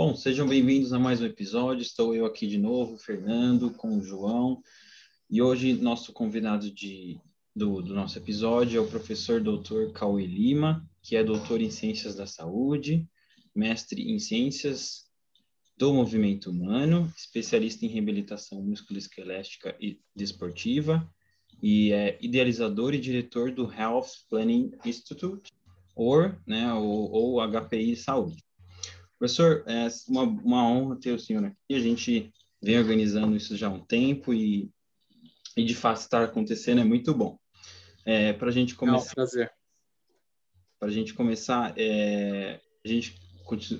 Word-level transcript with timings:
Bom, 0.00 0.14
sejam 0.14 0.46
bem-vindos 0.46 0.92
a 0.92 0.98
mais 1.00 1.20
um 1.20 1.26
episódio. 1.26 1.82
Estou 1.82 2.14
eu 2.14 2.24
aqui 2.24 2.46
de 2.46 2.56
novo, 2.56 2.96
Fernando, 2.96 3.72
com 3.72 3.98
o 3.98 4.00
João. 4.00 4.62
E 5.28 5.42
hoje 5.42 5.72
nosso 5.72 6.12
convidado 6.12 6.70
de, 6.70 7.20
do, 7.52 7.82
do 7.82 7.94
nosso 7.94 8.16
episódio 8.16 8.78
é 8.78 8.80
o 8.80 8.86
professor 8.86 9.40
doutor 9.40 9.92
Cauê 9.92 10.24
Lima, 10.24 10.88
que 11.02 11.16
é 11.16 11.24
doutor 11.24 11.60
em 11.60 11.68
Ciências 11.68 12.14
da 12.14 12.28
Saúde, 12.28 13.08
mestre 13.52 14.08
em 14.08 14.20
Ciências 14.20 15.10
do 15.76 15.92
Movimento 15.92 16.48
Humano, 16.48 17.12
especialista 17.16 17.84
em 17.84 17.88
reabilitação 17.88 18.62
musculoesquelética 18.62 19.76
e 19.80 20.00
desportiva, 20.14 21.12
e 21.60 21.90
é 21.90 22.16
idealizador 22.22 22.94
e 22.94 23.00
diretor 23.00 23.50
do 23.50 23.68
Health 23.68 24.10
Planning 24.30 24.70
Institute, 24.84 25.50
ou, 25.96 26.32
né, 26.46 26.72
ou, 26.72 27.10
ou 27.10 27.40
HPI 27.40 27.96
Saúde. 27.96 28.47
Professor, 29.18 29.64
é 29.66 29.88
uma, 30.08 30.22
uma 30.22 30.68
honra 30.68 31.00
ter 31.00 31.12
o 31.12 31.18
senhor 31.18 31.44
aqui. 31.44 31.74
A 31.74 31.80
gente 31.80 32.32
vem 32.62 32.78
organizando 32.78 33.36
isso 33.36 33.56
já 33.56 33.66
há 33.66 33.70
um 33.70 33.84
tempo 33.84 34.32
e, 34.32 34.70
e 35.56 35.64
de 35.64 35.74
fato 35.74 36.00
estar 36.00 36.22
acontecendo 36.22 36.80
é 36.80 36.84
muito 36.84 37.12
bom. 37.12 37.38
É, 38.04 38.32
Para 38.32 38.48
a 38.48 38.52
gente 38.52 38.74
começar. 38.74 39.08
É 39.08 39.10
um 39.10 39.14
prazer. 39.14 39.52
Para 40.78 40.88
a 40.88 40.92
gente 40.92 41.12
começar, 41.14 41.74
é, 41.76 42.60
a 42.84 42.88
gente 42.88 43.18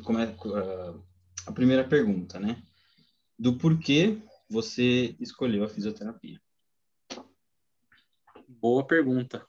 começa 0.02 0.33
uh, 0.33 1.05
a 1.47 1.52
primeira 1.52 1.86
pergunta, 1.86 2.41
né? 2.41 2.61
Do 3.39 3.56
porquê 3.56 4.19
você 4.50 5.14
escolheu 5.20 5.62
a 5.62 5.69
fisioterapia? 5.69 6.41
Boa 8.48 8.84
pergunta. 8.84 9.47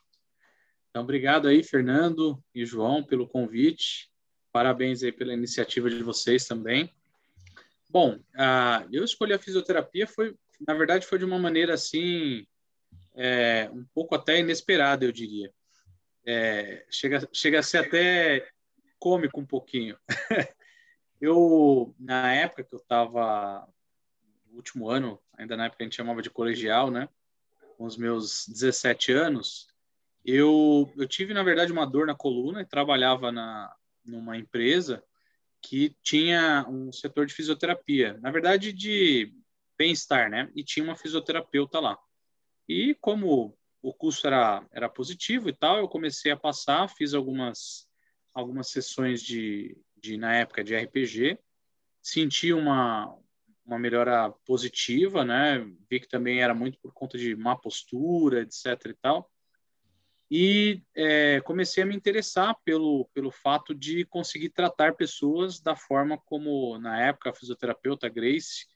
Então, 0.90 1.04
obrigado 1.04 1.48
aí, 1.48 1.64
Fernando 1.64 2.44
e 2.54 2.66
João, 2.66 3.04
pelo 3.04 3.28
convite. 3.28 4.09
Parabéns 4.52 5.04
aí 5.04 5.12
pela 5.12 5.34
iniciativa 5.34 5.90
de 5.90 6.02
vocês 6.02 6.46
também. 6.46 6.94
Bom, 7.90 8.16
uh, 8.16 8.88
eu 8.92 9.04
escolhi 9.04 9.34
a 9.34 9.40
fisioterapia 9.40 10.08
foi, 10.08 10.36
na 10.66 10.74
verdade, 10.74 11.06
foi 11.06 11.18
de 11.18 11.26
uma 11.26 11.40
maneira 11.40 11.74
assim, 11.74 12.46
é, 13.16 13.70
um 13.74 13.84
pouco 13.94 14.16
até 14.16 14.40
inesperada, 14.40 15.06
eu 15.06 15.12
diria. 15.12 15.52
É, 16.26 16.86
chega, 16.90 17.28
chega 17.34 17.60
a 17.60 17.64
ser 17.64 17.80
até 17.80 18.48
cômico 19.00 19.40
um 19.40 19.46
pouquinho. 19.46 19.98
eu, 21.20 21.96
na 22.00 22.32
época 22.34 22.64
que 22.64 22.74
eu 22.74 22.80
estava 22.80 23.68
no 24.48 24.58
último 24.58 24.90
ano, 24.90 25.20
ainda 25.38 25.58
na 25.58 25.66
época 25.66 25.78
que 25.78 25.84
a 25.84 25.86
gente 25.86 25.96
chamava 25.96 26.22
de 26.22 26.30
colegial, 26.30 26.92
né? 26.92 27.10
Com 27.78 27.86
os 27.86 27.98
meus 27.98 28.48
17 28.48 29.12
anos, 29.14 29.68
eu, 30.26 30.92
eu 30.98 31.08
tive, 31.08 31.34
na 31.34 31.44
verdade, 31.44 31.72
uma 31.72 31.86
dor 31.86 32.06
na 32.06 32.16
coluna 32.16 32.62
e 32.62 32.66
trabalhava 32.66 33.32
na, 33.32 33.74
numa 34.06 34.38
empresa 34.38 35.04
que 35.62 35.96
tinha 36.02 36.66
um 36.70 36.92
setor 36.92 37.26
de 37.26 37.34
fisioterapia, 37.34 38.18
na 38.22 38.32
verdade 38.32 38.72
de 38.72 39.34
bem-estar, 39.78 40.30
né? 40.30 40.52
E 40.56 40.64
tinha 40.64 40.84
uma 40.84 40.96
fisioterapeuta 40.96 41.80
lá. 41.80 41.98
E 42.68 42.96
como 42.96 43.58
o 43.82 43.94
custo 43.94 44.28
era, 44.28 44.66
era 44.72 44.90
positivo 44.90 45.50
e 45.50 45.54
tal, 45.54 45.78
eu 45.78 45.88
comecei 45.88 46.32
a 46.32 46.38
passar, 46.38 46.88
fiz 46.90 47.14
algumas 47.14 47.88
algumas 48.34 48.70
sessões 48.70 49.22
de, 49.22 49.76
de 49.98 50.16
na 50.16 50.36
época 50.36 50.64
de 50.64 50.76
RPG, 50.76 51.40
senti 52.02 52.54
uma 52.54 53.16
uma 53.66 53.78
melhora 53.78 54.32
positiva, 54.48 55.24
né? 55.24 55.60
Vi 55.90 56.00
que 56.00 56.08
também 56.08 56.42
era 56.42 56.56
muito 56.56 56.80
por 56.80 56.92
conta 56.92 57.18
de 57.18 57.36
má 57.36 57.56
postura, 57.56 58.42
etc 58.42 58.66
e 58.88 58.94
tal 58.96 59.30
e 60.32 60.84
é, 60.96 61.42
comecei 61.42 61.82
a 61.82 61.86
me 61.86 61.96
interessar 61.96 62.56
pelo, 62.64 63.10
pelo 63.14 63.32
fato 63.32 63.74
de 63.74 64.06
conseguir 64.06 64.50
tratar 64.50 64.96
pessoas 64.96 65.60
da 65.60 65.76
forma 65.76 66.18
como, 66.18 66.78
na 66.78 67.00
época, 67.02 67.32
a 67.32 67.34
fisioterapeuta 67.34 68.08
Grace 68.08 68.68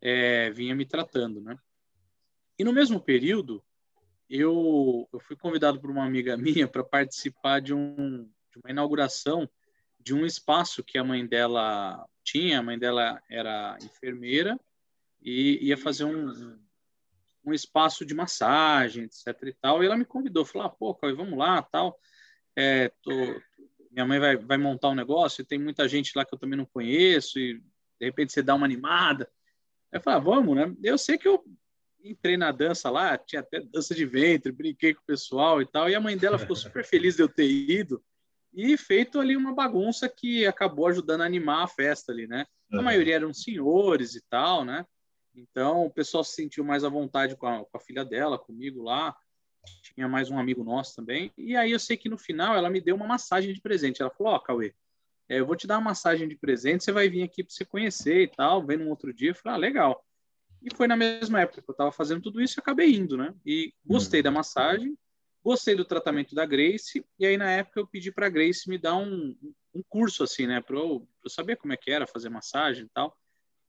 é, 0.00 0.50
vinha 0.50 0.74
me 0.74 0.86
tratando, 0.86 1.42
né? 1.42 1.58
E 2.58 2.64
no 2.64 2.72
mesmo 2.72 3.00
período, 3.00 3.62
eu, 4.30 5.06
eu 5.12 5.20
fui 5.20 5.36
convidado 5.36 5.78
por 5.78 5.90
uma 5.90 6.04
amiga 6.04 6.36
minha 6.38 6.66
para 6.66 6.82
participar 6.82 7.60
de, 7.60 7.74
um, 7.74 8.24
de 8.50 8.58
uma 8.62 8.70
inauguração 8.70 9.48
de 10.00 10.14
um 10.14 10.24
espaço 10.24 10.84
que 10.84 10.96
a 10.96 11.04
mãe 11.04 11.26
dela 11.26 12.06
tinha, 12.22 12.58
a 12.58 12.62
mãe 12.62 12.78
dela 12.78 13.22
era 13.28 13.76
enfermeira 13.82 14.58
e 15.20 15.58
ia 15.66 15.76
fazer 15.76 16.04
um, 16.04 16.58
um 17.44 17.52
espaço 17.52 18.04
de 18.04 18.14
massagem, 18.14 19.04
etc 19.04 19.26
e 19.44 19.52
tal, 19.52 19.82
e 19.82 19.86
ela 19.86 19.96
me 19.96 20.04
convidou, 20.04 20.44
falou, 20.44 20.66
ah, 20.66 20.70
pô, 20.70 20.94
Cauê, 20.94 21.12
vamos 21.12 21.38
lá, 21.38 21.62
tal, 21.62 21.98
é, 22.56 22.90
tô, 23.02 23.10
minha 23.90 24.06
mãe 24.06 24.18
vai, 24.18 24.36
vai 24.36 24.58
montar 24.58 24.88
um 24.88 24.94
negócio 24.94 25.42
e 25.42 25.44
tem 25.44 25.58
muita 25.58 25.88
gente 25.88 26.12
lá 26.16 26.24
que 26.24 26.34
eu 26.34 26.38
também 26.38 26.56
não 26.56 26.66
conheço 26.66 27.38
e 27.38 27.60
de 28.00 28.06
repente 28.06 28.32
você 28.32 28.42
dá 28.42 28.54
uma 28.54 28.66
animada. 28.66 29.30
Eu 29.92 30.00
falei, 30.00 30.18
ah, 30.18 30.22
vamos, 30.22 30.56
né? 30.56 30.74
Eu 30.82 30.98
sei 30.98 31.16
que 31.16 31.28
eu 31.28 31.44
entrei 32.02 32.36
na 32.36 32.50
dança 32.50 32.90
lá, 32.90 33.16
tinha 33.16 33.40
até 33.40 33.60
dança 33.60 33.94
de 33.94 34.04
ventre, 34.04 34.52
brinquei 34.52 34.92
com 34.92 35.00
o 35.00 35.06
pessoal 35.06 35.62
e 35.62 35.66
tal, 35.66 35.88
e 35.88 35.94
a 35.94 36.00
mãe 36.00 36.16
dela 36.16 36.38
ficou 36.38 36.56
super 36.56 36.84
feliz 36.84 37.16
de 37.16 37.22
eu 37.22 37.28
ter 37.28 37.48
ido 37.48 38.02
e 38.52 38.76
feito 38.76 39.18
ali 39.18 39.36
uma 39.36 39.54
bagunça 39.54 40.08
que 40.08 40.46
acabou 40.46 40.86
ajudando 40.86 41.22
a 41.22 41.26
animar 41.26 41.64
a 41.64 41.68
festa 41.68 42.12
ali, 42.12 42.26
né? 42.26 42.46
A 42.72 42.82
maioria 42.82 43.16
eram 43.16 43.32
senhores 43.32 44.14
e 44.14 44.22
tal, 44.28 44.64
né? 44.64 44.84
Então, 45.34 45.86
o 45.86 45.90
pessoal 45.90 46.22
se 46.22 46.34
sentiu 46.34 46.64
mais 46.64 46.84
à 46.84 46.88
vontade 46.88 47.36
com 47.36 47.46
a, 47.46 47.64
com 47.64 47.76
a, 47.76 47.80
filha 47.80 48.04
dela, 48.04 48.38
comigo 48.38 48.82
lá. 48.82 49.16
Tinha 49.82 50.08
mais 50.08 50.30
um 50.30 50.38
amigo 50.38 50.62
nosso 50.62 50.94
também. 50.94 51.32
E 51.36 51.56
aí 51.56 51.72
eu 51.72 51.80
sei 51.80 51.96
que 51.96 52.08
no 52.08 52.18
final 52.18 52.54
ela 52.54 52.70
me 52.70 52.80
deu 52.80 52.94
uma 52.94 53.06
massagem 53.06 53.52
de 53.52 53.60
presente. 53.60 54.00
Ela 54.00 54.10
falou: 54.10 54.32
Ó, 54.32 54.36
oh, 54.36 54.40
Cauê, 54.40 54.74
é, 55.28 55.40
eu 55.40 55.46
vou 55.46 55.56
te 55.56 55.66
dar 55.66 55.76
uma 55.78 55.90
massagem 55.90 56.28
de 56.28 56.36
presente, 56.36 56.84
você 56.84 56.92
vai 56.92 57.08
vir 57.08 57.22
aqui 57.22 57.42
para 57.42 57.52
você 57.52 57.64
conhecer 57.64 58.22
e 58.22 58.28
tal. 58.28 58.64
Vem 58.64 58.76
num 58.76 58.90
outro 58.90 59.12
dia. 59.12 59.30
Eu 59.30 59.34
falei: 59.34 59.56
Ah, 59.56 59.58
legal. 59.58 60.04
E 60.62 60.74
foi 60.74 60.86
na 60.86 60.96
mesma 60.96 61.40
época 61.40 61.60
que 61.60 61.68
eu 61.68 61.72
estava 61.72 61.92
fazendo 61.92 62.22
tudo 62.22 62.40
isso 62.40 62.58
e 62.58 62.60
acabei 62.60 62.94
indo, 62.94 63.16
né? 63.16 63.34
E 63.44 63.74
gostei 63.84 64.22
da 64.22 64.30
massagem, 64.30 64.96
gostei 65.42 65.74
do 65.74 65.84
tratamento 65.84 66.34
da 66.34 66.46
Grace. 66.46 67.04
E 67.18 67.26
aí, 67.26 67.36
na 67.36 67.50
época, 67.50 67.80
eu 67.80 67.86
pedi 67.86 68.10
para 68.10 68.26
a 68.26 68.30
Grace 68.30 68.68
me 68.68 68.78
dar 68.78 68.96
um, 68.96 69.36
um 69.74 69.82
curso, 69.86 70.24
assim, 70.24 70.46
né? 70.46 70.62
Para 70.62 70.76
eu, 70.76 71.06
eu 71.22 71.30
saber 71.30 71.56
como 71.56 71.74
é 71.74 71.76
que 71.76 71.90
era 71.90 72.06
fazer 72.06 72.30
massagem 72.30 72.84
e 72.86 72.88
tal. 72.88 73.14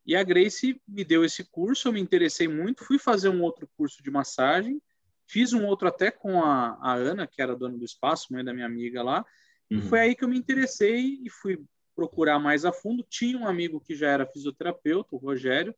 E 0.05 0.15
a 0.15 0.23
Grace 0.23 0.79
me 0.87 1.03
deu 1.03 1.25
esse 1.25 1.43
curso, 1.43 1.87
eu 1.87 1.93
me 1.93 1.99
interessei 1.99 2.47
muito, 2.47 2.85
fui 2.85 2.99
fazer 2.99 3.29
um 3.29 3.41
outro 3.41 3.67
curso 3.75 4.03
de 4.03 4.11
massagem, 4.11 4.79
fiz 5.27 5.51
um 5.51 5.65
outro 5.65 5.87
até 5.87 6.11
com 6.11 6.43
a, 6.43 6.77
a 6.79 6.93
Ana, 6.93 7.25
que 7.25 7.41
era 7.41 7.55
dona 7.55 7.77
do 7.77 7.83
espaço, 7.83 8.31
mãe 8.31 8.43
da 8.43 8.53
minha 8.53 8.67
amiga 8.67 9.01
lá, 9.01 9.25
uhum. 9.71 9.79
e 9.79 9.81
foi 9.81 9.99
aí 9.99 10.15
que 10.15 10.23
eu 10.23 10.29
me 10.29 10.37
interessei 10.37 11.19
e 11.23 11.29
fui 11.29 11.59
procurar 11.95 12.37
mais 12.37 12.65
a 12.65 12.71
fundo. 12.71 13.05
Tinha 13.09 13.37
um 13.37 13.47
amigo 13.47 13.79
que 13.79 13.95
já 13.95 14.09
era 14.09 14.27
fisioterapeuta, 14.27 15.15
o 15.15 15.17
Rogério, 15.17 15.73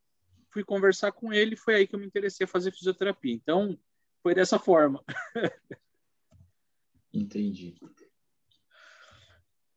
fui 0.49 0.63
conversar 0.63 1.11
com 1.11 1.31
ele, 1.31 1.55
foi 1.55 1.75
aí 1.75 1.87
que 1.87 1.95
eu 1.95 1.99
me 1.99 2.05
interessei 2.05 2.45
a 2.45 2.47
fazer 2.47 2.71
fisioterapia. 2.71 3.33
Então, 3.33 3.79
foi 4.23 4.33
dessa 4.33 4.57
forma. 4.57 5.03
Entendi. 7.13 7.75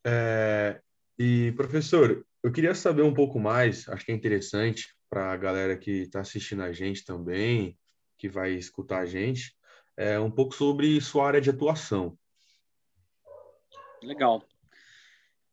É, 0.04 0.80
e, 1.18 1.52
professor, 1.52 2.26
eu 2.42 2.52
queria 2.52 2.74
saber 2.74 3.02
um 3.02 3.14
pouco 3.14 3.38
mais, 3.38 3.88
acho 3.88 4.04
que 4.04 4.12
é 4.12 4.14
interessante 4.14 4.94
para 5.08 5.32
a 5.32 5.36
galera 5.36 5.76
que 5.76 6.02
está 6.02 6.20
assistindo 6.20 6.62
a 6.62 6.72
gente 6.72 7.04
também, 7.04 7.76
que 8.16 8.28
vai 8.28 8.52
escutar 8.52 9.00
a 9.00 9.06
gente, 9.06 9.54
é, 9.96 10.18
um 10.18 10.30
pouco 10.30 10.54
sobre 10.54 11.00
sua 11.00 11.26
área 11.26 11.40
de 11.40 11.50
atuação. 11.50 12.16
Legal. 14.02 14.42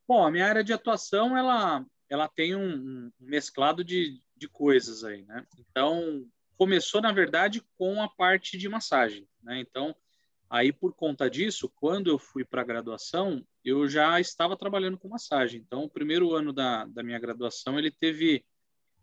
Bom, 0.07 0.25
a 0.25 0.31
minha 0.31 0.45
área 0.45 0.63
de 0.63 0.71
atuação, 0.71 1.37
ela, 1.37 1.85
ela 2.09 2.29
tem 2.29 2.55
um, 2.55 3.07
um 3.07 3.11
mesclado 3.19 3.83
de, 3.83 4.21
de 4.35 4.47
coisas 4.47 5.03
aí, 5.03 5.25
né? 5.25 5.45
Então, 5.59 6.25
começou, 6.57 7.01
na 7.01 7.11
verdade, 7.11 7.61
com 7.77 8.01
a 8.01 8.07
parte 8.07 8.57
de 8.57 8.69
massagem, 8.69 9.27
né? 9.43 9.59
Então, 9.59 9.93
Aí, 10.49 10.71
por 10.71 10.93
conta 10.93 11.29
disso, 11.29 11.71
quando 11.75 12.09
eu 12.09 12.17
fui 12.17 12.45
para 12.45 12.61
a 12.61 12.65
graduação, 12.65 13.45
eu 13.65 13.87
já 13.87 14.19
estava 14.19 14.55
trabalhando 14.55 14.97
com 14.97 15.09
massagem. 15.09 15.59
Então, 15.59 15.83
o 15.83 15.89
primeiro 15.89 16.33
ano 16.33 16.53
da, 16.53 16.85
da 16.85 17.03
minha 17.03 17.19
graduação, 17.19 17.77
ele 17.77 17.91
teve 17.91 18.45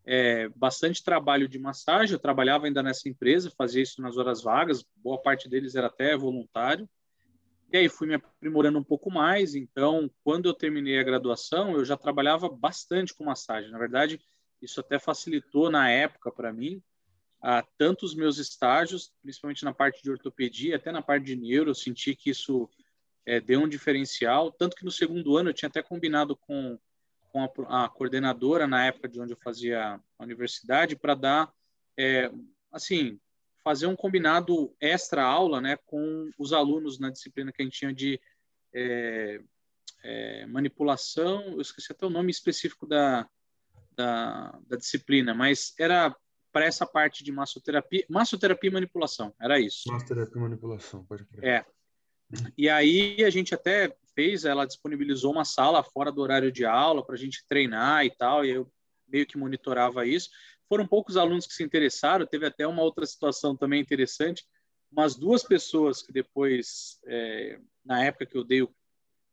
é, 0.06 0.48
bastante 0.50 1.04
trabalho 1.04 1.46
de 1.46 1.58
massagem. 1.58 2.14
Eu 2.14 2.18
trabalhava 2.18 2.66
ainda 2.66 2.82
nessa 2.82 3.08
empresa, 3.08 3.52
fazia 3.56 3.82
isso 3.82 4.00
nas 4.00 4.16
horas 4.16 4.42
vagas, 4.42 4.84
boa 4.96 5.20
parte 5.20 5.48
deles 5.48 5.74
era 5.74 5.88
até 5.88 6.16
voluntário. 6.16 6.88
E 7.72 7.76
aí 7.76 7.88
fui 7.88 8.06
me 8.06 8.14
aprimorando 8.14 8.78
um 8.78 8.84
pouco 8.84 9.10
mais. 9.10 9.54
Então, 9.54 10.10
quando 10.22 10.48
eu 10.48 10.54
terminei 10.54 10.98
a 10.98 11.02
graduação, 11.02 11.72
eu 11.72 11.84
já 11.84 11.96
trabalhava 11.96 12.48
bastante 12.48 13.12
com 13.12 13.24
massagem. 13.24 13.70
Na 13.70 13.78
verdade, 13.78 14.20
isso 14.62 14.80
até 14.80 14.98
facilitou 14.98 15.70
na 15.70 15.90
época 15.90 16.30
para 16.30 16.52
mim, 16.52 16.82
a 17.46 17.62
tanto 17.76 18.06
os 18.06 18.14
meus 18.14 18.38
estágios, 18.38 19.12
principalmente 19.20 19.66
na 19.66 19.74
parte 19.74 20.02
de 20.02 20.10
ortopedia, 20.10 20.76
até 20.76 20.90
na 20.90 21.02
parte 21.02 21.26
de 21.26 21.36
neuro, 21.36 21.68
eu 21.68 21.74
senti 21.74 22.16
que 22.16 22.30
isso 22.30 22.70
é, 23.26 23.38
deu 23.38 23.60
um 23.60 23.68
diferencial, 23.68 24.50
tanto 24.50 24.74
que 24.74 24.84
no 24.84 24.90
segundo 24.90 25.36
ano 25.36 25.50
eu 25.50 25.54
tinha 25.54 25.68
até 25.68 25.82
combinado 25.82 26.34
com, 26.34 26.78
com 27.30 27.44
a, 27.68 27.84
a 27.84 27.88
coordenadora 27.90 28.66
na 28.66 28.86
época 28.86 29.10
de 29.10 29.20
onde 29.20 29.34
eu 29.34 29.36
fazia 29.36 30.00
a 30.18 30.24
universidade 30.24 30.96
para 30.96 31.14
dar, 31.14 31.52
é, 31.98 32.32
assim, 32.72 33.20
fazer 33.62 33.88
um 33.88 33.96
combinado 33.96 34.74
extra 34.80 35.22
aula, 35.22 35.60
né, 35.60 35.76
com 35.84 36.30
os 36.38 36.54
alunos 36.54 36.98
na 36.98 37.10
disciplina 37.10 37.52
que 37.52 37.60
a 37.60 37.64
gente 37.66 37.78
tinha 37.78 37.92
de 37.92 38.18
é, 38.72 39.38
é, 40.02 40.46
manipulação, 40.46 41.42
eu 41.42 41.60
esqueci 41.60 41.92
até 41.92 42.06
o 42.06 42.10
nome 42.10 42.30
específico 42.30 42.86
da, 42.86 43.28
da, 43.94 44.58
da 44.66 44.76
disciplina, 44.78 45.34
mas 45.34 45.74
era 45.78 46.16
para 46.54 46.66
essa 46.66 46.86
parte 46.86 47.24
de 47.24 47.32
massoterapia, 47.32 48.06
massoterapia 48.08 48.70
e 48.70 48.72
manipulação, 48.72 49.34
era 49.40 49.58
isso. 49.58 49.90
Massoterapia 49.90 50.36
e 50.36 50.40
manipulação, 50.40 51.04
pode 51.04 51.24
crer. 51.24 51.44
É. 51.44 51.66
E 52.56 52.68
aí 52.68 53.24
a 53.24 53.28
gente 53.28 53.52
até 53.52 53.92
fez, 54.14 54.44
ela 54.44 54.64
disponibilizou 54.64 55.32
uma 55.32 55.44
sala 55.44 55.82
fora 55.82 56.12
do 56.12 56.20
horário 56.20 56.52
de 56.52 56.64
aula 56.64 57.04
para 57.04 57.16
a 57.16 57.18
gente 57.18 57.44
treinar 57.48 58.06
e 58.06 58.10
tal, 58.10 58.44
e 58.44 58.50
eu 58.50 58.72
meio 59.08 59.26
que 59.26 59.36
monitorava 59.36 60.06
isso. 60.06 60.30
Foram 60.68 60.86
poucos 60.86 61.16
alunos 61.16 61.44
que 61.44 61.54
se 61.54 61.64
interessaram, 61.64 62.24
teve 62.24 62.46
até 62.46 62.64
uma 62.64 62.82
outra 62.82 63.04
situação 63.04 63.56
também 63.56 63.80
interessante, 63.80 64.46
umas 64.92 65.16
duas 65.16 65.42
pessoas 65.42 66.02
que 66.02 66.12
depois, 66.12 67.00
é, 67.04 67.58
na 67.84 68.04
época 68.04 68.26
que 68.26 68.38
eu 68.38 68.44
dei, 68.44 68.64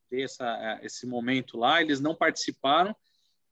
dei 0.09 0.23
essa, 0.23 0.79
esse 0.81 1.05
momento 1.05 1.55
lá, 1.55 1.83
eles 1.83 1.99
não 1.99 2.15
participaram, 2.15 2.95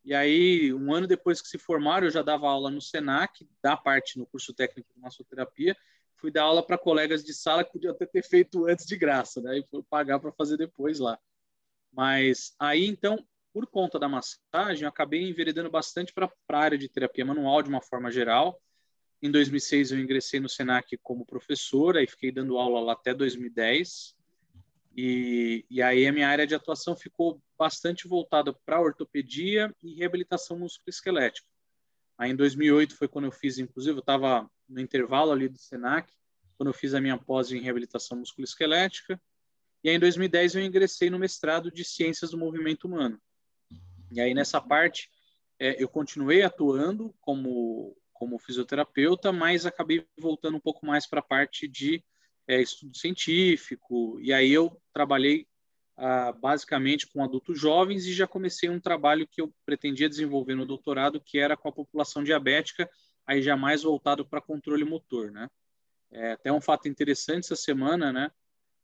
e 0.09 0.15
aí, 0.15 0.73
um 0.73 0.91
ano 0.91 1.05
depois 1.05 1.39
que 1.39 1.47
se 1.47 1.59
formaram, 1.59 2.07
eu 2.07 2.11
já 2.11 2.23
dava 2.23 2.49
aula 2.49 2.71
no 2.71 2.81
SENAC, 2.81 3.47
da 3.61 3.77
parte 3.77 4.17
no 4.17 4.25
curso 4.25 4.51
técnico 4.55 4.91
de 4.91 4.99
massoterapia, 4.99 5.77
fui 6.15 6.31
dar 6.31 6.45
aula 6.45 6.65
para 6.65 6.79
colegas 6.79 7.23
de 7.23 7.31
sala 7.31 7.63
que 7.63 7.71
podiam 7.71 7.93
até 7.93 8.07
ter 8.07 8.23
feito 8.23 8.65
antes 8.65 8.87
de 8.87 8.97
graça, 8.97 9.39
né? 9.39 9.59
E 9.59 9.63
foi 9.69 9.83
pagar 9.83 10.19
para 10.19 10.31
fazer 10.31 10.57
depois 10.57 10.97
lá. 10.97 11.19
Mas 11.93 12.55
aí, 12.57 12.87
então, 12.87 13.23
por 13.53 13.67
conta 13.67 13.99
da 13.99 14.09
massagem, 14.09 14.81
eu 14.81 14.89
acabei 14.89 15.29
enveredando 15.29 15.69
bastante 15.69 16.11
para 16.11 16.25
a 16.25 16.57
área 16.57 16.75
de 16.75 16.89
terapia 16.89 17.23
manual 17.23 17.61
de 17.61 17.69
uma 17.69 17.79
forma 17.79 18.09
geral. 18.09 18.59
Em 19.21 19.29
2006, 19.29 19.91
eu 19.91 19.99
ingressei 19.99 20.39
no 20.39 20.49
SENAC 20.49 20.97
como 21.03 21.23
professor, 21.23 21.95
aí 21.95 22.07
fiquei 22.07 22.31
dando 22.31 22.57
aula 22.57 22.79
lá 22.79 22.93
até 22.93 23.13
2010. 23.13 24.15
E, 25.01 25.65
e 25.69 25.81
aí 25.81 26.05
a 26.05 26.11
minha 26.11 26.27
área 26.27 26.45
de 26.45 26.53
atuação 26.53 26.93
ficou 26.93 27.41
bastante 27.57 28.05
voltada 28.05 28.51
para 28.51 28.81
ortopedia 28.81 29.73
e 29.81 29.93
reabilitação 29.93 30.59
musculoesquelética. 30.59 31.47
Aí 32.17 32.31
em 32.31 32.35
2008 32.35 32.97
foi 32.97 33.07
quando 33.07 33.23
eu 33.23 33.31
fiz, 33.31 33.57
inclusive, 33.57 33.95
eu 33.95 34.01
estava 34.01 34.51
no 34.67 34.81
intervalo 34.81 35.31
ali 35.31 35.47
do 35.47 35.57
SENAC, 35.57 36.11
quando 36.57 36.67
eu 36.67 36.73
fiz 36.73 36.93
a 36.93 36.99
minha 36.99 37.17
pós 37.17 37.49
em 37.49 37.61
reabilitação 37.61 38.17
musculoesquelética. 38.17 39.21
E 39.81 39.89
aí 39.89 39.95
em 39.95 39.99
2010 39.99 40.55
eu 40.55 40.63
ingressei 40.63 41.09
no 41.09 41.17
mestrado 41.17 41.71
de 41.71 41.85
Ciências 41.85 42.31
do 42.31 42.37
Movimento 42.37 42.85
Humano. 42.85 43.17
E 44.11 44.19
aí 44.19 44.33
nessa 44.33 44.59
parte 44.59 45.09
é, 45.57 45.81
eu 45.81 45.87
continuei 45.87 46.43
atuando 46.43 47.15
como 47.21 47.95
como 48.11 48.37
fisioterapeuta, 48.37 49.31
mas 49.31 49.65
acabei 49.65 50.05
voltando 50.17 50.57
um 50.57 50.59
pouco 50.59 50.85
mais 50.85 51.07
para 51.07 51.21
a 51.21 51.23
parte 51.23 51.69
de 51.69 52.03
é, 52.49 52.59
estudo 52.59 52.97
científico. 52.97 54.19
E 54.19 54.33
aí 54.33 54.51
eu 54.51 54.75
trabalhei 54.91 55.47
ah, 55.95 56.31
basicamente 56.31 57.05
com 57.05 57.23
adultos 57.23 57.59
jovens 57.59 58.07
e 58.07 58.13
já 58.13 58.25
comecei 58.25 58.67
um 58.67 58.79
trabalho 58.79 59.27
que 59.27 59.39
eu 59.39 59.53
pretendia 59.63 60.09
desenvolver 60.09 60.55
no 60.55 60.65
doutorado, 60.65 61.21
que 61.21 61.37
era 61.37 61.55
com 61.55 61.69
a 61.69 61.71
população 61.71 62.23
diabética, 62.23 62.89
aí 63.27 63.43
já 63.43 63.55
mais 63.55 63.83
voltado 63.83 64.25
para 64.25 64.41
controle 64.41 64.83
motor, 64.83 65.31
né? 65.31 65.47
É, 66.11 66.31
até 66.31 66.51
um 66.51 66.59
fato 66.59 66.87
interessante 66.87 67.45
essa 67.45 67.55
semana, 67.55 68.11
né? 68.11 68.31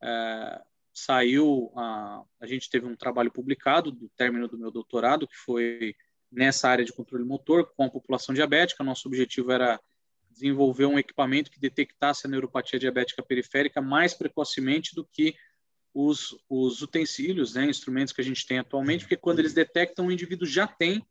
É, 0.04 0.62
saiu 0.94 1.72
a, 1.76 2.24
a 2.40 2.46
gente 2.46 2.70
teve 2.70 2.86
um 2.86 2.96
trabalho 2.96 3.32
publicado 3.32 3.92
do 3.92 4.08
término 4.10 4.48
do 4.48 4.60
meu 4.60 4.70
doutorado 4.70 5.28
que 5.28 5.36
foi 5.36 5.96
nessa 6.32 6.70
área 6.70 6.86
de 6.86 6.94
controle 6.94 7.24
motor 7.26 7.74
com 7.76 7.84
a 7.84 7.90
população 7.90 8.36
diabética. 8.36 8.84
Nosso 8.84 9.08
objetivo 9.08 9.52
era 9.52 9.82
desenvolver 10.36 10.86
um 10.86 11.00
equipamento 11.00 11.50
que 11.50 11.60
detectasse 11.60 12.28
a 12.28 12.30
neuropatia 12.30 12.78
diabética 12.78 13.24
periférica 13.24 13.82
mais 13.82 14.14
precocemente 14.14 14.94
do 14.94 15.06
que 15.06 15.36
os, 15.94 16.38
os 16.50 16.82
utensílios, 16.82 17.56
né, 17.56 17.66
instrumentos 17.66 18.14
que 18.14 18.20
a 18.20 18.24
gente 18.24 18.46
tem 18.46 18.60
atualmente, 18.60 19.06
porque 19.06 19.16
quando 19.16 19.40
eles 19.40 19.54
detectam, 19.54 20.08
o 20.08 20.12
indivíduo 20.12 20.46
já 20.46 20.68
tem 20.68 21.06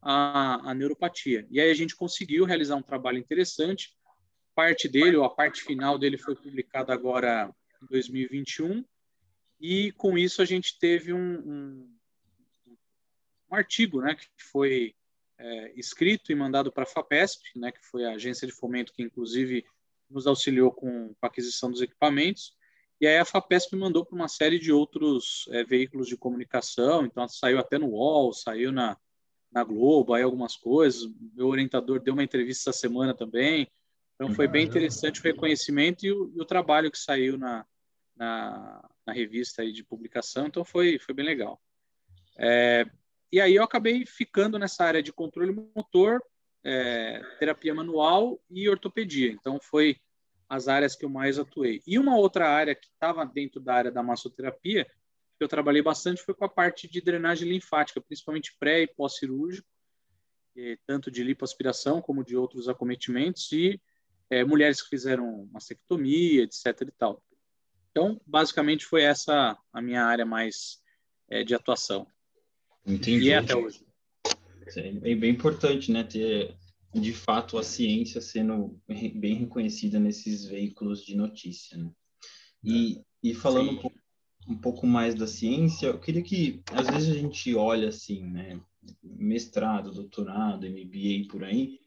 a, 0.00 0.70
a 0.70 0.74
neuropatia. 0.74 1.46
E 1.50 1.58
aí 1.58 1.70
a 1.70 1.74
gente 1.74 1.96
conseguiu 1.96 2.44
realizar 2.44 2.76
um 2.76 2.82
trabalho 2.82 3.18
interessante. 3.18 3.96
Parte 4.54 4.88
dele, 4.88 5.16
ou 5.16 5.24
a 5.24 5.34
parte 5.34 5.62
final 5.62 5.98
dele, 5.98 6.18
foi 6.18 6.36
publicada 6.36 6.92
agora 6.92 7.50
em 7.82 7.86
2021. 7.86 8.84
E 9.58 9.90
com 9.92 10.18
isso 10.18 10.42
a 10.42 10.44
gente 10.44 10.78
teve 10.78 11.14
um, 11.14 11.38
um, 11.38 11.96
um 13.50 13.54
artigo 13.54 14.02
né, 14.02 14.14
que 14.14 14.44
foi 14.44 14.94
é, 15.38 15.72
escrito 15.76 16.32
e 16.32 16.34
mandado 16.34 16.72
para 16.72 16.84
a 16.84 16.86
FAPESP, 16.86 17.58
né, 17.58 17.72
que 17.72 17.84
foi 17.84 18.04
a 18.04 18.12
agência 18.12 18.46
de 18.46 18.52
fomento 18.52 18.92
que, 18.92 19.02
inclusive, 19.02 19.64
nos 20.08 20.26
auxiliou 20.26 20.72
com 20.72 21.14
a 21.20 21.26
aquisição 21.26 21.70
dos 21.70 21.82
equipamentos. 21.82 22.54
E 23.00 23.06
aí 23.06 23.18
a 23.18 23.24
FAPESP 23.24 23.76
mandou 23.76 24.04
para 24.04 24.16
uma 24.16 24.28
série 24.28 24.58
de 24.58 24.72
outros 24.72 25.46
é, 25.50 25.64
veículos 25.64 26.08
de 26.08 26.16
comunicação, 26.16 27.04
então 27.04 27.28
saiu 27.28 27.58
até 27.58 27.78
no 27.78 27.88
UOL, 27.88 28.32
saiu 28.32 28.72
na, 28.72 28.96
na 29.52 29.62
Globo, 29.62 30.14
aí 30.14 30.22
algumas 30.22 30.56
coisas. 30.56 31.02
Meu 31.34 31.48
orientador 31.48 32.00
deu 32.00 32.14
uma 32.14 32.24
entrevista 32.24 32.70
essa 32.70 32.78
semana 32.78 33.14
também. 33.14 33.68
Então 34.14 34.34
foi 34.34 34.48
bem 34.48 34.64
interessante 34.64 35.20
o 35.20 35.22
reconhecimento 35.22 36.06
e 36.06 36.12
o, 36.12 36.32
e 36.34 36.40
o 36.40 36.44
trabalho 36.44 36.90
que 36.90 36.98
saiu 36.98 37.36
na, 37.36 37.66
na, 38.16 38.88
na, 39.06 39.12
revista 39.12 39.60
aí 39.60 39.72
de 39.72 39.84
publicação, 39.84 40.46
então 40.46 40.64
foi, 40.64 40.98
foi 40.98 41.14
bem 41.14 41.24
legal. 41.24 41.60
É, 42.38 42.86
e 43.36 43.40
aí 43.42 43.54
eu 43.54 43.62
acabei 43.62 44.06
ficando 44.06 44.58
nessa 44.58 44.82
área 44.82 45.02
de 45.02 45.12
controle 45.12 45.52
motor, 45.52 46.22
é, 46.64 47.20
terapia 47.38 47.74
manual 47.74 48.40
e 48.48 48.66
ortopedia. 48.66 49.30
Então 49.30 49.60
foi 49.60 49.98
as 50.48 50.68
áreas 50.68 50.96
que 50.96 51.04
eu 51.04 51.10
mais 51.10 51.38
atuei. 51.38 51.82
E 51.86 51.98
uma 51.98 52.16
outra 52.16 52.48
área 52.48 52.74
que 52.74 52.86
estava 52.86 53.26
dentro 53.26 53.60
da 53.60 53.74
área 53.74 53.92
da 53.92 54.02
massoterapia, 54.02 54.86
que 54.86 55.44
eu 55.44 55.48
trabalhei 55.48 55.82
bastante, 55.82 56.22
foi 56.22 56.32
com 56.32 56.46
a 56.46 56.48
parte 56.48 56.88
de 56.88 56.98
drenagem 57.02 57.46
linfática, 57.46 58.00
principalmente 58.00 58.56
pré 58.58 58.80
e 58.80 58.86
pós-cirúrgico, 58.86 59.68
tanto 60.86 61.10
de 61.10 61.22
lipoaspiração 61.22 62.00
como 62.00 62.24
de 62.24 62.34
outros 62.38 62.70
acometimentos, 62.70 63.52
e 63.52 63.78
é, 64.30 64.46
mulheres 64.46 64.80
que 64.80 64.88
fizeram 64.88 65.46
mastectomia, 65.52 66.44
etc. 66.44 66.88
e 66.88 66.90
tal. 66.92 67.22
Então, 67.90 68.18
basicamente, 68.26 68.86
foi 68.86 69.02
essa 69.02 69.58
a 69.70 69.82
minha 69.82 70.06
área 70.06 70.24
mais 70.24 70.82
é, 71.28 71.44
de 71.44 71.54
atuação. 71.54 72.10
Entendi. 72.86 73.26
E 73.26 73.30
é 73.30 73.38
até 73.38 73.56
hoje. 73.56 73.84
É 74.76 75.14
bem 75.14 75.30
importante, 75.30 75.90
né, 75.92 76.04
ter 76.04 76.54
de 76.94 77.12
fato 77.12 77.58
a 77.58 77.62
ciência 77.62 78.20
sendo 78.20 78.80
bem 78.88 79.34
reconhecida 79.34 79.98
nesses 79.98 80.46
veículos 80.46 81.04
de 81.04 81.16
notícia, 81.16 81.76
né? 81.76 81.90
E, 82.64 83.00
e 83.22 83.34
falando 83.34 83.70
um 83.70 83.76
pouco, 83.76 83.98
um 84.48 84.56
pouco, 84.56 84.86
mais 84.86 85.14
da 85.14 85.26
ciência, 85.26 85.86
eu 85.86 85.98
queria 85.98 86.22
que 86.22 86.62
às 86.72 86.88
vezes 86.88 87.10
a 87.10 87.18
gente 87.18 87.54
olha 87.54 87.88
assim, 87.88 88.24
né, 88.24 88.60
mestrado, 89.02 89.92
doutorado, 89.92 90.66
MBA 90.66 91.28
por 91.30 91.44
aí, 91.44 91.78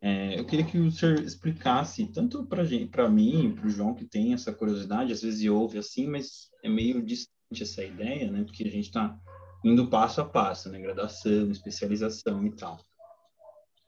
é, 0.00 0.38
eu 0.38 0.44
queria 0.44 0.64
que 0.64 0.78
o 0.78 0.90
senhor 0.90 1.20
explicasse 1.20 2.06
tanto 2.06 2.44
para 2.44 2.64
gente, 2.64 2.86
para 2.86 3.08
mim, 3.08 3.54
para 3.54 3.66
o 3.66 3.70
João 3.70 3.94
que 3.94 4.04
tem 4.04 4.34
essa 4.34 4.52
curiosidade, 4.52 5.12
às 5.12 5.22
vezes 5.22 5.48
ouve 5.48 5.78
assim, 5.78 6.06
mas 6.06 6.50
é 6.62 6.68
meio 6.68 7.02
distante 7.02 7.62
essa 7.62 7.82
ideia, 7.82 8.30
né? 8.30 8.44
Porque 8.44 8.64
a 8.64 8.70
gente 8.70 8.86
está 8.86 9.18
indo 9.64 9.88
passo 9.88 10.20
a 10.20 10.24
passo, 10.24 10.70
né? 10.70 10.80
Graduação, 10.80 11.50
especialização 11.50 12.44
e 12.46 12.54
tal 12.54 12.78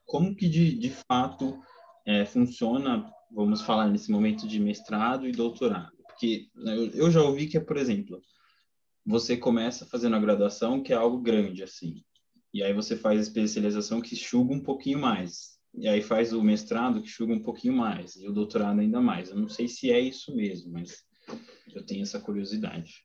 como 0.08 0.34
que 0.34 0.48
de, 0.48 0.72
de 0.72 0.90
fato 1.06 1.60
é, 2.04 2.25
funciona, 2.25 3.12
vamos 3.30 3.60
falar 3.60 3.88
nesse 3.88 4.10
momento 4.10 4.48
de 4.48 4.58
mestrado 4.58 5.28
e 5.28 5.32
doutorado? 5.32 5.92
Porque 6.06 6.48
né, 6.56 6.90
eu, 6.94 7.10
já 7.10 7.22
ouvi 7.22 7.46
que 7.46 7.60
por 7.60 7.76
exemplo, 7.76 8.20
você 9.06 9.37
começa 9.37 9.87
fazendo 9.87 10.16
a 10.16 10.20
graduação, 10.20 10.82
que 10.82 10.94
é 10.94 10.96
algo 10.96 11.20
grande, 11.20 11.62
assim, 11.62 12.02
e 12.52 12.62
aí 12.62 12.72
você 12.72 12.96
faz 12.96 13.18
a 13.18 13.22
especialização 13.22 14.00
que 14.00 14.14
enxuga 14.14 14.54
um 14.54 14.62
pouquinho 14.62 14.98
mais, 14.98 15.58
e 15.75 15.87
aí 15.87 16.00
faz 16.00 16.32
o 16.32 16.42
mestrado 16.42 17.02
que 17.02 17.08
enxuga 17.08 17.34
um 17.34 17.42
pouquinho 17.42 17.75
mais, 17.75 18.16
e 18.16 18.26
o 18.26 18.32
doutorado 18.32 18.80
ainda 18.80 19.02
mais. 19.02 19.28
Eu 19.28 19.37
não 19.37 19.48
sei 19.48 19.68
se 19.68 19.92
é 19.92 20.00
isso 20.00 20.34
mesmo, 20.34 20.72
mas 20.72 21.04
eu 21.75 21.84
tenho 21.84 22.02
essa 22.02 22.18
curiosidade. 22.18 23.04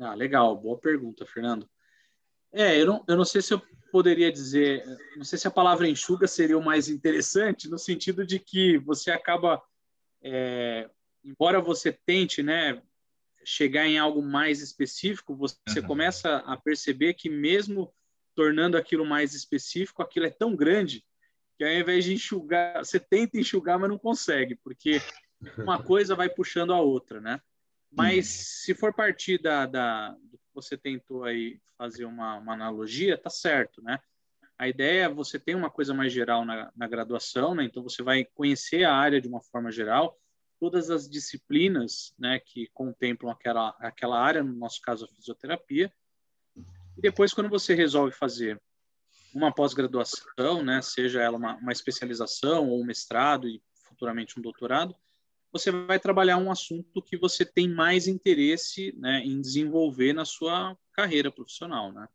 Ah, 0.00 0.14
legal, 0.14 0.56
boa 0.56 0.78
pergunta, 0.78 1.26
Fernando. 1.26 1.68
É, 2.52 2.80
eu 2.80 2.86
não, 2.86 3.04
eu 3.08 3.16
não 3.16 3.24
sei 3.24 3.40
se 3.40 3.54
eu 3.54 3.62
poderia 3.90 4.32
dizer, 4.32 4.84
não 5.16 5.24
sei 5.24 5.38
se 5.38 5.46
a 5.46 5.50
palavra 5.50 5.88
enxuga 5.88 6.26
seria 6.26 6.56
o 6.56 6.64
mais 6.64 6.88
interessante, 6.88 7.68
no 7.68 7.78
sentido 7.78 8.26
de 8.26 8.38
que 8.38 8.78
você 8.78 9.10
acaba, 9.10 9.62
é, 10.22 10.88
embora 11.22 11.60
você 11.60 11.92
tente, 11.92 12.42
né, 12.42 12.82
chegar 13.44 13.86
em 13.86 13.98
algo 13.98 14.22
mais 14.22 14.60
específico, 14.60 15.34
você 15.34 15.56
uhum. 15.76 15.86
começa 15.86 16.36
a 16.38 16.56
perceber 16.56 17.14
que 17.14 17.28
mesmo 17.28 17.92
tornando 18.34 18.76
aquilo 18.76 19.04
mais 19.04 19.34
específico, 19.34 20.02
aquilo 20.02 20.26
é 20.26 20.30
tão 20.30 20.56
grande 20.56 21.04
que 21.58 21.64
ao 21.64 21.70
invés 21.70 22.04
de 22.04 22.14
enxugar, 22.14 22.84
você 22.84 22.98
tenta 22.98 23.38
enxugar, 23.38 23.78
mas 23.78 23.90
não 23.90 23.98
consegue, 23.98 24.56
porque 24.56 25.00
uma 25.58 25.82
coisa 25.82 26.14
vai 26.14 26.28
puxando 26.28 26.72
a 26.72 26.80
outra, 26.80 27.20
né? 27.20 27.40
Mas 27.94 28.26
se 28.26 28.74
for 28.74 28.94
partir 28.94 29.38
da, 29.40 29.66
da, 29.66 30.16
você 30.54 30.76
tentou 30.76 31.24
aí 31.24 31.60
fazer 31.76 32.06
uma, 32.06 32.36
uma 32.38 32.54
analogia, 32.54 33.18
tá 33.18 33.28
certo, 33.28 33.82
né? 33.82 33.98
A 34.58 34.68
ideia 34.68 35.04
é 35.04 35.08
você 35.08 35.38
ter 35.38 35.54
uma 35.54 35.70
coisa 35.70 35.92
mais 35.92 36.12
geral 36.12 36.44
na, 36.44 36.72
na 36.74 36.86
graduação, 36.88 37.54
né? 37.54 37.64
Então 37.64 37.82
você 37.82 38.02
vai 38.02 38.24
conhecer 38.24 38.84
a 38.84 38.94
área 38.94 39.20
de 39.20 39.28
uma 39.28 39.42
forma 39.42 39.70
geral, 39.70 40.18
todas 40.60 40.90
as 40.90 41.08
disciplinas, 41.08 42.14
né, 42.16 42.38
que 42.38 42.68
contemplam 42.72 43.32
aquela 43.32 43.70
aquela 43.80 44.20
área, 44.20 44.44
no 44.44 44.54
nosso 44.54 44.80
caso 44.80 45.04
a 45.04 45.08
fisioterapia. 45.08 45.92
E 46.96 47.00
depois 47.00 47.34
quando 47.34 47.50
você 47.50 47.74
resolve 47.74 48.12
fazer 48.12 48.62
uma 49.34 49.52
pós-graduação, 49.52 50.62
né, 50.62 50.80
seja 50.80 51.20
ela 51.20 51.36
uma, 51.36 51.56
uma 51.56 51.72
especialização 51.72 52.68
ou 52.68 52.80
um 52.80 52.84
mestrado 52.84 53.48
e 53.48 53.60
futuramente 53.88 54.38
um 54.38 54.42
doutorado, 54.42 54.94
você 55.52 55.70
vai 55.70 55.98
trabalhar 55.98 56.38
um 56.38 56.50
assunto 56.50 57.02
que 57.02 57.16
você 57.16 57.44
tem 57.44 57.68
mais 57.68 58.08
interesse 58.08 58.94
né, 58.96 59.20
em 59.24 59.40
desenvolver 59.40 60.12
na 60.12 60.24
sua 60.24 60.76
carreira 60.92 61.30
profissional. 61.30 61.92
Né? 61.92 62.08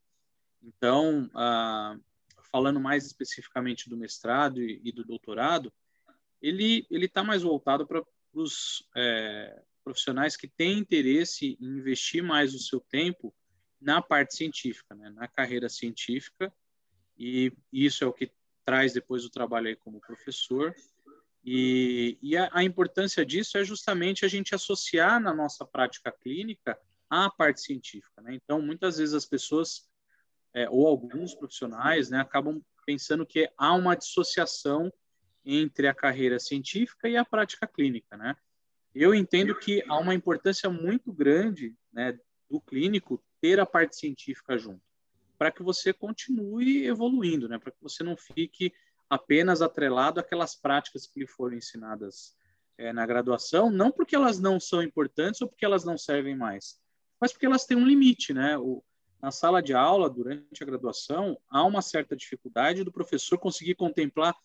Então, 0.63 1.29
ah, 1.35 1.95
falando 2.51 2.79
mais 2.79 3.05
especificamente 3.05 3.89
do 3.89 3.95
mestrado 3.95 4.61
e, 4.61 4.81
e 4.83 4.91
do 4.91 5.03
doutorado, 5.03 5.71
ele 6.41 6.85
está 6.91 7.23
mais 7.23 7.43
voltado 7.43 7.85
para 7.85 8.03
os 8.33 8.87
é, 8.95 9.61
profissionais 9.83 10.35
que 10.35 10.47
têm 10.47 10.79
interesse 10.79 11.57
em 11.59 11.77
investir 11.77 12.23
mais 12.23 12.53
o 12.53 12.59
seu 12.59 12.79
tempo 12.79 13.33
na 13.79 14.01
parte 14.01 14.35
científica, 14.35 14.95
né, 14.95 15.09
na 15.11 15.27
carreira 15.27 15.69
científica, 15.69 16.51
e 17.17 17.51
isso 17.71 18.03
é 18.03 18.07
o 18.07 18.13
que 18.13 18.31
traz 18.65 18.93
depois 18.93 19.23
o 19.23 19.29
trabalho 19.29 19.67
aí 19.67 19.75
como 19.75 20.01
professor. 20.01 20.75
E, 21.49 22.17
e 22.21 22.35
a, 22.35 22.49
a, 22.51 22.61
importância 22.61 23.25
disso 23.25 23.57
é 23.57 23.63
justamente 23.63 24.25
a 24.25 24.27
gente 24.27 24.53
associar 24.53 25.17
na 25.17 25.33
nossa 25.33 25.65
prática 25.65 26.11
clínica 26.11 26.77
a 27.09 27.29
parte 27.29 27.61
científica. 27.61 28.21
Né? 28.21 28.33
Então, 28.35 28.61
muitas 28.61 28.97
vezes 28.97 29.15
as 29.15 29.25
pessoas, 29.25 29.89
é, 30.53 30.69
ou 30.69 30.85
alguns 30.85 31.33
profissionais, 31.33 32.09
né, 32.09 32.19
acabam 32.19 32.61
pensando 32.85 33.25
que 33.25 33.49
há 33.57 33.73
uma 33.73 33.95
dissociação 33.95 34.91
entre 35.45 35.87
a 35.87 35.93
carreira 35.93 36.37
científica 36.37 37.07
e 37.07 37.15
a 37.15 37.23
prática 37.23 37.65
clínica. 37.65 38.17
Né? 38.17 38.35
Eu 38.93 39.15
entendo 39.15 39.57
que 39.57 39.81
há 39.87 39.97
uma 39.97 40.13
importância 40.13 40.69
muito 40.69 41.13
grande 41.13 41.73
né, 41.93 42.19
do 42.51 42.59
clínico 42.59 43.23
ter 43.39 43.57
a 43.57 43.65
parte 43.65 43.95
científica 43.95 44.57
junto, 44.57 44.81
para 45.37 45.49
que 45.49 45.63
você 45.63 45.93
continue 45.93 46.85
evoluindo, 46.85 47.47
né? 47.47 47.57
para 47.57 47.71
que 47.71 47.81
você 47.81 48.03
não 48.03 48.17
fique 48.17 48.73
apenas 49.09 49.61
atrelado 49.61 50.19
àquelas 50.19 50.55
práticas 50.55 51.07
que 51.07 51.19
lhe 51.19 51.27
foram 51.27 51.55
ensinadas 51.55 52.35
é, 52.77 52.93
na 52.93 53.05
graduação, 53.05 53.69
não 53.69 53.91
porque 53.91 54.15
elas 54.15 54.39
não 54.39 54.59
são 54.59 54.83
importantes 54.83 55.41
ou 55.41 55.47
porque 55.47 55.65
elas 55.65 55.83
não 55.83 55.97
servem 55.97 56.35
mais, 56.35 56.79
mas 57.19 57.31
porque 57.31 57.45
elas 57.45 57.65
têm 57.65 57.77
um 57.77 57.87
limite, 57.87 58.33
né? 58.33 58.57
O, 58.57 58.83
na 59.21 59.31
sala 59.31 59.61
de 59.61 59.73
aula, 59.73 60.09
durante 60.09 60.61
a 60.61 60.65
graduação, 60.65 61.39
há 61.49 61.63
uma 61.63 61.81
certa 61.81 62.15
dificuldade 62.15 62.83
do 62.83 62.91
professor 62.91 63.37
conseguir 63.37 63.75
contemplar 63.75 64.35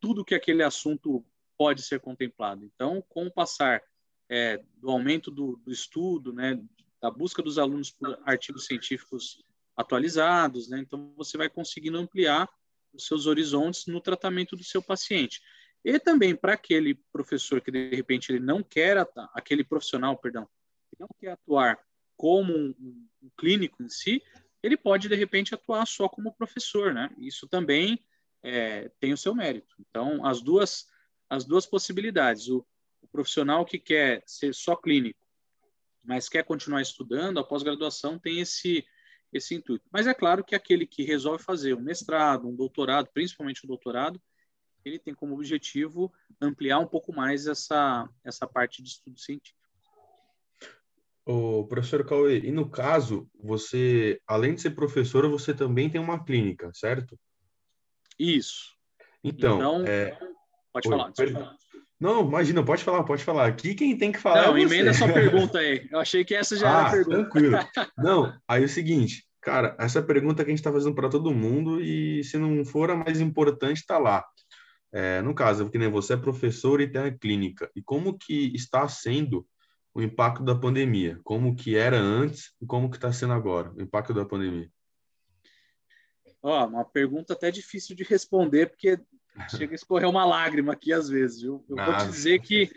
tudo 0.00 0.24
que 0.24 0.34
aquele 0.34 0.62
assunto 0.62 1.24
pode 1.58 1.82
ser 1.82 2.00
contemplado. 2.00 2.64
Então, 2.64 3.04
com 3.08 3.26
o 3.26 3.32
passar 3.32 3.82
é, 4.28 4.62
do 4.76 4.90
aumento 4.90 5.30
do, 5.30 5.56
do, 5.64 5.70
estudo, 5.70 6.32
né, 6.32 6.60
da 7.00 7.10
busca 7.10 7.42
dos 7.42 7.58
alunos 7.58 7.90
por 7.90 8.18
artigos 8.24 8.66
científicos 8.66 9.44
atualizados, 9.76 10.68
né, 10.68 10.78
então 10.78 11.12
você 11.16 11.36
vai 11.36 11.50
conseguindo 11.50 11.98
ampliar 11.98 12.48
os 12.94 13.06
seus 13.06 13.26
horizontes 13.26 13.86
no 13.86 14.00
tratamento 14.00 14.56
do 14.56 14.64
seu 14.64 14.82
paciente. 14.82 15.42
E 15.84 15.98
também 15.98 16.34
para 16.34 16.54
aquele 16.54 16.94
professor 17.12 17.60
que 17.60 17.70
de 17.70 17.94
repente 17.94 18.32
ele 18.32 18.40
não 18.40 18.62
quer, 18.62 18.96
aquele 19.34 19.62
profissional, 19.62 20.16
perdão, 20.16 20.48
que 20.90 20.96
não 20.98 21.08
quer 21.20 21.32
atuar 21.32 21.78
como 22.16 22.56
um, 22.56 22.74
um, 23.22 23.30
clínico 23.36 23.82
em 23.82 23.88
si, 23.88 24.22
ele 24.62 24.76
pode 24.76 25.08
de 25.08 25.14
repente 25.14 25.54
atuar 25.54 25.86
só 25.86 26.08
como 26.08 26.32
professor, 26.32 26.94
né? 26.94 27.10
Isso 27.18 27.46
também 27.46 27.98
é, 28.42 28.90
tem 29.00 29.12
o 29.12 29.18
seu 29.18 29.34
mérito. 29.34 29.74
Então, 29.78 30.24
as 30.24 30.40
duas 30.40 30.86
as 31.28 31.44
duas 31.44 31.66
possibilidades. 31.66 32.48
O, 32.48 32.64
o 33.02 33.08
profissional 33.08 33.64
que 33.64 33.78
quer 33.78 34.22
ser 34.26 34.54
só 34.54 34.76
clínico, 34.76 35.20
mas 36.02 36.28
quer 36.28 36.44
continuar 36.44 36.82
estudando, 36.82 37.38
a 37.38 37.44
pós-graduação 37.44 38.18
tem 38.18 38.40
esse 38.40 38.84
esse 39.34 39.54
intuito. 39.54 39.84
Mas 39.92 40.06
é 40.06 40.14
claro 40.14 40.44
que 40.44 40.54
aquele 40.54 40.86
que 40.86 41.02
resolve 41.02 41.42
fazer 41.42 41.74
um 41.74 41.80
mestrado, 41.80 42.48
um 42.48 42.54
doutorado, 42.54 43.08
principalmente 43.12 43.64
o 43.64 43.68
doutorado, 43.68 44.20
ele 44.84 44.98
tem 44.98 45.14
como 45.14 45.34
objetivo 45.34 46.12
ampliar 46.40 46.78
um 46.78 46.86
pouco 46.86 47.12
mais 47.12 47.46
essa, 47.46 48.08
essa 48.22 48.46
parte 48.46 48.82
de 48.82 48.88
estudo 48.88 49.18
científico. 49.18 49.58
O 51.26 51.66
professor 51.66 52.06
Cauê, 52.06 52.38
e 52.40 52.52
no 52.52 52.70
caso, 52.70 53.28
você, 53.42 54.20
além 54.26 54.54
de 54.54 54.60
ser 54.60 54.70
professora, 54.70 55.26
você 55.26 55.54
também 55.54 55.88
tem 55.88 56.00
uma 56.00 56.22
clínica, 56.22 56.70
certo? 56.74 57.18
Isso. 58.18 58.76
Então, 59.22 59.56
então 59.56 59.84
é... 59.86 60.10
pode, 60.70 60.86
Oi, 60.86 60.96
falar, 60.96 61.12
pode 61.12 61.32
falar. 61.32 61.56
Não, 61.98 62.26
imagina, 62.26 62.64
pode 62.64 62.82
falar, 62.82 63.04
pode 63.04 63.24
falar. 63.24 63.46
Aqui 63.46 63.74
quem 63.74 63.96
tem 63.96 64.12
que 64.12 64.18
falar 64.18 64.48
Não, 64.48 64.56
é 64.56 64.62
emenda 64.62 64.92
sua 64.92 65.08
pergunta 65.12 65.58
aí. 65.58 65.88
Eu 65.90 66.00
achei 66.00 66.24
que 66.24 66.34
essa 66.34 66.56
já 66.56 66.68
ah, 66.68 66.80
era 66.80 66.88
a 66.88 66.90
pergunta. 66.90 67.16
tranquilo. 67.16 67.58
Não, 67.96 68.36
aí 68.48 68.62
é 68.62 68.66
o 68.66 68.68
seguinte, 68.68 69.24
cara, 69.40 69.76
essa 69.78 70.02
pergunta 70.02 70.44
que 70.44 70.50
a 70.50 70.52
gente 70.52 70.58
está 70.58 70.72
fazendo 70.72 70.94
para 70.94 71.08
todo 71.08 71.34
mundo 71.34 71.80
e 71.80 72.24
se 72.24 72.36
não 72.38 72.64
for 72.64 72.90
a 72.90 72.96
mais 72.96 73.20
importante, 73.20 73.78
está 73.78 73.98
lá. 73.98 74.24
É, 74.92 75.20
no 75.22 75.34
caso, 75.34 75.64
porque 75.64 75.78
nem 75.78 75.90
você 75.90 76.14
é 76.14 76.16
professor 76.16 76.80
e 76.80 76.90
tem 76.90 77.02
a 77.02 77.18
clínica. 77.18 77.70
E 77.74 77.82
como 77.82 78.16
que 78.16 78.52
está 78.54 78.88
sendo 78.88 79.46
o 79.92 80.00
impacto 80.00 80.44
da 80.44 80.54
pandemia? 80.54 81.20
Como 81.24 81.54
que 81.54 81.76
era 81.76 81.96
antes 81.96 82.52
e 82.60 82.66
como 82.66 82.90
que 82.90 82.96
está 82.96 83.12
sendo 83.12 83.32
agora, 83.32 83.72
o 83.74 83.82
impacto 83.82 84.14
da 84.14 84.24
pandemia? 84.24 84.70
Ó, 86.42 86.66
uma 86.66 86.84
pergunta 86.84 87.32
até 87.32 87.50
difícil 87.50 87.96
de 87.96 88.04
responder, 88.04 88.66
porque 88.66 88.98
chega 89.50 89.72
a 89.72 89.74
escorrer 89.74 90.08
uma 90.08 90.24
lágrima 90.24 90.72
aqui 90.72 90.92
às 90.92 91.08
vezes, 91.08 91.42
viu? 91.42 91.64
Eu 91.68 91.76
vou 91.76 91.96
te 91.96 92.06
dizer 92.06 92.40
que 92.40 92.70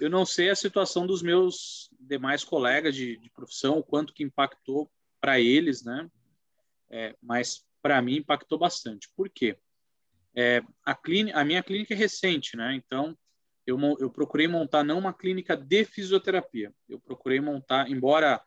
eu 0.00 0.10
não 0.10 0.24
sei 0.24 0.50
a 0.50 0.56
situação 0.56 1.06
dos 1.06 1.22
meus 1.22 1.90
demais 1.98 2.44
colegas 2.44 2.94
de, 2.94 3.16
de 3.16 3.30
profissão, 3.30 3.78
o 3.78 3.84
quanto 3.84 4.12
que 4.12 4.22
impactou 4.22 4.90
para 5.20 5.40
eles, 5.40 5.84
né? 5.84 6.08
É, 6.90 7.14
mas 7.22 7.64
para 7.82 8.00
mim 8.00 8.16
impactou 8.16 8.58
bastante. 8.58 9.08
Por 9.16 9.28
quê? 9.28 9.58
É, 10.34 10.62
a, 10.84 10.94
clínica, 10.94 11.38
a 11.38 11.44
minha 11.44 11.62
clínica 11.62 11.94
é 11.94 11.96
recente, 11.96 12.56
né? 12.56 12.74
Então 12.74 13.16
eu, 13.66 13.78
eu 13.98 14.10
procurei 14.10 14.46
montar 14.46 14.84
não 14.84 14.98
uma 14.98 15.12
clínica 15.12 15.56
de 15.56 15.84
fisioterapia, 15.84 16.72
eu 16.88 17.00
procurei 17.00 17.40
montar, 17.40 17.90
embora 17.90 18.42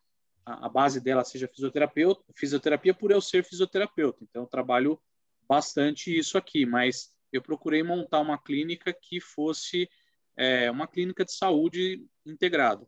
a, 0.45 0.65
a 0.67 0.69
base 0.69 1.01
dela 1.01 1.23
seja 1.23 1.47
fisioterapia, 1.47 2.07
fisioterapia 2.35 2.93
por 2.93 3.11
eu 3.11 3.19
ser 3.19 3.43
fisioterapeuta, 3.43 4.23
então 4.23 4.43
eu 4.43 4.47
trabalho 4.47 4.99
bastante 5.47 6.15
isso 6.15 6.37
aqui, 6.37 6.65
mas 6.65 7.11
eu 7.31 7.41
procurei 7.41 7.83
montar 7.83 8.19
uma 8.19 8.37
clínica 8.37 8.93
que 8.93 9.19
fosse 9.19 9.89
é, 10.35 10.69
uma 10.69 10.87
clínica 10.87 11.25
de 11.25 11.33
saúde 11.33 12.05
integrada. 12.25 12.87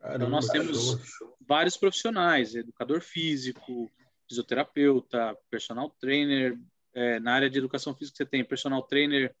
Caramba, 0.00 0.16
então, 0.16 0.28
nós 0.28 0.46
temos 0.48 0.98
vários 1.40 1.76
profissionais, 1.76 2.54
educador 2.54 3.00
físico, 3.00 3.90
fisioterapeuta, 4.28 5.36
personal 5.50 5.90
trainer. 5.90 6.58
É, 6.92 7.20
na 7.20 7.34
área 7.34 7.50
de 7.50 7.58
educação 7.58 7.94
física, 7.94 8.16
você 8.16 8.26
tem 8.26 8.44
personal 8.44 8.82
trainer, 8.82 9.34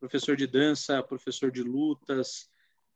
professor 0.00 0.36
de 0.36 0.46
dança, 0.46 1.02
professor 1.02 1.50
de 1.50 1.62
lutas, 1.62 2.48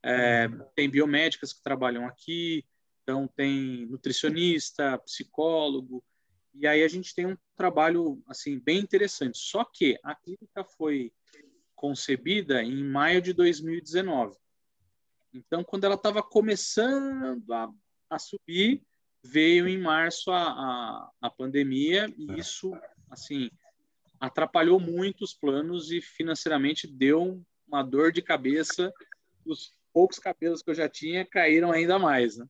é, 0.03 0.49
tem 0.75 0.89
biomédicas 0.89 1.53
que 1.53 1.63
trabalham 1.63 2.07
aqui, 2.07 2.65
então 3.03 3.27
tem 3.27 3.87
nutricionista, 3.87 4.99
psicólogo, 4.99 6.05
e 6.61 6.67
aí 6.67 6.83
a 6.83 6.88
gente 6.88 7.15
tem 7.15 7.27
um 7.27 7.37
trabalho 7.57 8.21
assim 8.27 8.59
bem 8.59 8.79
interessante. 8.79 9.38
Só 9.38 9.65
que 9.65 9.99
a 10.03 10.15
clínica 10.15 10.65
foi 10.65 11.12
concebida 11.77 12.62
em 12.62 12.83
maio 12.83 13.23
de 13.23 13.33
2019. 13.33 14.37
Então, 15.33 15.62
quando 15.62 15.85
ela 15.85 15.95
estava 15.95 16.21
começando 16.23 17.53
a, 17.53 17.71
a, 18.11 18.19
subir, 18.19 18.83
veio 19.23 19.69
em 19.69 19.79
março 19.79 20.33
a, 20.33 20.43
a, 20.43 21.11
a 21.23 21.31
pandemia 21.31 22.12
e 22.17 22.33
é. 22.33 22.38
isso, 22.38 22.73
assim, 23.09 23.50
atrapalhou 24.19 24.81
muito 24.81 25.23
os 25.23 25.33
planos 25.33 25.93
e 25.93 26.00
financeiramente 26.00 26.88
deu 26.88 27.41
uma 27.69 27.85
dor 27.85 28.11
de 28.11 28.21
cabeça. 28.21 28.93
Os 29.45 29.73
poucos 29.93 30.19
cabelos 30.19 30.62
que 30.62 30.71
eu 30.71 30.75
já 30.75 30.88
tinha 30.88 31.25
caíram 31.25 31.71
ainda 31.71 31.99
mais, 31.99 32.37
né? 32.37 32.47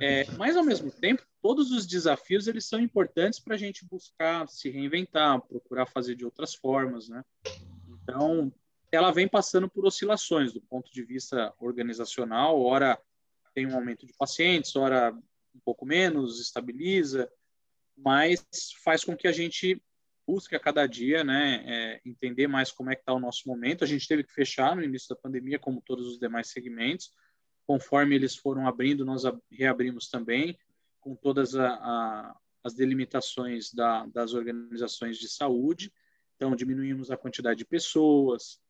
É, 0.00 0.24
mas 0.32 0.56
ao 0.56 0.64
mesmo 0.64 0.90
tempo, 0.90 1.22
todos 1.40 1.70
os 1.70 1.86
desafios 1.86 2.46
eles 2.46 2.66
são 2.66 2.80
importantes 2.80 3.40
para 3.40 3.54
a 3.54 3.58
gente 3.58 3.84
buscar 3.84 4.48
se 4.48 4.70
reinventar, 4.70 5.40
procurar 5.42 5.86
fazer 5.86 6.14
de 6.14 6.24
outras 6.24 6.54
formas, 6.54 7.08
né? 7.08 7.24
Então, 8.02 8.52
ela 8.90 9.10
vem 9.10 9.26
passando 9.26 9.68
por 9.68 9.86
oscilações 9.86 10.52
do 10.52 10.60
ponto 10.60 10.92
de 10.92 11.02
vista 11.02 11.54
organizacional. 11.58 12.60
Ora 12.60 12.98
tem 13.54 13.66
um 13.66 13.74
aumento 13.74 14.06
de 14.06 14.12
pacientes, 14.12 14.74
ora 14.76 15.12
um 15.54 15.60
pouco 15.64 15.84
menos, 15.84 16.40
estabiliza, 16.40 17.30
mas 17.96 18.46
faz 18.82 19.04
com 19.04 19.16
que 19.16 19.28
a 19.28 19.32
gente 19.32 19.82
busque 20.26 20.54
a 20.54 20.60
cada 20.60 20.86
dia, 20.86 21.24
né, 21.24 21.64
é, 21.66 22.00
entender 22.06 22.46
mais 22.46 22.70
como 22.70 22.90
é 22.90 22.94
que 22.94 23.02
está 23.02 23.12
o 23.12 23.20
nosso 23.20 23.46
momento. 23.46 23.84
A 23.84 23.86
gente 23.86 24.06
teve 24.06 24.24
que 24.24 24.32
fechar 24.32 24.74
no 24.74 24.82
início 24.82 25.08
da 25.08 25.20
pandemia, 25.20 25.58
como 25.58 25.82
todos 25.82 26.06
os 26.06 26.18
demais 26.18 26.48
segmentos. 26.48 27.12
Conforme 27.72 28.14
eles 28.14 28.36
foram 28.36 28.68
abrindo, 28.68 29.02
nós 29.02 29.22
reabrimos 29.50 30.06
também, 30.10 30.58
com 31.00 31.16
todas 31.16 31.54
a, 31.56 31.70
a, 31.70 32.36
as 32.62 32.74
delimitações 32.74 33.72
da, 33.72 34.04
das 34.08 34.34
organizações 34.34 35.16
de 35.16 35.26
saúde. 35.26 35.90
Então, 36.36 36.54
diminuímos 36.54 37.10
a 37.10 37.16
quantidade 37.16 37.60
de 37.60 37.64
pessoas, 37.64 38.60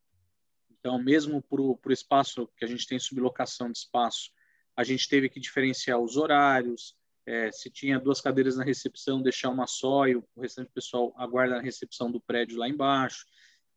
então, 0.71 1.03
mesmo 1.03 1.43
para 1.43 1.61
o 1.61 1.81
espaço 1.91 2.49
que 2.57 2.65
a 2.65 2.69
gente 2.69 2.87
tem 2.87 2.97
sublocação 2.97 3.73
de 3.73 3.79
espaço, 3.79 4.31
a 4.77 4.85
gente 4.85 5.09
teve 5.09 5.29
que 5.29 5.41
diferenciar 5.41 5.99
os 5.99 6.17
horários. 6.17 6.95
é, 7.27 7.51
se 7.51 7.69
tinha 7.69 7.99
duas 7.99 8.21
cadeiras 8.21 8.57
na 8.57 8.63
recepção, 8.63 9.21
deixar 9.21 9.51
uma 9.51 9.67
só 9.67 10.07
e 10.07 10.15
o 10.15 10.25
restante 10.39 10.69
do 10.69 10.75
pessoal 10.75 11.13
aguarda 11.17 11.57
na 11.57 11.61
recepção 11.61 12.09
do 12.09 12.21
prédio 12.21 12.57
lá 12.57 12.69
embaixo. 12.69 13.27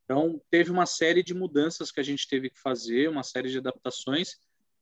Então, 0.04 0.40
teve 0.52 0.70
uma 0.70 0.86
série 0.86 1.24
de 1.24 1.34
mudanças 1.34 1.92
que 1.92 2.00
a 2.00 2.04
gente 2.04 2.28
teve 2.28 2.52
que 2.52 2.60
fazer, 2.60 3.10
uma 3.10 3.24
série 3.24 3.50
de 3.50 3.58
adaptações, 3.58 4.36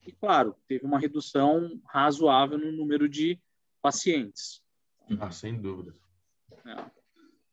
e, 0.05 0.11
claro, 0.11 0.55
teve 0.67 0.85
uma 0.85 0.99
redução 0.99 1.79
razoável 1.85 2.57
no 2.57 2.71
número 2.71 3.07
de 3.07 3.39
pacientes. 3.81 4.61
Ah, 5.19 5.31
sem 5.31 5.59
dúvida. 5.59 5.93
É. 6.65 6.85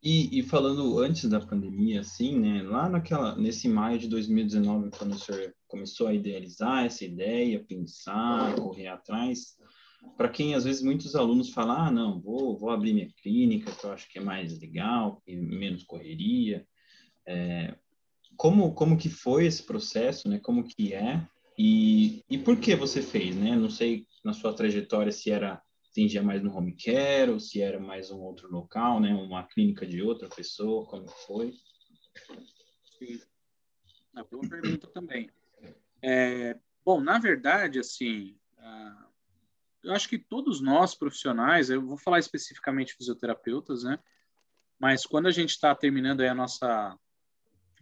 E, 0.03 0.39
e, 0.39 0.43
falando 0.43 0.99
antes 0.99 1.29
da 1.29 1.41
pandemia, 1.41 2.01
assim, 2.01 2.39
né, 2.39 2.63
lá 2.63 2.89
naquela, 2.89 3.37
nesse 3.37 3.69
maio 3.69 3.99
de 3.99 4.09
2019, 4.09 4.91
quando 4.97 5.13
o 5.13 5.19
senhor 5.19 5.55
começou 5.69 6.07
a 6.07 6.15
idealizar 6.15 6.87
essa 6.87 7.05
ideia, 7.05 7.63
pensar, 7.63 8.55
correr 8.55 8.87
atrás, 8.87 9.59
para 10.17 10.31
quem 10.31 10.55
às 10.55 10.65
vezes 10.65 10.83
muitos 10.83 11.15
alunos 11.15 11.51
falam, 11.51 11.77
ah, 11.77 11.91
não, 11.91 12.19
vou, 12.19 12.57
vou 12.57 12.71
abrir 12.71 12.95
minha 12.95 13.11
clínica, 13.23 13.73
que 13.73 13.85
eu 13.85 13.93
acho 13.93 14.09
que 14.09 14.19
é 14.19 14.23
mais 14.23 14.59
legal, 14.59 15.23
e 15.27 15.37
menos 15.37 15.85
correria. 15.85 16.67
É, 17.27 17.75
como, 18.37 18.73
como 18.73 18.97
que 18.97 19.11
foi 19.11 19.45
esse 19.45 19.63
processo, 19.63 20.29
né? 20.31 20.39
Como 20.39 20.65
que 20.65 20.95
é? 20.95 21.29
E, 21.63 22.25
e 22.31 22.39
por 22.39 22.59
que 22.59 22.75
você 22.75 23.03
fez, 23.03 23.37
né? 23.37 23.55
Não 23.55 23.69
sei 23.69 24.07
na 24.25 24.33
sua 24.33 24.55
trajetória 24.55 25.13
se 25.13 25.31
era 25.31 25.63
atendia 25.91 26.23
mais 26.23 26.43
no 26.43 26.57
home 26.57 26.75
care 26.75 27.31
ou 27.31 27.39
se 27.39 27.61
era 27.61 27.79
mais 27.79 28.11
um 28.11 28.19
outro 28.19 28.51
local, 28.51 28.99
né? 28.99 29.13
Uma 29.13 29.47
clínica 29.47 29.87
de 29.87 30.01
outra 30.01 30.27
pessoa, 30.27 30.87
como 30.87 31.07
foi? 31.27 31.53
Sim. 32.99 33.21
É 34.17 34.25
boa 34.25 34.49
pergunta 34.49 34.87
também. 34.87 35.29
É, 36.01 36.59
bom, 36.83 36.99
na 36.99 37.19
verdade, 37.19 37.79
assim, 37.79 38.35
eu 39.83 39.93
acho 39.93 40.09
que 40.09 40.19
todos 40.19 40.63
nós 40.63 40.95
profissionais, 40.95 41.69
eu 41.69 41.85
vou 41.85 41.99
falar 41.99 42.21
especificamente 42.21 42.95
fisioterapeutas, 42.95 43.85
né? 43.85 43.99
Mas 44.79 45.05
quando 45.05 45.27
a 45.27 45.31
gente 45.31 45.51
está 45.51 45.75
terminando 45.75 46.23
a 46.23 46.35
nossa 46.35 46.99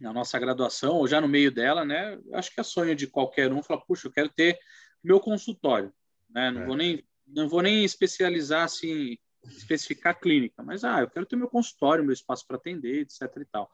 a 0.05 0.13
nossa 0.13 0.39
graduação 0.39 0.95
ou 0.95 1.07
já 1.07 1.19
no 1.19 1.27
meio 1.27 1.51
dela, 1.51 1.83
né? 1.83 2.17
Acho 2.33 2.53
que 2.53 2.59
é 2.59 2.63
sonho 2.63 2.95
de 2.95 3.07
qualquer 3.07 3.51
um 3.51 3.61
falar, 3.61 3.81
puxa, 3.81 4.07
eu 4.07 4.11
quero 4.11 4.29
ter 4.29 4.57
meu 5.03 5.19
consultório, 5.19 5.93
né? 6.29 6.51
Não 6.51 6.61
é. 6.61 6.65
vou 6.65 6.75
nem 6.75 7.03
não 7.27 7.47
vou 7.47 7.61
nem 7.61 7.85
especializar 7.85 8.63
assim, 8.63 9.15
especificar 9.43 10.19
clínica, 10.19 10.63
mas 10.63 10.83
ah, 10.83 11.01
eu 11.01 11.09
quero 11.09 11.27
ter 11.27 11.35
meu 11.35 11.47
consultório, 11.47 12.03
meu 12.03 12.13
espaço 12.13 12.45
para 12.47 12.57
atender, 12.57 13.01
etc 13.01 13.21
e 13.37 13.45
tal. 13.45 13.69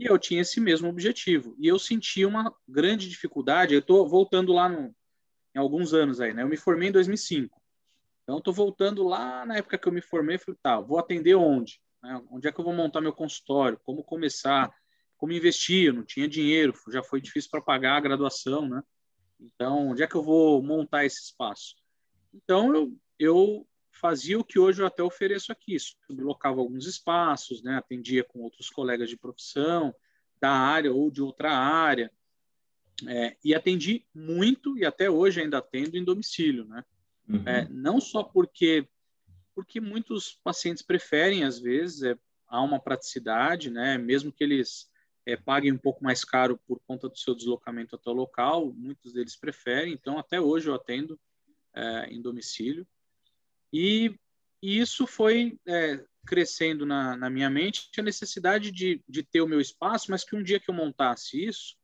E 0.00 0.06
eu 0.06 0.18
tinha 0.18 0.40
esse 0.40 0.60
mesmo 0.60 0.88
objetivo. 0.88 1.54
E 1.60 1.68
eu 1.68 1.78
senti 1.78 2.24
uma 2.24 2.52
grande 2.66 3.08
dificuldade. 3.08 3.72
Eu 3.72 3.78
estou 3.78 4.08
voltando 4.08 4.52
lá 4.52 4.68
no, 4.68 4.92
em 5.54 5.58
alguns 5.58 5.94
anos 5.94 6.20
aí, 6.20 6.34
né? 6.34 6.42
Eu 6.42 6.48
me 6.48 6.56
formei 6.56 6.88
em 6.88 6.92
2005. 6.92 7.62
Então, 8.22 8.38
estou 8.38 8.52
voltando 8.52 9.04
lá 9.04 9.44
na 9.44 9.58
época 9.58 9.78
que 9.78 9.86
eu 9.86 9.92
me 9.92 10.00
formei, 10.00 10.38
falei, 10.38 10.58
tá, 10.62 10.80
vou 10.80 10.98
atender 10.98 11.34
onde? 11.34 11.80
Né? 12.02 12.20
Onde 12.30 12.48
é 12.48 12.52
que 12.52 12.60
eu 12.60 12.64
vou 12.64 12.74
montar 12.74 13.00
meu 13.00 13.12
consultório? 13.12 13.78
Como 13.84 14.02
começar? 14.02 14.72
Como 15.22 15.32
investir? 15.32 15.86
Eu 15.86 15.92
não 15.92 16.02
tinha 16.02 16.26
dinheiro, 16.26 16.74
já 16.90 17.00
foi 17.00 17.20
difícil 17.20 17.48
para 17.48 17.62
pagar 17.62 17.96
a 17.96 18.00
graduação, 18.00 18.68
né? 18.68 18.82
Então, 19.38 19.90
onde 19.90 20.02
é 20.02 20.06
que 20.08 20.16
eu 20.16 20.22
vou 20.24 20.60
montar 20.60 21.04
esse 21.04 21.22
espaço? 21.22 21.76
Então, 22.34 22.74
eu, 22.74 22.98
eu 23.20 23.68
fazia 23.92 24.36
o 24.36 24.42
que 24.42 24.58
hoje 24.58 24.82
eu 24.82 24.86
até 24.86 25.00
ofereço 25.00 25.52
aqui, 25.52 25.76
locava 26.10 26.58
alguns 26.58 26.88
espaços, 26.88 27.62
né? 27.62 27.76
atendia 27.76 28.24
com 28.24 28.40
outros 28.40 28.68
colegas 28.68 29.08
de 29.08 29.16
profissão, 29.16 29.94
da 30.40 30.50
área 30.50 30.92
ou 30.92 31.08
de 31.08 31.22
outra 31.22 31.52
área, 31.56 32.10
é, 33.06 33.36
e 33.44 33.54
atendi 33.54 34.04
muito, 34.12 34.76
e 34.76 34.84
até 34.84 35.08
hoje 35.08 35.40
ainda 35.40 35.58
atendo 35.58 35.96
em 35.96 36.02
domicílio, 36.02 36.64
né? 36.64 36.84
Uhum. 37.28 37.44
É, 37.46 37.68
não 37.68 38.00
só 38.00 38.24
porque 38.24 38.88
porque 39.54 39.80
muitos 39.80 40.40
pacientes 40.42 40.82
preferem, 40.82 41.44
às 41.44 41.60
vezes, 41.60 42.02
é, 42.02 42.18
há 42.48 42.60
uma 42.60 42.80
praticidade, 42.80 43.70
né? 43.70 43.96
Mesmo 43.96 44.32
que 44.32 44.42
eles 44.42 44.90
é, 45.26 45.36
paguem 45.36 45.72
um 45.72 45.78
pouco 45.78 46.02
mais 46.02 46.24
caro 46.24 46.58
por 46.66 46.80
conta 46.86 47.08
do 47.08 47.18
seu 47.18 47.34
deslocamento 47.34 47.94
até 47.94 48.10
o 48.10 48.14
local, 48.14 48.72
muitos 48.72 49.12
deles 49.12 49.36
preferem. 49.36 49.92
Então, 49.92 50.18
até 50.18 50.40
hoje 50.40 50.68
eu 50.68 50.74
atendo 50.74 51.18
é, 51.74 52.06
em 52.10 52.20
domicílio. 52.20 52.86
E, 53.72 54.14
e 54.62 54.78
isso 54.78 55.06
foi 55.06 55.58
é, 55.66 56.04
crescendo 56.26 56.84
na, 56.84 57.16
na, 57.16 57.30
minha 57.30 57.48
mente 57.48 57.88
a 57.98 58.02
necessidade 58.02 58.70
de, 58.70 59.02
de 59.08 59.22
ter 59.22 59.40
o 59.40 59.48
meu 59.48 59.60
espaço, 59.60 60.10
mas 60.10 60.24
que 60.24 60.36
um 60.36 60.42
dia 60.42 60.60
que 60.60 60.70
eu 60.70 60.74
montasse 60.74 61.42
isso, 61.42 61.76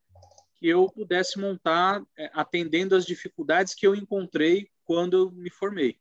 que 0.56 0.66
eu 0.66 0.86
pudesse 0.86 1.38
montar 1.38 2.02
é, 2.16 2.30
atendendo 2.34 2.94
às 2.94 3.06
dificuldades 3.06 3.74
que 3.74 3.86
eu 3.86 3.94
encontrei 3.94 4.68
quando 4.84 5.16
eu 5.16 5.30
me 5.30 5.50
formei. 5.50 5.98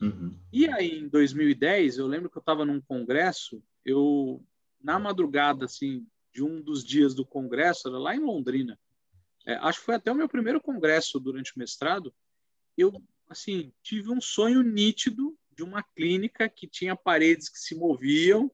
Uhum. 0.00 0.38
E 0.52 0.68
aí, 0.68 0.98
em 0.98 1.08
2010, 1.08 1.98
eu 1.98 2.06
lembro 2.06 2.30
que 2.30 2.38
eu 2.38 2.40
estava 2.40 2.64
num 2.64 2.80
congresso, 2.80 3.62
eu, 3.84 4.42
na 4.82 4.98
madrugada, 4.98 5.64
assim, 5.64 6.06
de 6.38 6.44
um 6.44 6.60
dos 6.60 6.84
dias 6.84 7.14
do 7.14 7.26
congresso, 7.26 7.88
era 7.88 7.98
lá 7.98 8.14
em 8.14 8.20
Londrina, 8.20 8.78
é, 9.44 9.54
acho 9.54 9.80
que 9.80 9.86
foi 9.86 9.96
até 9.96 10.12
o 10.12 10.14
meu 10.14 10.28
primeiro 10.28 10.60
congresso 10.60 11.18
durante 11.18 11.56
o 11.56 11.58
mestrado, 11.58 12.14
eu, 12.76 12.92
assim, 13.28 13.72
tive 13.82 14.12
um 14.12 14.20
sonho 14.20 14.62
nítido 14.62 15.36
de 15.50 15.64
uma 15.64 15.82
clínica 15.82 16.48
que 16.48 16.68
tinha 16.68 16.94
paredes 16.94 17.48
que 17.48 17.58
se 17.58 17.74
moviam, 17.74 18.48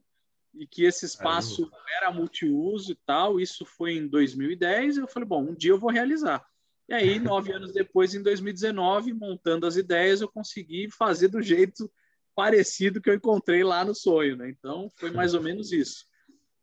e 0.54 0.66
que 0.66 0.84
esse 0.84 1.04
espaço 1.04 1.68
era 1.98 2.12
multiuso 2.12 2.92
e 2.92 2.94
tal. 3.04 3.40
Isso 3.40 3.66
foi 3.66 3.94
em 3.94 4.06
2010. 4.06 4.98
Eu 4.98 5.08
falei, 5.08 5.28
bom, 5.28 5.42
um 5.42 5.54
dia 5.54 5.72
eu 5.72 5.78
vou 5.78 5.90
realizar. 5.90 6.46
E 6.88 6.94
aí, 6.94 7.18
nove 7.18 7.52
anos 7.52 7.72
depois, 7.72 8.14
em 8.14 8.22
2019, 8.22 9.12
montando 9.12 9.66
as 9.66 9.76
ideias, 9.76 10.20
eu 10.20 10.28
consegui 10.28 10.88
fazer 10.90 11.26
do 11.26 11.42
jeito 11.42 11.90
parecido 12.36 13.00
que 13.00 13.10
eu 13.10 13.14
encontrei 13.14 13.64
lá 13.64 13.84
no 13.84 13.96
sonho, 13.96 14.36
né? 14.36 14.48
Então, 14.48 14.88
foi 14.94 15.10
mais 15.10 15.34
ou 15.34 15.42
menos 15.42 15.72
isso. 15.72 16.06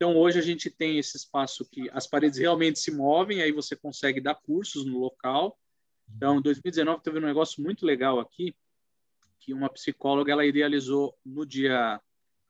Então, 0.02 0.18
hoje 0.18 0.40
a 0.40 0.42
gente 0.42 0.68
tem 0.68 0.98
esse 0.98 1.16
espaço 1.16 1.64
que 1.64 1.88
as 1.92 2.08
paredes 2.08 2.40
realmente 2.40 2.80
se 2.80 2.90
movem, 2.90 3.44
aí 3.44 3.52
você 3.52 3.76
consegue 3.76 4.20
dar 4.20 4.34
cursos 4.34 4.84
no 4.84 4.98
local. 4.98 5.56
Então, 6.16 6.40
em 6.40 6.42
2019 6.42 7.04
teve 7.04 7.20
um 7.20 7.28
negócio 7.28 7.62
muito 7.62 7.86
legal 7.86 8.20
aqui, 8.20 8.56
que 9.40 9.54
uma 9.54 9.70
psicóloga 9.70 10.32
ela 10.32 10.44
idealizou 10.44 11.16
no 11.24 11.46
dia 11.46 12.02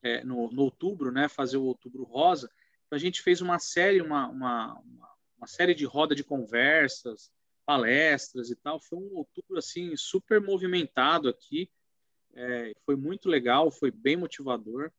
é, 0.02 0.24
no, 0.24 0.50
no, 0.50 0.62
outubro, 0.62 1.12
né, 1.12 1.28
fazer 1.28 1.58
o 1.58 1.66
Outubro 1.66 2.04
Rosa, 2.04 2.50
então 2.86 2.96
a 2.96 3.00
gente 3.00 3.22
fez 3.22 3.42
uma 3.42 3.60
série, 3.60 4.02
uma, 4.02 4.30
uma, 4.30 4.82
uma, 5.38 5.48
série 5.48 5.76
de 5.76 5.84
roda 5.84 6.16
de 6.16 6.24
conversas, 6.24 7.30
palestras 7.66 8.50
e 8.50 8.56
tal. 8.56 8.80
Foi 8.80 8.98
um 8.98 9.18
outubro 9.18 9.58
assim 9.58 9.94
super 9.98 10.40
movimentado 10.40 11.28
aqui. 11.28 11.70
É, 12.34 12.72
foi 12.86 12.96
muito 12.96 13.28
legal, 13.28 13.70
foi 13.70 13.92
bem 13.92 14.16
motivador. 14.16 14.90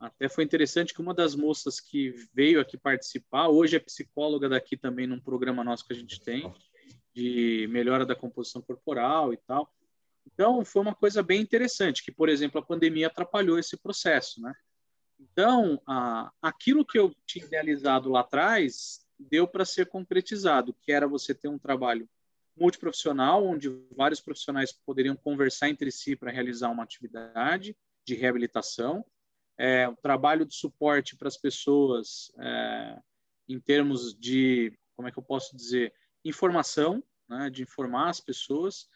Até 0.00 0.28
foi 0.28 0.44
interessante 0.44 0.94
que 0.94 1.00
uma 1.00 1.12
das 1.12 1.34
moças 1.34 1.80
que 1.80 2.14
veio 2.32 2.60
aqui 2.60 2.76
participar, 2.76 3.48
hoje 3.48 3.76
é 3.76 3.80
psicóloga 3.80 4.48
daqui 4.48 4.76
também 4.76 5.06
num 5.06 5.18
programa 5.18 5.64
nosso 5.64 5.84
que 5.84 5.92
a 5.92 5.96
gente 5.96 6.20
tem, 6.20 6.52
de 7.12 7.66
melhora 7.68 8.06
da 8.06 8.14
composição 8.14 8.62
corporal 8.62 9.32
e 9.32 9.36
tal. 9.38 9.72
Então, 10.24 10.64
foi 10.64 10.82
uma 10.82 10.94
coisa 10.94 11.22
bem 11.22 11.40
interessante, 11.40 12.04
que, 12.04 12.12
por 12.12 12.28
exemplo, 12.28 12.60
a 12.60 12.64
pandemia 12.64 13.08
atrapalhou 13.08 13.58
esse 13.58 13.76
processo, 13.76 14.40
né? 14.40 14.54
Então, 15.18 15.82
a, 15.84 16.30
aquilo 16.40 16.84
que 16.84 16.98
eu 16.98 17.12
tinha 17.26 17.44
idealizado 17.44 18.08
lá 18.08 18.20
atrás 18.20 19.04
deu 19.18 19.48
para 19.48 19.64
ser 19.64 19.86
concretizado, 19.86 20.76
que 20.80 20.92
era 20.92 21.08
você 21.08 21.34
ter 21.34 21.48
um 21.48 21.58
trabalho 21.58 22.08
multiprofissional, 22.56 23.44
onde 23.44 23.68
vários 23.96 24.20
profissionais 24.20 24.72
poderiam 24.72 25.16
conversar 25.16 25.68
entre 25.68 25.90
si 25.90 26.14
para 26.14 26.30
realizar 26.30 26.70
uma 26.70 26.84
atividade 26.84 27.76
de 28.04 28.14
reabilitação, 28.14 29.04
é, 29.58 29.88
um 29.88 29.96
trabalho 29.96 30.46
de 30.46 30.54
suporte 30.54 31.16
para 31.16 31.28
as 31.28 31.36
pessoas 31.36 32.30
é, 32.38 32.98
em 33.48 33.58
termos 33.58 34.14
de, 34.14 34.72
como 34.94 35.08
é 35.08 35.12
que 35.12 35.18
eu 35.18 35.22
posso 35.22 35.56
dizer, 35.56 35.92
informação, 36.24 37.02
né, 37.28 37.50
de 37.50 37.62
informar 37.62 38.10
as 38.10 38.20
pessoas, 38.20 38.86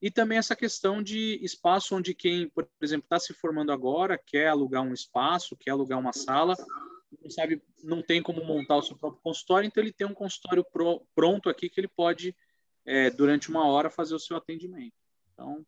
e 0.00 0.10
também 0.10 0.38
essa 0.38 0.56
questão 0.56 1.02
de 1.02 1.38
espaço 1.42 1.94
onde 1.96 2.14
quem, 2.14 2.48
por 2.48 2.68
exemplo, 2.80 3.04
está 3.04 3.18
se 3.18 3.32
formando 3.32 3.72
agora, 3.72 4.18
quer 4.18 4.48
alugar 4.48 4.82
um 4.82 4.92
espaço, 4.92 5.56
quer 5.56 5.70
alugar 5.70 5.98
uma 5.98 6.12
sala, 6.12 6.56
não 7.22 7.30
sabe, 7.30 7.62
não 7.82 8.02
tem 8.02 8.22
como 8.22 8.44
montar 8.44 8.76
o 8.76 8.82
seu 8.82 8.96
próprio 8.96 9.22
consultório, 9.22 9.66
então 9.66 9.82
ele 9.82 9.92
tem 9.92 10.06
um 10.06 10.14
consultório 10.14 10.64
pro, 10.64 11.06
pronto 11.14 11.48
aqui 11.48 11.68
que 11.68 11.80
ele 11.80 11.88
pode, 11.88 12.34
é, 12.84 13.10
durante 13.10 13.48
uma 13.48 13.66
hora, 13.66 13.90
fazer 13.90 14.14
o 14.14 14.18
seu 14.18 14.36
atendimento. 14.36 14.94
Então, 15.32 15.64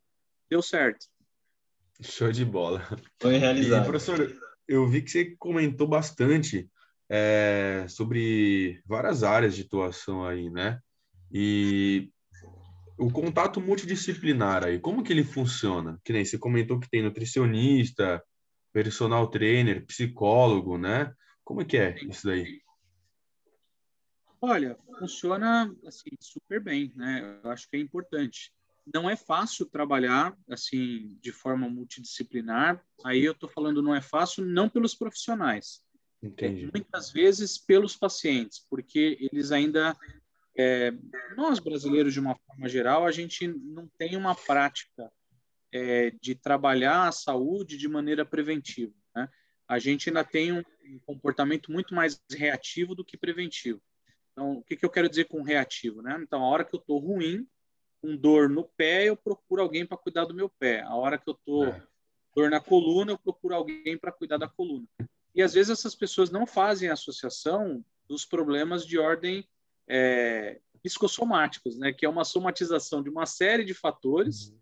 deu 0.49 0.61
certo. 0.61 1.07
Show 2.01 2.31
de 2.31 2.43
bola. 2.43 2.81
Foi 3.19 3.37
realizado. 3.37 3.83
E, 3.83 3.85
professor, 3.85 4.35
eu 4.67 4.87
vi 4.87 5.01
que 5.01 5.11
você 5.11 5.35
comentou 5.37 5.87
bastante 5.87 6.69
é, 7.09 7.85
sobre 7.87 8.81
várias 8.85 9.23
áreas 9.23 9.55
de 9.55 9.63
atuação 9.63 10.25
aí, 10.25 10.49
né? 10.49 10.79
E 11.31 12.11
o 12.97 13.11
contato 13.11 13.59
multidisciplinar 13.61 14.63
aí, 14.63 14.79
como 14.79 15.03
que 15.03 15.11
ele 15.11 15.23
funciona? 15.23 15.99
Que 16.03 16.13
nem 16.13 16.23
você 16.23 16.37
comentou 16.37 16.79
que 16.79 16.89
tem 16.89 17.03
nutricionista, 17.03 18.23
personal 18.71 19.27
trainer, 19.29 19.85
psicólogo, 19.85 20.77
né? 20.77 21.13
Como 21.43 21.61
é 21.61 21.65
que 21.65 21.77
é 21.77 21.95
isso 22.03 22.27
daí? 22.27 22.61
Olha, 24.41 24.77
funciona 24.99 25.73
assim 25.85 26.11
super 26.19 26.61
bem, 26.61 26.91
né? 26.95 27.39
Eu 27.43 27.51
acho 27.51 27.69
que 27.69 27.77
é 27.77 27.79
importante. 27.79 28.51
Não 28.93 29.09
é 29.09 29.15
fácil 29.15 29.65
trabalhar 29.65 30.37
assim 30.49 31.17
de 31.21 31.31
forma 31.31 31.69
multidisciplinar. 31.69 32.83
Aí 33.03 33.23
eu 33.23 33.31
estou 33.31 33.49
falando 33.49 33.81
não 33.81 33.95
é 33.95 34.01
fácil 34.01 34.45
não 34.45 34.69
pelos 34.69 34.93
profissionais, 34.93 35.83
Entendi. 36.25 36.69
Muitas 36.73 37.11
vezes 37.11 37.57
pelos 37.57 37.95
pacientes, 37.95 38.65
porque 38.69 39.17
eles 39.19 39.51
ainda 39.51 39.95
é, 40.57 40.91
nós 41.35 41.59
brasileiros 41.59 42.13
de 42.13 42.19
uma 42.19 42.35
forma 42.35 42.67
geral 42.67 43.05
a 43.05 43.11
gente 43.11 43.47
não 43.47 43.87
tem 43.97 44.15
uma 44.15 44.33
prática 44.33 45.11
é, 45.71 46.11
de 46.21 46.33
trabalhar 46.33 47.07
a 47.07 47.11
saúde 47.11 47.77
de 47.77 47.87
maneira 47.87 48.25
preventiva. 48.25 48.93
Né? 49.15 49.29
A 49.67 49.77
gente 49.77 50.09
ainda 50.09 50.23
tem 50.23 50.51
um 50.51 50.63
comportamento 51.05 51.71
muito 51.71 51.93
mais 51.93 52.21
reativo 52.31 52.95
do 52.95 53.05
que 53.05 53.17
preventivo. 53.17 53.81
Então, 54.31 54.53
o 54.53 54.63
que, 54.63 54.75
que 54.75 54.85
eu 54.85 54.89
quero 54.89 55.09
dizer 55.09 55.25
com 55.25 55.41
reativo? 55.41 56.01
Né? 56.01 56.17
Então, 56.21 56.43
a 56.43 56.47
hora 56.47 56.63
que 56.63 56.75
eu 56.75 56.79
estou 56.79 56.97
ruim, 56.99 57.47
com 58.05 58.15
dor 58.15 58.47
no 58.47 58.63
pé, 58.63 59.09
eu 59.09 59.17
procuro 59.17 59.63
alguém 59.63 59.83
para 59.83 59.97
cuidar 59.97 60.25
do 60.25 60.33
meu 60.33 60.47
pé. 60.47 60.81
A 60.81 60.93
hora 60.93 61.17
que 61.17 61.27
eu 61.27 61.33
estou 61.33 61.65
é. 61.65 61.81
dor 62.35 62.51
na 62.51 62.59
coluna, 62.59 63.11
eu 63.11 63.17
procuro 63.17 63.55
alguém 63.55 63.97
para 63.97 64.11
cuidar 64.11 64.37
da 64.37 64.47
coluna. 64.47 64.85
E 65.33 65.41
às 65.41 65.55
vezes 65.55 65.71
essas 65.71 65.95
pessoas 65.95 66.29
não 66.29 66.45
fazem 66.45 66.89
associação 66.89 67.83
dos 68.07 68.23
problemas 68.23 68.85
de 68.85 68.99
ordem 68.99 69.47
é, 69.87 70.59
psicossomáticos, 70.83 71.79
né? 71.79 71.91
que 71.91 72.05
é 72.05 72.09
uma 72.09 72.23
somatização 72.23 73.01
de 73.01 73.09
uma 73.09 73.25
série 73.25 73.65
de 73.65 73.73
fatores 73.73 74.49
uhum. 74.49 74.59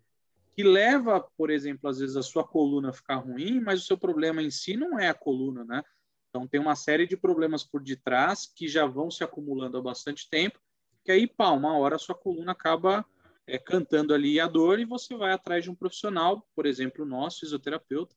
que 0.56 0.62
leva, 0.62 1.20
por 1.36 1.50
exemplo, 1.50 1.90
às 1.90 1.98
vezes 1.98 2.16
a 2.16 2.22
sua 2.22 2.44
coluna 2.44 2.88
a 2.88 2.94
ficar 2.94 3.16
ruim, 3.16 3.60
mas 3.60 3.82
o 3.82 3.86
seu 3.86 3.98
problema 3.98 4.42
em 4.42 4.50
si 4.50 4.74
não 4.74 4.98
é 4.98 5.08
a 5.10 5.14
coluna, 5.14 5.64
né? 5.64 5.82
Então 6.30 6.48
tem 6.48 6.58
uma 6.58 6.74
série 6.74 7.06
de 7.06 7.16
problemas 7.16 7.62
por 7.62 7.82
detrás 7.82 8.46
que 8.46 8.66
já 8.66 8.86
vão 8.86 9.10
se 9.10 9.22
acumulando 9.22 9.76
há 9.76 9.82
bastante 9.82 10.28
tempo, 10.30 10.58
que 11.04 11.12
aí, 11.12 11.26
pá, 11.26 11.50
uma 11.50 11.76
hora 11.76 11.96
a 11.96 11.98
sua 11.98 12.14
coluna 12.14 12.52
acaba 12.52 13.06
é, 13.46 13.58
cantando 13.58 14.14
ali 14.14 14.40
a 14.40 14.46
dor 14.46 14.78
e 14.78 14.84
você 14.84 15.16
vai 15.16 15.32
atrás 15.32 15.64
de 15.64 15.70
um 15.70 15.74
profissional, 15.74 16.46
por 16.54 16.66
exemplo, 16.66 17.04
nós, 17.04 17.38
fisioterapeutas. 17.38 18.16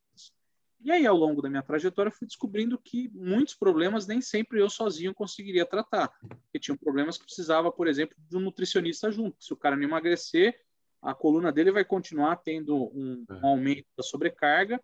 E 0.79 0.91
aí, 0.91 1.05
ao 1.07 1.17
longo 1.17 1.41
da 1.41 1.49
minha 1.49 1.63
trajetória, 1.63 2.11
fui 2.11 2.27
descobrindo 2.27 2.77
que 2.77 3.09
muitos 3.13 3.55
problemas 3.55 4.05
nem 4.05 4.21
sempre 4.21 4.61
eu 4.61 4.69
sozinho 4.69 5.13
conseguiria 5.13 5.65
tratar. 5.65 6.09
Porque 6.19 6.59
tinham 6.59 6.77
problemas 6.77 7.17
que 7.17 7.25
precisava, 7.25 7.71
por 7.71 7.87
exemplo, 7.87 8.15
de 8.17 8.37
um 8.37 8.39
nutricionista 8.39 9.11
junto. 9.11 9.43
Se 9.43 9.51
o 9.51 9.57
cara 9.57 9.75
não 9.75 9.83
emagrecer, 9.83 10.59
a 11.01 11.13
coluna 11.13 11.51
dele 11.51 11.71
vai 11.71 11.83
continuar 11.83 12.37
tendo 12.37 12.75
um, 12.75 13.25
um 13.29 13.35
é. 13.35 13.39
aumento 13.47 13.87
da 13.97 14.03
sobrecarga 14.03 14.81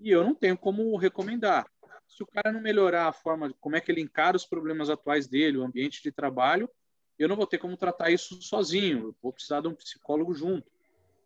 e 0.00 0.10
eu 0.10 0.24
não 0.24 0.34
tenho 0.34 0.56
como 0.56 0.96
recomendar. 0.96 1.66
Se 2.08 2.22
o 2.22 2.26
cara 2.26 2.52
não 2.52 2.60
melhorar 2.60 3.08
a 3.08 3.12
forma, 3.12 3.52
como 3.60 3.76
é 3.76 3.80
que 3.80 3.90
ele 3.90 4.00
encara 4.00 4.36
os 4.36 4.46
problemas 4.46 4.90
atuais 4.90 5.26
dele, 5.26 5.58
o 5.58 5.64
ambiente 5.64 6.02
de 6.02 6.12
trabalho, 6.12 6.70
eu 7.18 7.28
não 7.28 7.36
vou 7.36 7.46
ter 7.46 7.58
como 7.58 7.76
tratar 7.76 8.10
isso 8.10 8.40
sozinho, 8.42 9.08
eu 9.08 9.16
vou 9.22 9.32
precisar 9.32 9.60
de 9.60 9.68
um 9.68 9.74
psicólogo 9.74 10.34
junto. 10.34 10.70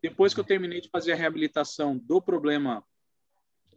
Depois 0.02 0.32
que 0.32 0.40
eu 0.40 0.44
terminei 0.44 0.80
de 0.80 0.88
fazer 0.88 1.12
a 1.12 1.16
reabilitação 1.16 1.96
do 1.96 2.20
problema, 2.20 2.84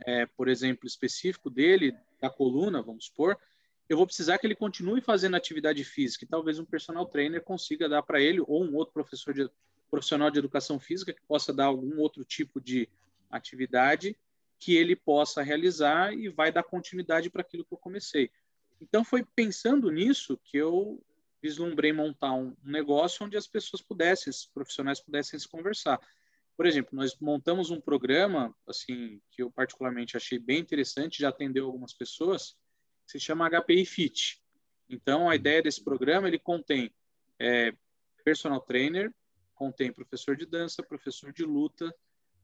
é, 0.06 0.26
por 0.26 0.48
exemplo, 0.48 0.86
específico 0.86 1.50
dele, 1.50 1.96
da 2.22 2.30
coluna, 2.30 2.82
vamos 2.82 3.06
supor, 3.06 3.38
eu 3.90 3.98
vou 3.98 4.06
precisar 4.06 4.38
que 4.38 4.48
ele 4.48 4.56
continue 4.56 5.02
fazendo 5.02 5.36
atividade 5.36 5.84
física, 5.84 6.24
e 6.24 6.28
talvez 6.28 6.60
um 6.60 6.66
personal 6.66 7.06
trainer 7.06 7.44
consiga 7.44 7.90
dar 7.90 8.04
para 8.04 8.22
ele, 8.22 8.40
ou 8.42 8.64
um 8.64 8.76
outro 8.76 8.94
professor 8.94 9.34
de, 9.34 9.50
profissional 9.90 10.32
de 10.32 10.40
educação 10.40 10.80
física 10.80 11.14
que 11.14 11.22
possa 11.28 11.54
dar 11.54 11.66
algum 11.66 12.00
outro 12.00 12.24
tipo 12.24 12.62
de 12.62 12.88
atividade 13.30 14.18
que 14.60 14.76
ele 14.76 14.96
possa 14.96 15.42
realizar 15.42 16.14
e 16.14 16.30
vai 16.30 16.52
dar 16.52 16.64
continuidade 16.64 17.30
para 17.30 17.42
aquilo 17.42 17.66
que 17.66 17.74
eu 17.74 17.78
comecei. 17.78 18.32
Então 18.80 19.04
foi 19.04 19.26
pensando 19.36 19.92
nisso 19.92 20.40
que 20.44 20.58
eu 20.58 21.04
vislumbrei 21.42 21.92
montar 21.92 22.34
um, 22.34 22.56
negócio 22.64 23.26
onde 23.26 23.36
as 23.36 23.48
pessoas 23.48 23.82
pudessem, 23.82 24.30
os 24.30 24.46
profissionais 24.46 25.00
pudessem 25.00 25.40
se 25.40 25.48
conversar. 25.48 26.00
Por 26.56 26.66
exemplo, 26.66 26.92
nós 26.94 27.18
montamos 27.20 27.72
um 27.72 27.82
programa, 27.82 28.56
assim, 28.68 29.20
que 29.32 29.42
eu 29.42 29.50
particularmente 29.50 30.16
achei 30.16 30.38
bem 30.38 30.60
interessante, 30.60 31.20
já 31.20 31.30
atendeu 31.30 31.66
algumas 31.66 31.94
pessoas, 31.94 32.56
que 33.06 33.14
se 33.14 33.20
chama 33.20 33.50
HPI 33.50 33.86
Fit. 33.86 34.42
Então, 34.88 35.30
a 35.30 35.36
ideia 35.36 35.62
desse 35.62 35.84
programa, 35.84 36.28
ele 36.28 36.38
contém 36.38 36.94
é, 37.40 37.74
personal 38.24 38.62
trainer, 38.62 39.12
contém 39.56 39.92
professor 39.92 40.36
de 40.36 40.46
dança, 40.46 40.84
professor 40.84 41.34
de 41.34 41.44
luta, 41.44 41.94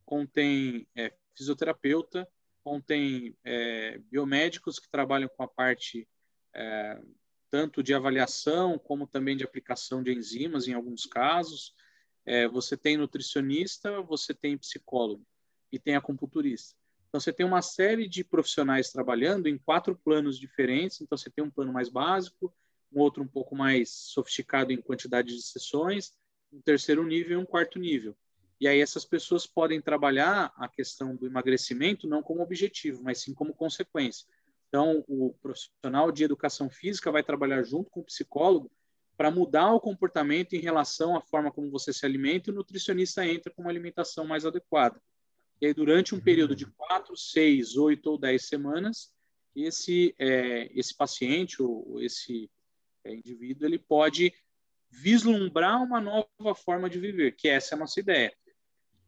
contém 0.06 0.88
é, 0.96 1.14
fisioterapeuta, 1.36 2.28
contém 2.64 3.36
é, 3.44 3.98
biomédicos 4.10 4.80
que 4.80 4.90
trabalham 4.90 5.30
com 5.30 5.44
a 5.44 5.48
parte 5.48 6.08
é, 6.54 7.00
tanto 7.50 7.82
de 7.82 7.94
avaliação 7.94 8.78
como 8.78 9.08
também 9.08 9.36
de 9.36 9.44
aplicação 9.44 10.04
de 10.04 10.14
enzimas 10.14 10.68
em 10.68 10.74
alguns 10.74 11.06
casos. 11.06 11.74
É, 12.26 12.48
você 12.48 12.76
tem 12.76 12.98
nutricionista, 12.98 14.02
você 14.02 14.34
tem 14.34 14.58
psicólogo 14.58 15.26
e 15.72 15.80
tem 15.80 15.96
acupunturista. 15.96 16.76
Então, 17.08 17.22
você 17.22 17.32
tem 17.32 17.46
uma 17.46 17.62
série 17.62 18.08
de 18.08 18.24
profissionais 18.24 18.92
trabalhando 18.92 19.48
em 19.48 19.58
quatro 19.58 19.96
planos 19.96 20.38
diferentes. 20.38 21.00
Então, 21.00 21.18
você 21.18 21.30
tem 21.30 21.44
um 21.44 21.50
plano 21.50 21.72
mais 21.72 21.90
básico, 21.90 22.54
um 22.92 23.00
outro 23.00 23.24
um 23.24 23.28
pouco 23.28 23.56
mais 23.56 23.90
sofisticado 23.90 24.72
em 24.72 24.82
quantidade 24.82 25.36
de 25.36 25.42
sessões, 25.42 26.14
um 26.52 26.62
terceiro 26.62 27.06
nível 27.06 27.40
e 27.40 27.42
um 27.42 27.46
quarto 27.46 27.80
nível. 27.80 28.16
E 28.60 28.68
aí 28.68 28.80
essas 28.80 29.06
pessoas 29.06 29.46
podem 29.46 29.80
trabalhar 29.80 30.52
a 30.58 30.68
questão 30.68 31.16
do 31.16 31.28
emagrecimento 31.28 32.08
não 32.08 32.24
como 32.24 32.42
objetivo, 32.42 33.04
mas 33.04 33.20
sim 33.20 33.34
como 33.34 33.54
consequência. 33.54 34.28
Então, 34.68 35.04
o 35.08 35.34
profissional 35.42 36.12
de 36.12 36.24
educação 36.24 36.70
física 36.70 37.12
vai 37.12 37.24
trabalhar 37.24 37.64
junto 37.64 37.90
com 37.90 38.02
o 38.02 38.06
psicólogo 38.06 38.70
para 39.16 39.32
mudar 39.32 39.74
o 39.74 39.80
comportamento 39.80 40.54
em 40.54 40.60
relação 40.60 41.16
à 41.16 41.22
forma 41.22 41.52
como 41.52 41.72
você 41.72 41.92
se 41.92 42.06
alimenta 42.06 42.50
e 42.50 42.54
o 42.54 42.56
nutricionista 42.56 43.26
entra 43.26 43.52
com 43.52 43.64
uma 43.64 43.72
alimentação 43.72 44.26
mais 44.26 44.46
adequada. 44.46 45.02
E 45.60 45.66
aí, 45.66 45.74
durante 45.74 46.14
um 46.14 46.20
período 46.20 46.56
de 46.56 46.66
quatro, 46.66 47.16
seis, 47.16 47.78
oito 47.78 48.12
ou 48.12 48.18
dez 48.18 48.46
semanas, 48.46 49.12
esse, 49.56 50.14
é, 50.20 50.70
esse 50.78 50.96
paciente 50.96 51.64
ou 51.64 52.00
esse 52.02 52.52
é, 53.04 53.16
indivíduo 53.16 53.68
ele 53.68 53.80
pode 53.80 54.32
vislumbrar 54.90 55.82
uma 55.82 56.00
nova 56.00 56.54
forma 56.54 56.90
de 56.90 57.00
viver, 57.00 57.32
que 57.36 57.48
essa 57.48 57.74
é 57.74 57.76
a 57.76 57.80
nossa 57.80 58.00
ideia. 58.00 58.32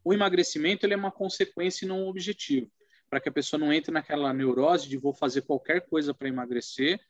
O 0.02 0.12
emagrecimento 0.12 0.84
ele 0.84 0.94
é 0.94 0.96
uma 0.96 1.12
consequência 1.12 1.84
e 1.84 1.88
não 1.88 2.04
um 2.04 2.08
objetivo 2.08 2.70
para 3.10 3.20
que 3.20 3.28
a 3.28 3.32
pessoa 3.32 3.58
não 3.58 3.72
entre 3.72 3.90
naquela 3.90 4.32
neurose 4.32 4.88
de 4.88 4.96
vou 4.96 5.12
fazer 5.12 5.42
qualquer 5.42 5.80
coisa 5.88 6.14
para 6.14 6.28
emagrecer, 6.28 7.00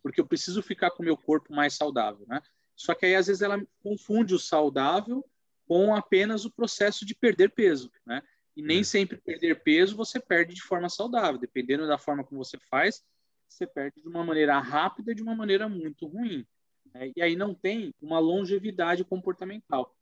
porque 0.00 0.20
eu 0.20 0.26
preciso 0.26 0.62
ficar 0.62 0.92
com 0.92 1.02
o 1.02 1.04
meu 1.04 1.16
corpo 1.16 1.52
mais 1.52 1.74
saudável, 1.74 2.24
né? 2.28 2.40
Só 2.76 2.94
que 2.94 3.04
aí 3.04 3.16
às 3.16 3.26
vezes 3.26 3.42
ela 3.42 3.60
confunde 3.82 4.32
o 4.32 4.38
saudável 4.38 5.28
com 5.66 5.94
apenas 5.94 6.44
o 6.44 6.50
processo 6.50 7.04
de 7.04 7.14
perder 7.14 7.50
peso, 7.50 7.90
né? 8.06 8.22
E 8.56 8.62
nem 8.62 8.80
é. 8.80 8.84
sempre 8.84 9.18
perder 9.18 9.62
peso 9.62 9.96
você 9.96 10.20
perde 10.20 10.54
de 10.54 10.62
forma 10.62 10.88
saudável, 10.88 11.38
dependendo 11.38 11.86
da 11.86 11.98
forma 11.98 12.24
como 12.24 12.42
você 12.42 12.58
faz, 12.70 13.04
você 13.48 13.66
perde 13.66 14.00
de 14.00 14.08
uma 14.08 14.24
maneira 14.24 14.58
rápida 14.60 15.12
e 15.12 15.14
de 15.14 15.22
uma 15.22 15.34
maneira 15.34 15.68
muito 15.68 16.06
ruim. 16.06 16.46
Né? 16.94 17.12
E 17.16 17.22
aí 17.22 17.36
não 17.36 17.54
tem 17.54 17.92
uma 18.00 18.18
longevidade 18.18 19.04
comportamental. 19.04 19.94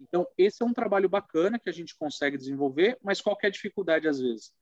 Então, 0.00 0.26
esse 0.36 0.62
é 0.62 0.66
um 0.66 0.72
trabalho 0.72 1.08
bacana 1.08 1.58
que 1.58 1.68
a 1.68 1.72
gente 1.72 1.96
consegue 1.96 2.36
desenvolver, 2.36 2.98
mas 3.02 3.20
qual 3.20 3.36
é 3.42 3.46
a 3.46 3.50
dificuldade 3.50 4.06
às 4.06 4.20
vezes? 4.20 4.52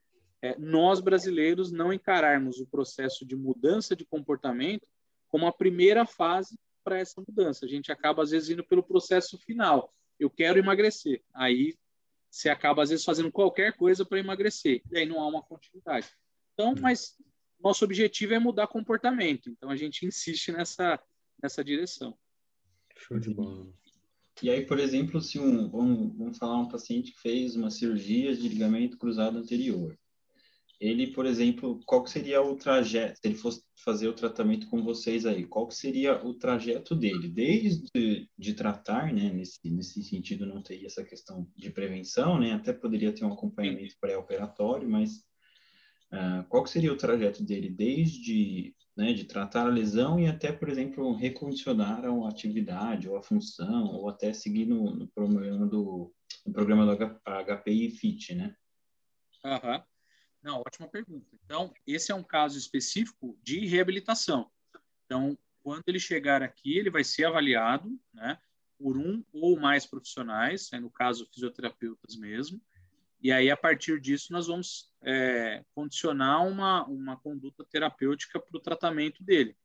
É, 0.42 0.56
nós 0.58 1.00
brasileiros 1.00 1.72
não 1.72 1.92
encararmos 1.92 2.60
o 2.60 2.66
processo 2.66 3.24
de 3.24 3.34
mudança 3.34 3.96
de 3.96 4.04
comportamento 4.04 4.86
como 5.28 5.46
a 5.46 5.52
primeira 5.52 6.06
fase 6.06 6.58
para 6.84 6.98
essa 6.98 7.20
mudança. 7.26 7.64
A 7.64 7.68
gente 7.68 7.90
acaba, 7.90 8.22
às 8.22 8.30
vezes, 8.30 8.50
indo 8.50 8.64
pelo 8.64 8.82
processo 8.82 9.38
final. 9.38 9.92
Eu 10.18 10.30
quero 10.30 10.58
emagrecer. 10.58 11.22
Aí 11.34 11.74
você 12.30 12.48
acaba, 12.48 12.82
às 12.82 12.90
vezes, 12.90 13.04
fazendo 13.04 13.32
qualquer 13.32 13.76
coisa 13.76 14.04
para 14.04 14.20
emagrecer. 14.20 14.82
E 14.92 14.98
aí 14.98 15.06
não 15.06 15.20
há 15.20 15.26
uma 15.26 15.42
continuidade. 15.42 16.08
Então, 16.54 16.72
hum. 16.72 16.76
mas 16.80 17.16
nosso 17.58 17.84
objetivo 17.84 18.34
é 18.34 18.38
mudar 18.38 18.66
comportamento. 18.66 19.50
Então, 19.50 19.70
a 19.70 19.76
gente 19.76 20.04
insiste 20.06 20.52
nessa, 20.52 21.00
nessa 21.42 21.64
direção. 21.64 22.16
Show 22.96 23.18
de 23.18 23.30
bola. 23.30 23.66
E 24.42 24.50
aí, 24.50 24.66
por 24.66 24.78
exemplo, 24.78 25.20
se 25.20 25.38
um, 25.38 25.68
vamos, 25.68 26.16
vamos 26.16 26.38
falar 26.38 26.58
um 26.58 26.68
paciente 26.68 27.12
que 27.12 27.20
fez 27.20 27.56
uma 27.56 27.70
cirurgia 27.70 28.36
de 28.36 28.48
ligamento 28.48 28.98
cruzado 28.98 29.38
anterior 29.38 29.98
ele, 30.80 31.08
por 31.08 31.24
exemplo, 31.24 31.80
qual 31.86 32.06
seria 32.06 32.42
o 32.42 32.54
trajeto, 32.56 33.18
se 33.18 33.28
ele 33.28 33.34
fosse 33.34 33.62
fazer 33.82 34.08
o 34.08 34.12
tratamento 34.12 34.68
com 34.68 34.82
vocês 34.82 35.24
aí, 35.24 35.46
qual 35.46 35.70
seria 35.70 36.24
o 36.24 36.34
trajeto 36.34 36.94
dele? 36.94 37.28
Desde 37.28 38.28
de 38.38 38.54
tratar, 38.54 39.12
né, 39.12 39.32
nesse, 39.32 39.58
nesse 39.70 40.02
sentido 40.02 40.44
não 40.44 40.62
teria 40.62 40.86
essa 40.86 41.04
questão 41.04 41.50
de 41.56 41.70
prevenção, 41.70 42.38
né, 42.38 42.52
até 42.52 42.72
poderia 42.72 43.12
ter 43.12 43.24
um 43.24 43.32
acompanhamento 43.32 43.96
pré-operatório, 44.00 44.88
mas 44.88 45.18
uh, 46.12 46.46
qual 46.48 46.66
seria 46.66 46.92
o 46.92 46.96
trajeto 46.96 47.42
dele 47.42 47.70
desde 47.70 48.74
né, 48.94 49.12
de 49.12 49.24
tratar 49.24 49.66
a 49.66 49.70
lesão 49.70 50.18
e 50.18 50.26
até, 50.26 50.52
por 50.52 50.68
exemplo, 50.68 51.14
recondicionar 51.14 52.04
a 52.04 52.28
atividade 52.28 53.08
ou 53.08 53.16
a 53.16 53.22
função, 53.22 53.94
ou 53.94 54.08
até 54.08 54.32
seguir 54.32 54.66
no, 54.66 54.94
no 54.94 55.08
programa 55.08 55.66
do, 55.66 56.12
no 56.46 56.52
programa 56.52 56.86
do 56.86 56.96
HPI 56.96 57.90
FIT, 57.90 58.34
né? 58.34 58.54
Aham. 59.44 59.76
Uhum. 59.76 59.95
Não, 60.46 60.62
ótima 60.64 60.86
pergunta. 60.86 61.26
Então, 61.44 61.74
esse 61.84 62.12
é 62.12 62.14
um 62.14 62.22
caso 62.22 62.56
específico 62.56 63.36
de 63.42 63.66
reabilitação. 63.66 64.48
Então, 65.04 65.36
quando 65.60 65.82
ele 65.88 65.98
chegar 65.98 66.40
aqui, 66.40 66.78
ele 66.78 66.88
vai 66.88 67.02
ser 67.02 67.24
avaliado, 67.24 67.98
né? 68.14 68.38
por 68.78 68.96
um 68.96 69.24
ou 69.32 69.58
mais 69.58 69.86
profissionais, 69.86 70.70
né, 70.70 70.78
no 70.78 70.88
caso 70.88 71.26
fisioterapeutas 71.32 72.14
mesmo, 72.14 72.60
e 73.20 73.32
aí 73.32 73.50
a 73.50 73.56
partir 73.56 73.98
disso 74.00 74.32
nós 74.32 74.46
vamos 74.46 74.92
é, 75.02 75.64
condicionar 75.74 76.46
uma, 76.46 76.84
uma 76.84 77.16
conduta 77.16 77.64
terapêutica 77.64 78.38
para 78.38 78.56
o 78.56 78.60
tratamento 78.60 79.24
dele. 79.24 79.56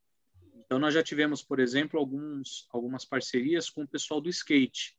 Então 0.56 0.80
nós 0.80 0.94
já 0.96 1.04
tivemos, 1.04 1.44
por 1.44 1.60
exemplo, 1.60 2.00
alguns, 2.00 2.68
algumas 2.72 3.06
parcerias 3.06 3.70
com 3.70 3.84
o 3.84 3.88
pessoal 3.88 4.20
do 4.20 4.30
skate. 4.30 4.98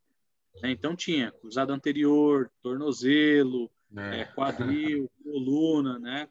Né? 0.60 0.70
Então 0.70 0.94
tinha 0.94 1.32
cruzado 1.32 1.72
anterior, 1.72 2.52
tornozelo, 2.62 3.68
é. 3.96 4.20
É, 4.20 4.24
quadril, 4.24 5.10
coluna, 5.22 5.98
né? 5.98 6.28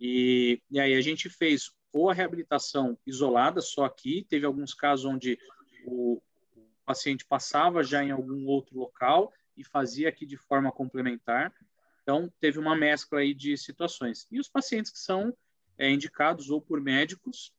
E, 0.00 0.60
e 0.70 0.78
aí 0.78 0.94
a 0.94 1.00
gente 1.00 1.28
fez 1.28 1.70
ou 1.92 2.10
a 2.10 2.14
reabilitação 2.14 2.98
isolada 3.06 3.62
só 3.62 3.84
aqui, 3.84 4.26
teve 4.28 4.44
alguns 4.44 4.74
casos 4.74 5.06
onde 5.06 5.38
o, 5.86 6.20
o 6.54 6.62
paciente 6.84 7.24
passava 7.24 7.82
já 7.82 8.04
em 8.04 8.10
algum 8.10 8.46
outro 8.46 8.78
local 8.78 9.32
e 9.56 9.64
fazia 9.64 10.10
aqui 10.10 10.26
de 10.26 10.36
forma 10.36 10.70
complementar. 10.70 11.54
Então, 12.02 12.30
teve 12.38 12.58
uma 12.58 12.76
mescla 12.76 13.20
aí 13.20 13.32
de 13.32 13.56
situações. 13.56 14.26
E 14.30 14.38
os 14.38 14.48
pacientes 14.48 14.92
que 14.92 14.98
são 14.98 15.34
é, 15.78 15.90
indicados 15.90 16.50
ou 16.50 16.60
por 16.60 16.80
médicos, 16.80 17.52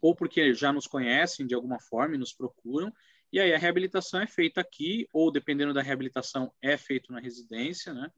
ou 0.00 0.14
porque 0.14 0.52
já 0.52 0.70
nos 0.70 0.86
conhecem 0.86 1.46
de 1.46 1.54
alguma 1.54 1.80
forma 1.80 2.14
e 2.14 2.18
nos 2.18 2.34
procuram, 2.34 2.92
e 3.32 3.40
aí 3.40 3.52
a 3.52 3.58
reabilitação 3.58 4.20
é 4.20 4.26
feita 4.26 4.60
aqui, 4.60 5.08
ou 5.12 5.32
dependendo 5.32 5.72
da 5.72 5.82
reabilitação, 5.82 6.52
é 6.60 6.76
feito 6.76 7.10
na 7.10 7.18
residência, 7.18 7.94
né? 7.94 8.12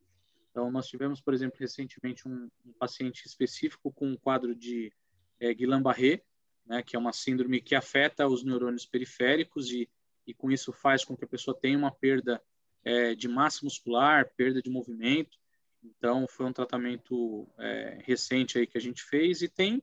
Então, 0.57 0.71
nós 0.71 0.88
tivemos, 0.88 1.21
por 1.21 1.35
exemplo, 1.35 1.59
recentemente 1.61 2.27
um, 2.27 2.49
um 2.64 2.73
paciente 2.79 3.27
específico 3.27 3.92
com 3.92 4.09
um 4.09 4.16
quadro 4.16 4.55
de 4.55 4.90
é, 5.38 5.53
Guillain-Barré, 5.53 6.23
né, 6.64 6.83
que 6.83 6.97
é 6.97 6.99
uma 6.99 7.12
síndrome 7.12 7.61
que 7.61 7.75
afeta 7.75 8.27
os 8.27 8.42
neurônios 8.42 8.87
periféricos 8.87 9.71
e, 9.71 9.87
e 10.27 10.33
com 10.33 10.51
isso 10.51 10.73
faz 10.73 11.05
com 11.05 11.14
que 11.14 11.27
a 11.27 11.29
pessoa 11.29 11.55
tenha 11.55 11.77
uma 11.77 11.90
perda 11.90 12.42
é, 12.83 13.14
de 13.14 13.29
massa 13.29 13.61
muscular, 13.64 14.33
perda 14.35 14.62
de 14.62 14.71
movimento. 14.71 15.37
Então, 15.85 16.27
foi 16.27 16.47
um 16.47 16.55
tratamento 16.55 17.47
é, 17.59 17.99
recente 18.03 18.59
aí 18.59 18.66
que 18.66 18.79
a 18.79 18.81
gente 18.81 19.03
fez 19.03 19.42
e 19.42 19.49
tem 19.51 19.83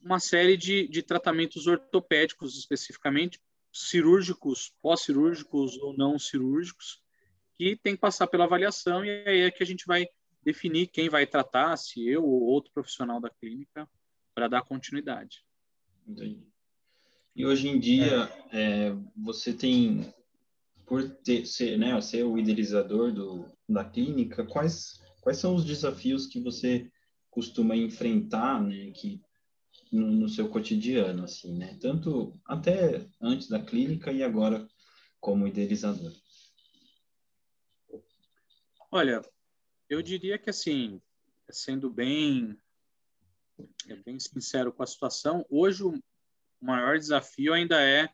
uma 0.00 0.20
série 0.20 0.56
de, 0.56 0.86
de 0.86 1.02
tratamentos 1.02 1.66
ortopédicos, 1.66 2.56
especificamente 2.56 3.40
cirúrgicos, 3.72 4.72
pós-cirúrgicos 4.80 5.76
ou 5.78 5.92
não 5.92 6.20
cirúrgicos, 6.20 7.02
que 7.56 7.76
tem 7.82 7.94
que 7.94 8.00
passar 8.00 8.26
pela 8.26 8.44
avaliação 8.44 9.04
e 9.04 9.10
aí 9.26 9.40
é 9.40 9.50
que 9.50 9.62
a 9.62 9.66
gente 9.66 9.86
vai 9.86 10.06
definir 10.44 10.88
quem 10.88 11.08
vai 11.08 11.26
tratar, 11.26 11.76
se 11.76 12.06
eu 12.06 12.24
ou 12.24 12.42
outro 12.42 12.70
profissional 12.72 13.20
da 13.20 13.30
clínica, 13.30 13.88
para 14.34 14.48
dar 14.48 14.62
continuidade. 14.62 15.44
Entendi. 16.06 16.46
E 17.34 17.46
hoje 17.46 17.68
em 17.68 17.78
dia, 17.78 18.30
é. 18.52 18.88
É, 18.88 18.96
você 19.16 19.52
tem, 19.52 20.12
por 20.86 21.08
ter, 21.08 21.46
ser, 21.46 21.78
né, 21.78 21.98
ser 22.00 22.24
o 22.24 22.38
idealizador 22.38 23.12
do, 23.12 23.46
da 23.68 23.84
clínica, 23.84 24.44
quais, 24.44 25.00
quais 25.20 25.38
são 25.38 25.54
os 25.54 25.64
desafios 25.64 26.26
que 26.26 26.40
você 26.40 26.90
costuma 27.30 27.74
enfrentar, 27.74 28.62
né, 28.62 28.92
que 28.92 29.20
no, 29.90 30.10
no, 30.10 30.28
seu 30.28 30.48
cotidiano, 30.48 31.24
assim, 31.24 31.56
né? 31.56 31.76
Tanto 31.80 32.38
até 32.46 33.06
antes 33.20 33.48
da 33.48 33.60
clínica 33.60 34.12
e 34.12 34.22
agora 34.22 34.66
como 35.20 35.46
idealizador. 35.46 36.12
Olha, 38.96 39.20
eu 39.90 40.00
diria 40.00 40.38
que 40.38 40.48
assim, 40.48 41.02
sendo 41.50 41.90
bem, 41.90 42.56
bem 44.04 44.20
sincero 44.20 44.72
com 44.72 44.84
a 44.84 44.86
situação, 44.86 45.44
hoje 45.50 45.82
o 45.82 46.00
maior 46.60 46.96
desafio 46.96 47.52
ainda 47.52 47.82
é, 47.82 48.08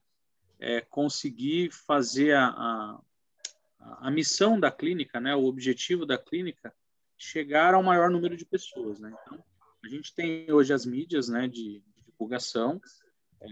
é 0.58 0.80
conseguir 0.80 1.70
fazer 1.70 2.34
a, 2.34 2.46
a, 2.46 4.08
a, 4.08 4.10
missão 4.10 4.58
da 4.58 4.72
clínica, 4.72 5.20
né, 5.20 5.36
o 5.36 5.44
objetivo 5.44 6.06
da 6.06 6.16
clínica, 6.16 6.74
chegar 7.18 7.74
ao 7.74 7.82
maior 7.82 8.10
número 8.10 8.34
de 8.34 8.46
pessoas. 8.46 8.98
Né? 8.98 9.14
Então, 9.20 9.44
a 9.84 9.86
gente 9.86 10.14
tem 10.14 10.50
hoje 10.50 10.72
as 10.72 10.86
mídias 10.86 11.28
né, 11.28 11.46
de, 11.46 11.80
de 11.80 12.04
divulgação, 12.06 12.80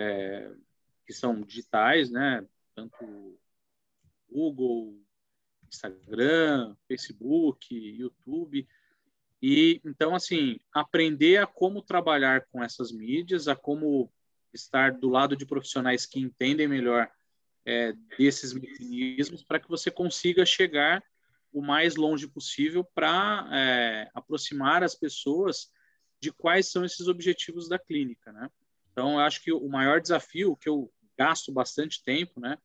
é, 0.01 0.51
que 1.07 1.13
são 1.13 1.43
digitais, 1.43 2.11
né, 2.11 2.43
tanto 2.75 3.39
Google, 4.31 4.99
Instagram, 5.69 6.75
Facebook, 6.87 7.75
YouTube. 7.75 8.67
E 9.41 9.81
então, 9.85 10.15
assim, 10.15 10.59
aprender 10.73 11.39
a 11.39 11.47
como 11.47 11.83
trabalhar 11.83 12.47
com 12.51 12.63
essas 12.63 12.91
mídias, 12.91 13.47
a 13.49 13.55
como 13.55 14.13
estar 14.53 14.93
do 14.93 15.09
lado 15.09 15.37
de 15.37 15.47
profissionais 15.47 16.07
que 16.07 16.19
entendem 16.19 16.67
melhor 16.67 17.09
é, 17.65 17.93
desses 18.19 18.53
mecanismos, 18.53 19.45
para 19.45 19.61
que 19.61 19.69
você 19.69 19.91
consiga 19.91 20.45
chegar 20.45 21.03
o 21.53 21.63
mais 21.63 21.97
longe 21.97 22.27
possível 22.27 22.85
para 22.95 23.49
é, 23.53 24.11
aproximar 24.15 24.83
as 24.83 24.95
pessoas 24.95 25.71
de 26.21 26.33
quais 26.33 26.71
são 26.71 26.85
esses 26.85 27.07
objetivos 27.09 27.69
da 27.69 27.79
clínica, 27.79 28.33
né? 28.33 28.51
Então, 28.91 29.13
eu 29.13 29.21
acho 29.21 29.43
que 29.43 29.53
o 29.53 29.69
maior 29.69 30.01
desafio 30.01 30.57
que 30.57 30.69
eu 30.69 30.93
gasto 31.17 31.53
bastante 31.53 32.03
tempo, 32.03 32.41
né, 32.41 32.59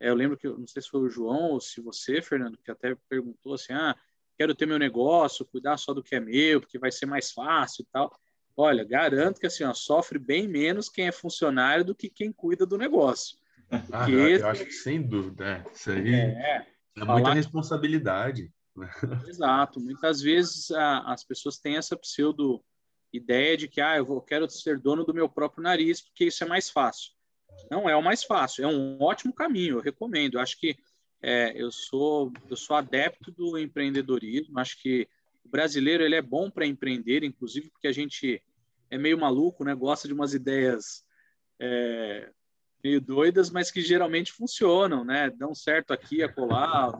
eu 0.00 0.14
lembro 0.14 0.36
que, 0.36 0.48
não 0.48 0.66
sei 0.66 0.82
se 0.82 0.88
foi 0.88 1.00
o 1.00 1.10
João 1.10 1.52
ou 1.52 1.60
se 1.60 1.80
você, 1.80 2.22
Fernando, 2.22 2.58
que 2.58 2.70
até 2.70 2.96
perguntou 3.08 3.54
assim, 3.54 3.72
ah, 3.72 3.96
quero 4.36 4.54
ter 4.54 4.66
meu 4.66 4.78
negócio, 4.78 5.44
cuidar 5.44 5.76
só 5.76 5.92
do 5.92 6.02
que 6.02 6.14
é 6.14 6.20
meu, 6.20 6.60
porque 6.60 6.78
vai 6.78 6.92
ser 6.92 7.06
mais 7.06 7.32
fácil 7.32 7.82
e 7.82 7.86
tal. 7.92 8.16
Olha, 8.56 8.84
garanto 8.84 9.40
que 9.40 9.46
assim, 9.46 9.64
ó, 9.64 9.74
sofre 9.74 10.18
bem 10.18 10.48
menos 10.48 10.88
quem 10.88 11.08
é 11.08 11.12
funcionário 11.12 11.84
do 11.84 11.94
que 11.94 12.08
quem 12.08 12.32
cuida 12.32 12.64
do 12.64 12.78
negócio. 12.78 13.36
Ah, 13.92 14.08
eu, 14.08 14.26
esse... 14.28 14.44
acho 14.44 14.64
que 14.64 14.72
sem 14.72 15.02
dúvida, 15.02 15.44
é. 15.44 15.72
Isso 15.72 15.90
aí 15.90 16.14
é, 16.14 16.66
é 16.96 17.04
muita 17.04 17.34
responsabilidade. 17.34 18.50
Exato. 19.26 19.80
Muitas 19.80 20.20
vezes 20.22 20.70
a, 20.70 21.00
as 21.12 21.24
pessoas 21.24 21.58
têm 21.58 21.76
essa 21.76 21.96
pseudo 21.96 22.64
ideia 23.12 23.56
de 23.56 23.68
que 23.68 23.80
ah, 23.80 23.96
eu 23.96 24.04
vou, 24.04 24.20
quero 24.20 24.48
ser 24.48 24.78
dono 24.78 25.04
do 25.04 25.14
meu 25.14 25.28
próprio 25.28 25.62
nariz, 25.62 26.00
porque 26.00 26.26
isso 26.26 26.44
é 26.44 26.46
mais 26.46 26.70
fácil. 26.70 27.12
Não 27.70 27.88
é 27.88 27.94
o 27.94 28.02
mais 28.02 28.24
fácil, 28.24 28.64
é 28.64 28.66
um 28.66 29.00
ótimo 29.00 29.32
caminho, 29.32 29.76
eu 29.76 29.82
recomendo. 29.82 30.34
Eu 30.34 30.40
acho 30.40 30.58
que 30.58 30.76
é, 31.20 31.52
eu 31.60 31.70
sou 31.70 32.32
eu 32.48 32.56
sou 32.56 32.76
adepto 32.76 33.30
do 33.30 33.58
empreendedorismo. 33.58 34.58
Acho 34.58 34.80
que 34.80 35.08
o 35.44 35.48
brasileiro 35.48 36.02
ele 36.02 36.14
é 36.14 36.22
bom 36.22 36.50
para 36.50 36.66
empreender, 36.66 37.24
inclusive 37.24 37.70
porque 37.70 37.88
a 37.88 37.92
gente 37.92 38.42
é 38.90 38.96
meio 38.96 39.18
maluco, 39.18 39.64
né? 39.64 39.74
Gosta 39.74 40.08
de 40.08 40.14
umas 40.14 40.32
ideias 40.32 41.04
é, 41.60 42.30
meio 42.82 43.00
doidas, 43.00 43.50
mas 43.50 43.70
que 43.70 43.80
geralmente 43.80 44.32
funcionam, 44.32 45.04
né? 45.04 45.30
Dão 45.30 45.54
certo 45.54 45.92
aqui, 45.92 46.22
acolá. 46.22 46.98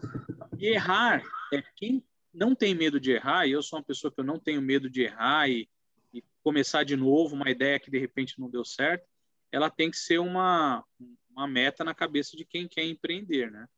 E 0.59 0.69
errar 0.69 1.23
é 1.53 1.63
quem 1.77 2.05
não 2.35 2.55
tem 2.55 2.75
medo 2.75 3.01
de 3.01 3.13
errar. 3.13 3.47
E 3.47 3.53
eu 3.53 3.63
sou 3.63 3.79
uma 3.79 3.85
pessoa 3.85 4.13
que 4.13 4.21
eu 4.21 4.25
não 4.25 4.39
tenho 4.39 4.61
medo 4.61 4.91
de 4.91 5.03
errar 5.03 5.49
e, 5.49 5.69
e 6.13 6.23
começar 6.43 6.85
de 6.85 6.97
novo 6.97 7.35
uma 7.35 7.51
ideia 7.51 7.81
que 7.81 7.91
de 7.91 7.99
repente 7.99 8.39
não 8.39 8.51
deu 8.51 8.65
certo 8.65 9.07
ela 9.51 9.71
tem 9.71 9.91
que 9.91 9.97
ser 9.97 10.19
uma, 10.19 10.85
uma 11.31 11.47
meta 11.47 11.85
na 11.85 11.95
cabeça 11.95 12.37
de 12.37 12.45
quem 12.45 12.69
quer 12.69 12.85
empreender, 12.85 13.51
né? 13.51 13.69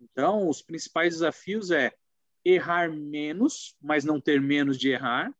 Então, 0.00 0.48
os 0.48 0.60
principais 0.60 1.14
desafios 1.14 1.70
é 1.70 1.92
errar 2.44 2.90
menos, 2.90 3.74
mas 3.80 4.04
não 4.04 4.20
ter 4.20 4.40
menos 4.40 4.78
de 4.78 4.90
errar, 4.90 5.34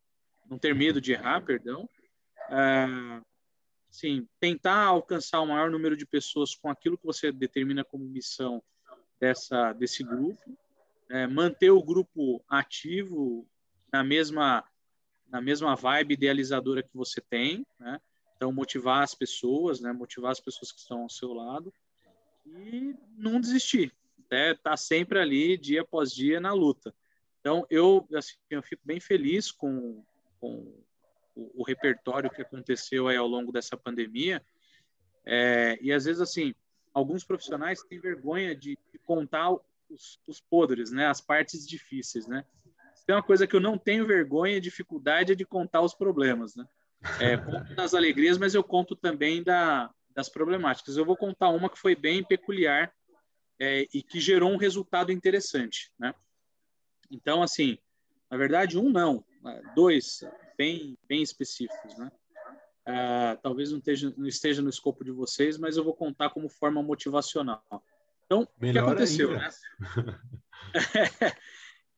não 0.49 0.59
ter 0.59 0.75
medo 0.75 1.01
de 1.01 1.13
errar, 1.13 1.43
perdão. 1.45 1.89
É, 2.51 2.87
sim, 3.91 4.27
tentar 4.41 4.85
alcançar 4.85 5.41
o 5.41 5.47
maior 5.47 5.71
número 5.71 5.97
de 5.97 6.07
pessoas 6.07 6.55
com 6.55 6.71
aquilo 6.71 6.97
que 6.97 7.05
você 7.05 7.31
determina 7.31 7.85
como 7.85 8.05
missão 8.05 8.63
dessa 9.21 9.73
desse 9.73 10.03
grupo, 10.03 10.59
é, 11.11 11.27
manter 11.27 11.71
o 11.71 11.83
grupo 11.83 12.43
ativo 12.49 13.47
na 13.93 14.03
mesma 14.03 14.65
na 15.29 15.41
mesma 15.41 15.75
vibe 15.75 16.15
idealizadora 16.15 16.83
que 16.83 16.95
você 16.95 17.21
tem, 17.21 17.67
né? 17.79 18.01
Então, 18.45 18.53
motivar 18.53 19.03
as 19.03 19.15
pessoas, 19.15 19.81
né? 19.81 19.91
Motivar 19.91 20.31
as 20.31 20.39
pessoas 20.39 20.71
que 20.71 20.79
estão 20.79 21.01
ao 21.01 21.09
seu 21.09 21.33
lado 21.33 21.73
e 22.45 22.95
não 23.17 23.41
desistir, 23.41 23.91
né? 24.31 24.53
Tá 24.53 24.77
sempre 24.77 25.19
ali, 25.19 25.57
dia 25.57 25.81
após 25.81 26.13
dia, 26.13 26.39
na 26.39 26.53
luta. 26.53 26.95
Então, 27.41 27.67
eu, 27.71 28.07
assim, 28.15 28.35
eu 28.51 28.63
fico 28.63 28.83
bem 28.85 29.01
feliz 29.01 29.51
com, 29.51 30.05
com 30.39 30.59
o, 31.35 31.63
o, 31.63 31.65
repertório 31.65 32.29
que 32.29 32.43
aconteceu 32.43 33.09
aí 33.09 33.17
ao 33.17 33.27
longo 33.27 33.51
dessa 33.51 33.79
pandemia. 33.79 34.45
É, 35.25 35.79
e, 35.81 35.91
às 35.91 36.05
vezes, 36.05 36.21
assim, 36.21 36.55
alguns 36.93 37.25
profissionais 37.25 37.83
têm 37.83 37.99
vergonha 37.99 38.55
de, 38.55 38.79
de 38.93 38.99
contar 38.99 39.53
os, 39.89 40.21
os 40.27 40.39
podres, 40.39 40.91
né? 40.91 41.07
As 41.07 41.23
partes 41.23 41.67
difíceis, 41.67 42.27
né? 42.27 42.45
Tem 43.07 43.17
uma 43.17 43.23
coisa 43.23 43.47
que 43.47 43.57
eu 43.57 43.61
não 43.61 43.79
tenho 43.79 44.07
vergonha, 44.07 44.61
dificuldade 44.61 45.33
é 45.33 45.35
de 45.35 45.47
contar 45.47 45.81
os 45.81 45.95
problemas, 45.95 46.55
né? 46.55 46.69
É, 47.21 47.37
conto 47.37 47.75
das 47.75 47.95
alegrias, 47.95 48.39
mas 48.39 48.55
eu 48.55 48.65
conto 48.65 48.97
também 48.97 49.43
da, 49.43 49.91
das 50.15 50.29
problemáticas. 50.29 50.97
Eu 50.97 51.05
vou 51.05 51.17
contar 51.17 51.49
uma 51.51 51.69
que 51.69 51.79
foi 51.79 51.95
bem 51.95 52.25
peculiar 52.25 52.93
é, 53.61 53.87
e 53.93 54.03
que 54.03 54.21
gerou 54.21 54.51
um 54.51 54.57
resultado 54.57 55.13
interessante, 55.13 55.93
né? 55.99 56.15
Então, 57.11 57.43
assim, 57.43 57.79
na 58.31 58.37
verdade, 58.37 58.79
um 58.79 58.91
não, 58.91 59.25
dois 59.75 60.25
bem, 60.57 60.99
bem 61.09 61.23
específicos, 61.23 61.97
né? 61.97 62.11
Uh, 62.87 63.41
talvez 63.43 63.71
não 63.71 63.79
esteja, 63.79 64.13
não 64.17 64.27
esteja 64.27 64.61
no 64.61 64.69
escopo 64.69 65.05
de 65.05 65.11
vocês, 65.11 65.57
mas 65.57 65.77
eu 65.77 65.85
vou 65.85 65.95
contar 65.95 66.31
como 66.31 66.49
forma 66.51 66.83
motivacional. 66.83 67.63
Então, 68.27 68.47
Melhor 68.61 68.83
o 68.83 68.87
que 68.87 68.93
aconteceu, 68.93 69.31
ainda. 69.31 69.49
né? 69.49 69.51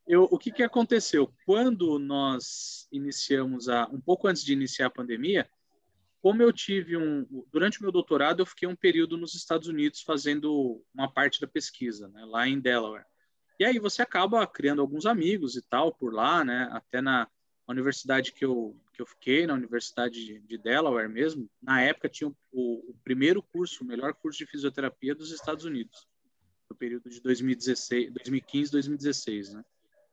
Eu, 0.07 0.25
o 0.31 0.38
que, 0.38 0.53
que 0.53 0.62
aconteceu? 0.62 1.33
Quando 1.45 1.99
nós 1.99 2.87
iniciamos 2.92 3.69
a. 3.69 3.88
Um 3.88 4.01
pouco 4.01 4.29
antes 4.29 4.45
de 4.45 4.53
iniciar 4.53 4.87
a 4.87 4.90
pandemia, 4.90 5.51
como 6.23 6.42
eu 6.42 6.53
tive 6.53 6.97
um. 6.97 7.27
Durante 7.53 7.81
o 7.81 7.83
meu 7.83 7.90
doutorado, 7.90 8.40
eu 8.40 8.47
fiquei 8.47 8.69
um 8.69 8.77
período 8.77 9.16
nos 9.16 9.35
Estados 9.35 9.66
Unidos 9.66 10.03
fazendo 10.03 10.83
uma 10.95 11.11
parte 11.11 11.40
da 11.40 11.47
pesquisa, 11.47 12.09
né, 12.09 12.25
lá 12.25 12.47
em 12.47 12.61
Delaware. 12.61 13.05
E 13.59 13.64
aí 13.64 13.79
você 13.79 14.03
acaba 14.03 14.47
criando 14.47 14.81
alguns 14.81 15.07
amigos 15.07 15.57
e 15.57 15.62
tal 15.62 15.92
por 15.92 16.12
lá, 16.12 16.45
né? 16.45 16.69
Até 16.71 17.01
na 17.01 17.29
universidade 17.69 18.33
que 18.33 18.45
eu, 18.45 18.79
que 18.92 19.03
eu 19.03 19.07
fiquei, 19.07 19.47
na 19.47 19.55
Universidade 19.55 20.25
de, 20.25 20.38
de 20.40 20.59
Delaware 20.59 21.09
mesmo, 21.09 21.51
na 21.61 21.81
época 21.83 22.09
tinha 22.09 22.29
o, 22.29 22.35
o, 22.53 22.95
primeiro 23.03 23.42
curso, 23.42 23.83
o 23.83 23.87
melhor 23.87 24.14
curso 24.14 24.38
de 24.38 24.47
fisioterapia 24.47 25.14
dos 25.14 25.33
Estados 25.33 25.64
Unidos, 25.64 26.07
no 26.71 26.77
período 26.77 27.11
de 27.11 27.21
2016, 27.21 28.12
2015, 28.12 28.71
2016, 28.71 29.55
né? 29.55 29.64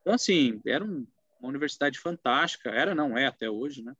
Então, 0.03 0.13
assim, 0.13 0.61
era 0.65 0.83
um, 0.83 1.07
uma 1.39 1.49
universidade 1.49 1.97
fantástica, 1.97 2.69
era, 2.69 2.93
não 2.93 3.17
é 3.17 3.25
até 3.25 3.49
hoje, 3.49 3.81
né? 3.81 3.95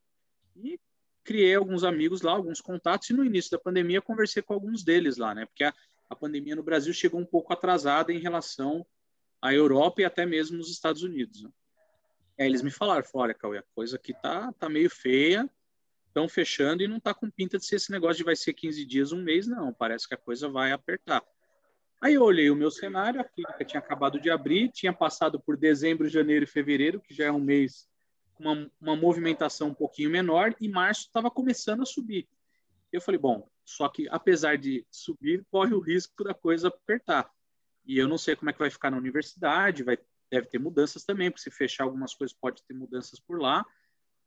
E 0.55 0.77
criei 1.23 1.55
alguns 1.55 1.85
amigos 1.85 2.21
lá, 2.21 2.33
alguns 2.33 2.59
contatos, 2.59 3.09
e 3.09 3.13
no 3.13 3.23
início 3.23 3.49
da 3.49 3.57
pandemia 3.57 4.01
conversei 4.01 4.43
com 4.43 4.53
alguns 4.53 4.83
deles 4.83 5.15
lá, 5.17 5.33
né? 5.33 5.45
Porque 5.45 5.63
a, 5.63 5.73
a 6.09 6.15
pandemia 6.15 6.57
no 6.57 6.61
Brasil 6.61 6.93
chegou 6.93 7.21
um 7.21 7.25
pouco 7.25 7.53
atrasada 7.53 8.11
em 8.11 8.19
relação 8.19 8.85
à 9.41 9.53
Europa 9.53 10.01
e 10.01 10.05
até 10.05 10.25
mesmo 10.25 10.57
nos 10.57 10.69
Estados 10.69 11.03
Unidos. 11.03 11.43
Né? 11.43 11.49
Aí 12.37 12.45
eles 12.47 12.61
me 12.61 12.69
falaram, 12.69 13.05
falaram, 13.05 13.29
olha, 13.29 13.33
Cauê, 13.33 13.57
a 13.59 13.63
coisa 13.73 13.95
aqui 13.95 14.13
tá, 14.13 14.51
tá 14.53 14.67
meio 14.67 14.89
feia, 14.89 15.49
estão 16.07 16.27
fechando 16.27 16.83
e 16.83 16.87
não 16.87 16.99
tá 16.99 17.13
com 17.13 17.31
pinta 17.31 17.57
de 17.57 17.65
ser 17.65 17.77
esse 17.77 17.91
negócio 17.91 18.17
de 18.17 18.23
vai 18.23 18.35
ser 18.35 18.53
15 18.53 18.85
dias, 18.85 19.13
um 19.13 19.23
mês, 19.23 19.47
não. 19.47 19.73
Parece 19.73 20.07
que 20.07 20.13
a 20.13 20.17
coisa 20.17 20.49
vai 20.49 20.73
apertar. 20.73 21.23
Aí 22.03 22.15
eu 22.15 22.23
olhei 22.23 22.49
o 22.49 22.55
meu 22.55 22.69
cenário, 22.69 23.21
a 23.21 23.23
clínica 23.23 23.63
tinha 23.63 23.79
acabado 23.79 24.19
de 24.19 24.29
abrir, 24.29 24.69
tinha 24.69 24.91
passado 24.91 25.39
por 25.39 25.55
dezembro, 25.55 26.09
janeiro 26.09 26.43
e 26.43 26.45
fevereiro, 26.45 26.99
que 26.99 27.13
já 27.13 27.23
é 27.23 27.31
um 27.31 27.39
mês 27.39 27.87
com 28.33 28.43
uma, 28.43 28.71
uma 28.81 28.93
movimentação 28.93 29.69
um 29.69 29.73
pouquinho 29.73 30.09
menor, 30.09 30.53
e 30.59 30.67
março 30.67 31.03
estava 31.03 31.31
começando 31.31 31.81
a 31.81 31.85
subir. 31.85 32.27
Eu 32.91 32.99
falei, 32.99 33.17
bom, 33.17 33.49
só 33.63 33.87
que 33.87 34.05
apesar 34.09 34.57
de 34.57 34.85
subir, 34.91 35.45
corre 35.49 35.73
o 35.73 35.79
risco 35.79 36.25
da 36.25 36.33
coisa 36.33 36.67
apertar. 36.67 37.31
E 37.85 37.97
eu 37.97 38.05
não 38.09 38.17
sei 38.17 38.35
como 38.35 38.49
é 38.49 38.53
que 38.53 38.59
vai 38.59 38.69
ficar 38.69 38.91
na 38.91 38.97
universidade, 38.97 39.81
vai, 39.81 39.97
deve 40.29 40.47
ter 40.47 40.59
mudanças 40.59 41.05
também, 41.05 41.31
porque 41.31 41.43
se 41.43 41.51
fechar 41.51 41.85
algumas 41.85 42.13
coisas 42.13 42.35
pode 42.35 42.61
ter 42.63 42.73
mudanças 42.73 43.17
por 43.17 43.39
lá. 43.39 43.65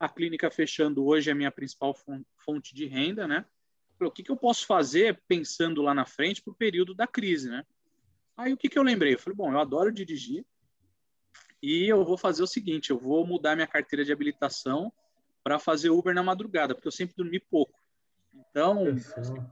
A 0.01 0.09
clínica 0.09 0.51
fechando 0.51 1.05
hoje 1.05 1.29
é 1.29 1.35
a 1.35 1.37
minha 1.37 1.53
principal 1.53 1.95
fonte 2.39 2.75
de 2.75 2.87
renda, 2.87 3.29
né? 3.29 3.45
O 4.01 4.11
que, 4.11 4.23
que 4.23 4.31
eu 4.31 4.37
posso 4.37 4.67
fazer 4.67 5.23
pensando 5.27 5.83
lá 5.83 5.95
na 5.95 6.05
frente 6.05 6.43
para 6.43 6.53
o 6.53 6.57
período 6.57 6.95
da 6.95 7.07
crise, 7.07 7.49
né? 7.49 7.65
Aí 8.37 8.53
o 8.53 8.57
que, 8.57 8.69
que 8.69 8.79
eu 8.79 8.83
lembrei? 8.83 9.15
Eu 9.15 9.19
falei, 9.19 9.37
bom, 9.37 9.51
eu 9.51 9.59
adoro 9.59 9.93
dirigir 9.93 10.45
e 11.63 11.89
eu 11.89 12.05
vou 12.05 12.19
fazer 12.19 12.43
o 12.43 12.47
seguinte, 12.47 12.91
eu 12.91 12.99
vou 12.99 13.27
mudar 13.27 13.55
minha 13.55 13.67
carteira 13.67 14.05
de 14.05 14.13
habilitação 14.13 14.93
para 15.43 15.59
fazer 15.59 15.91
Uber 15.91 16.15
na 16.15 16.23
madrugada, 16.23 16.75
porque 16.75 16.89
eu 16.89 16.93
sempre 16.93 17.17
dormi 17.17 17.41
pouco. 17.41 17.73
Então, 18.35 18.85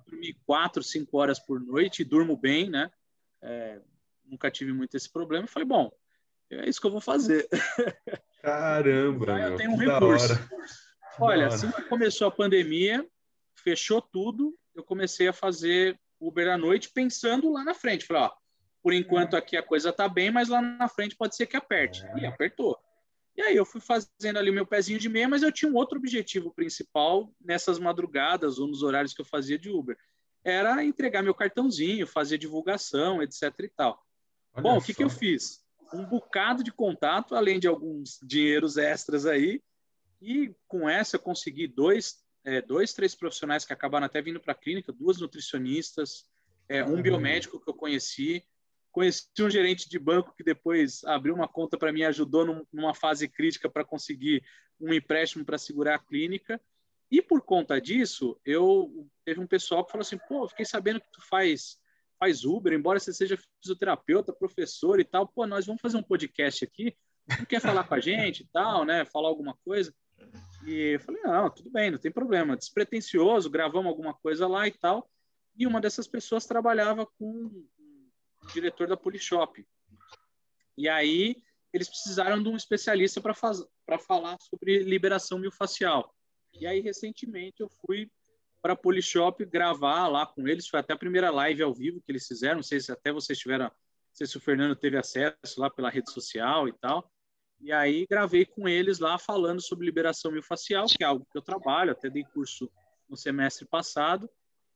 dormi 0.07 0.35
quatro, 0.45 0.83
cinco 0.83 1.17
horas 1.17 1.39
por 1.39 1.61
noite 1.61 2.03
e 2.03 2.05
durmo 2.05 2.37
bem, 2.37 2.69
né? 2.69 2.91
É, 3.41 3.81
nunca 4.27 4.51
tive 4.51 4.73
muito 4.73 4.97
esse 4.97 5.11
problema. 5.11 5.45
Eu 5.45 5.49
falei, 5.49 5.67
bom, 5.67 5.91
é 6.51 6.69
isso 6.69 6.81
que 6.81 6.87
eu 6.87 6.91
vou 6.91 7.01
fazer. 7.01 7.49
Caramba! 8.43 9.41
eu 9.41 9.57
tenho 9.57 9.71
um 9.71 9.77
recurso. 9.77 10.35
Olha, 11.19 11.47
assim 11.47 11.71
que 11.71 11.83
começou 11.83 12.27
a 12.27 12.31
pandemia, 12.31 13.07
fechou 13.65 14.01
tudo, 14.01 14.55
eu 14.75 14.85
comecei 14.85 15.27
a 15.27 15.33
fazer 15.33 15.99
Uber 16.21 16.49
à 16.49 16.59
noite 16.59 16.91
pensando 16.93 17.51
lá 17.51 17.65
na 17.65 17.75
frente. 17.75 18.07
Falei, 18.07 18.23
ó, 18.25 18.31
por 18.83 18.93
enquanto 18.93 19.35
aqui 19.35 19.57
a 19.57 19.63
coisa 19.63 19.93
tá 19.93 20.07
bem, 20.07 20.31
mas 20.31 20.51
lá 20.51 20.61
na 20.61 20.89
frente 20.89 21.17
pode 21.17 21.35
ser 21.35 21.47
que 21.47 21.57
aperte. 21.57 22.05
E 22.21 22.27
apertou. 22.27 22.79
E 23.37 23.43
aí 23.43 23.57
eu 23.57 23.65
fui 23.65 23.81
fazendo 23.81 24.39
ali 24.39 24.51
o 24.51 24.55
meu 24.55 24.67
pezinho 24.67 24.99
de 24.99 25.09
meia, 25.09 25.29
mas 25.29 25.43
eu 25.43 25.51
tinha 25.51 25.71
um 25.71 25.75
outro 25.75 25.99
objetivo 25.99 26.53
principal 26.53 27.35
nessas 27.41 27.79
madrugadas 27.79 28.59
ou 28.59 28.69
nos 28.69 28.83
horários 28.83 29.13
que 29.13 29.23
eu 29.23 29.25
fazia 29.25 29.59
de 29.59 29.71
Uber. 29.71 29.97
Era 30.45 30.85
entregar 30.85 31.23
meu 31.23 31.35
cartãozinho, 31.35 32.07
fazer 32.07 32.39
divulgação, 32.39 33.23
etc 33.23 33.53
e 33.61 33.69
tal. 33.69 34.05
Olha 34.53 34.63
Bom, 34.63 34.77
o 34.77 34.83
que, 34.83 34.95
que 34.95 35.03
eu 35.03 35.11
fiz? 35.11 35.65
Um 35.93 36.05
bocado 36.05 36.63
de 36.63 36.71
contato, 36.71 37.35
além 37.35 37.59
de 37.59 37.67
alguns 37.67 38.21
dinheiros 38.23 38.77
extras 38.77 39.27
aí, 39.27 39.63
e 40.21 40.55
com 40.69 40.89
essa 40.89 41.17
eu 41.17 41.21
consegui 41.21 41.67
dois, 41.67 42.24
é, 42.45 42.61
dois, 42.61 42.93
três 42.93 43.15
profissionais 43.15 43.65
que 43.65 43.73
acabaram 43.73 44.07
até 44.07 44.21
vindo 44.21 44.39
para 44.39 44.53
a 44.53 44.57
clínica, 44.57 44.93
duas 44.93 45.19
nutricionistas, 45.21 46.27
é, 46.69 46.85
um 46.85 47.01
biomédico 47.01 47.61
que 47.61 47.69
eu 47.69 47.75
conheci, 47.75 48.45
conheci 48.93 49.27
um 49.41 49.51
gerente 49.51 49.89
de 49.89 49.99
banco 49.99 50.35
que 50.37 50.45
depois 50.45 51.03
abriu 51.05 51.35
uma 51.35 51.49
conta 51.49 51.79
para 51.79 51.93
mim, 51.93 52.05
ajudou 52.05 52.45
num, 52.45 52.67
numa 52.73 52.95
fase 52.95 53.27
crítica 53.27 53.69
para 53.69 53.85
conseguir 53.85 54.45
um 54.81 54.93
empréstimo 54.93 55.45
para 55.45 55.59
segurar 55.59 55.97
a 55.97 55.99
clínica. 55.99 56.61
E 57.11 57.21
por 57.21 57.43
conta 57.43 57.81
disso, 57.81 58.39
eu 58.45 59.09
teve 59.25 59.41
um 59.41 59.47
pessoal 59.47 59.85
que 59.85 59.93
falou 59.93 60.03
assim: 60.03 60.19
"Pô, 60.29 60.49
fiquei 60.49 60.65
sabendo 60.65 61.01
que 61.01 61.11
tu 61.13 61.27
faz 61.27 61.79
faz 62.19 62.45
Uber, 62.45 62.73
embora 62.73 63.01
você 63.01 63.13
seja 63.13 63.37
fisioterapeuta, 63.61 64.33
professor 64.33 65.01
e 65.01 65.05
tal, 65.05 65.27
pô, 65.27 65.47
nós 65.47 65.67
vamos 65.67 65.83
fazer 65.83 65.97
um 65.97 66.03
podcast 66.03 66.65
aqui. 66.65 66.97
Tu 67.39 67.47
quer 67.47 67.61
falar 67.61 67.85
com 67.85 67.95
a 67.95 68.01
gente 68.01 68.45
e 68.45 68.47
tal, 68.47 68.85
né? 68.85 69.05
Falar 69.05 69.29
alguma 69.29 69.57
coisa?" 69.65 69.95
E 70.67 70.95
eu 70.95 71.01
falei, 71.01 71.21
não, 71.23 71.51
tudo 71.51 71.71
bem, 71.71 71.91
não 71.91 71.99
tem 71.99 72.11
problema. 72.11 72.57
Despretensioso, 72.57 73.51
gravamos 73.51 73.87
alguma 73.87 74.15
coisa 74.15 74.47
lá 74.47 74.67
e 74.67 74.73
tal. 74.73 75.11
E 75.57 75.67
uma 75.67 75.81
dessas 75.81 76.07
pessoas 76.07 76.47
trabalhava 76.47 77.07
com 77.07 77.47
o 77.47 77.67
diretor 78.53 78.89
da 78.89 78.97
Polishop. 78.97 79.67
E 80.77 80.89
aí 80.89 81.43
eles 81.73 81.89
precisaram 81.89 82.43
de 82.43 82.49
um 82.49 82.57
especialista 82.57 83.21
para 83.21 83.99
falar 83.99 84.37
sobre 84.41 84.79
liberação 84.79 85.39
miofascial. 85.39 86.15
E 86.53 86.67
aí, 86.67 86.81
recentemente, 86.81 87.61
eu 87.61 87.69
fui 87.85 88.09
para 88.63 88.75
a 88.75 88.77
Polishop 88.77 89.45
gravar 89.45 90.09
lá 90.09 90.25
com 90.25 90.47
eles. 90.49 90.69
Foi 90.69 90.81
até 90.81 90.93
a 90.93 90.99
primeira 90.99 91.31
live 91.31 91.63
ao 91.63 91.75
vivo 91.75 92.01
que 92.01 92.13
eles 92.13 92.27
fizeram. 92.27 92.57
Não 92.57 92.63
sei 92.63 92.81
se 92.81 92.93
até 92.93 93.13
vocês 93.13 93.39
tiveram, 93.39 93.65
não 93.65 93.73
sei 94.13 94.27
se 94.27 94.37
o 94.37 94.41
Fernando 94.41 94.77
teve 94.77 94.97
acesso 94.97 95.59
lá 95.59 95.69
pela 95.69 95.91
rede 95.91 96.11
social 96.11 96.69
e 96.69 96.73
tal. 96.73 97.11
E 97.61 97.73
aí 97.73 98.07
gravei 98.09 98.45
com 98.45 98.69
eles 98.69 98.99
lá 98.99 99.19
falando 99.19 99.61
sobre 99.61 99.87
liberação 99.87 100.31
miofascial, 100.31 100.87
que 100.87 101.03
é 101.03 101.07
algo 101.07 101.27
que 101.31 101.39
eu 101.39 101.43
trabalho, 101.43 101.93
até 101.93 102.11
dei 102.11 102.25
curso 102.25 102.71
no 103.09 103.17
semestre 103.17 103.67
passado, 103.67 104.29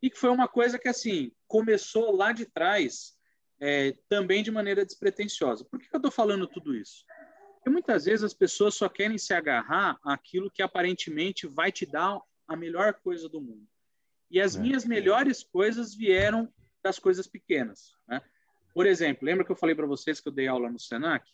e 0.03 0.09
que 0.09 0.19
foi 0.19 0.31
uma 0.31 0.49
coisa 0.49 0.79
que, 0.79 0.89
assim, 0.89 1.33
começou 1.47 2.15
lá 2.15 2.33
de 2.33 2.47
trás, 2.47 3.17
é, 3.61 3.97
também 4.09 4.43
de 4.43 4.51
maneira 4.51 4.85
despretensiosa. 4.85 5.65
Por 5.65 5.79
que 5.79 5.89
eu 5.93 5.99
estou 5.99 6.11
falando 6.11 6.47
tudo 6.47 6.75
isso? 6.75 7.05
Porque 7.55 7.71
muitas 7.71 8.05
vezes 8.05 8.23
as 8.23 8.35
pessoas 8.35 8.75
só 8.75 8.89
querem 8.89 9.19
se 9.19 9.35
agarrar 9.35 9.99
àquilo 10.05 10.51
que 10.51 10.63
aparentemente 10.63 11.47
vai 11.47 11.73
te 11.73 11.85
dar 11.85 12.21
a 12.47 12.57
melhor 12.57 12.95
coisa 12.95 13.29
do 13.29 13.41
mundo. 13.41 13.67
E 14.31 14.41
as 14.41 14.57
é. 14.57 14.61
minhas 14.61 14.85
melhores 14.85 15.43
coisas 15.43 15.95
vieram 15.95 16.53
das 16.83 16.99
coisas 16.99 17.27
pequenas. 17.27 17.93
Né? 18.07 18.23
Por 18.73 18.87
exemplo, 18.87 19.27
lembra 19.27 19.45
que 19.45 19.51
eu 19.51 19.57
falei 19.57 19.75
para 19.75 19.87
vocês 19.87 20.21
que 20.21 20.29
eu 20.29 20.33
dei 20.33 20.47
aula 20.47 20.71
no 20.71 20.79
Senac? 20.79 21.29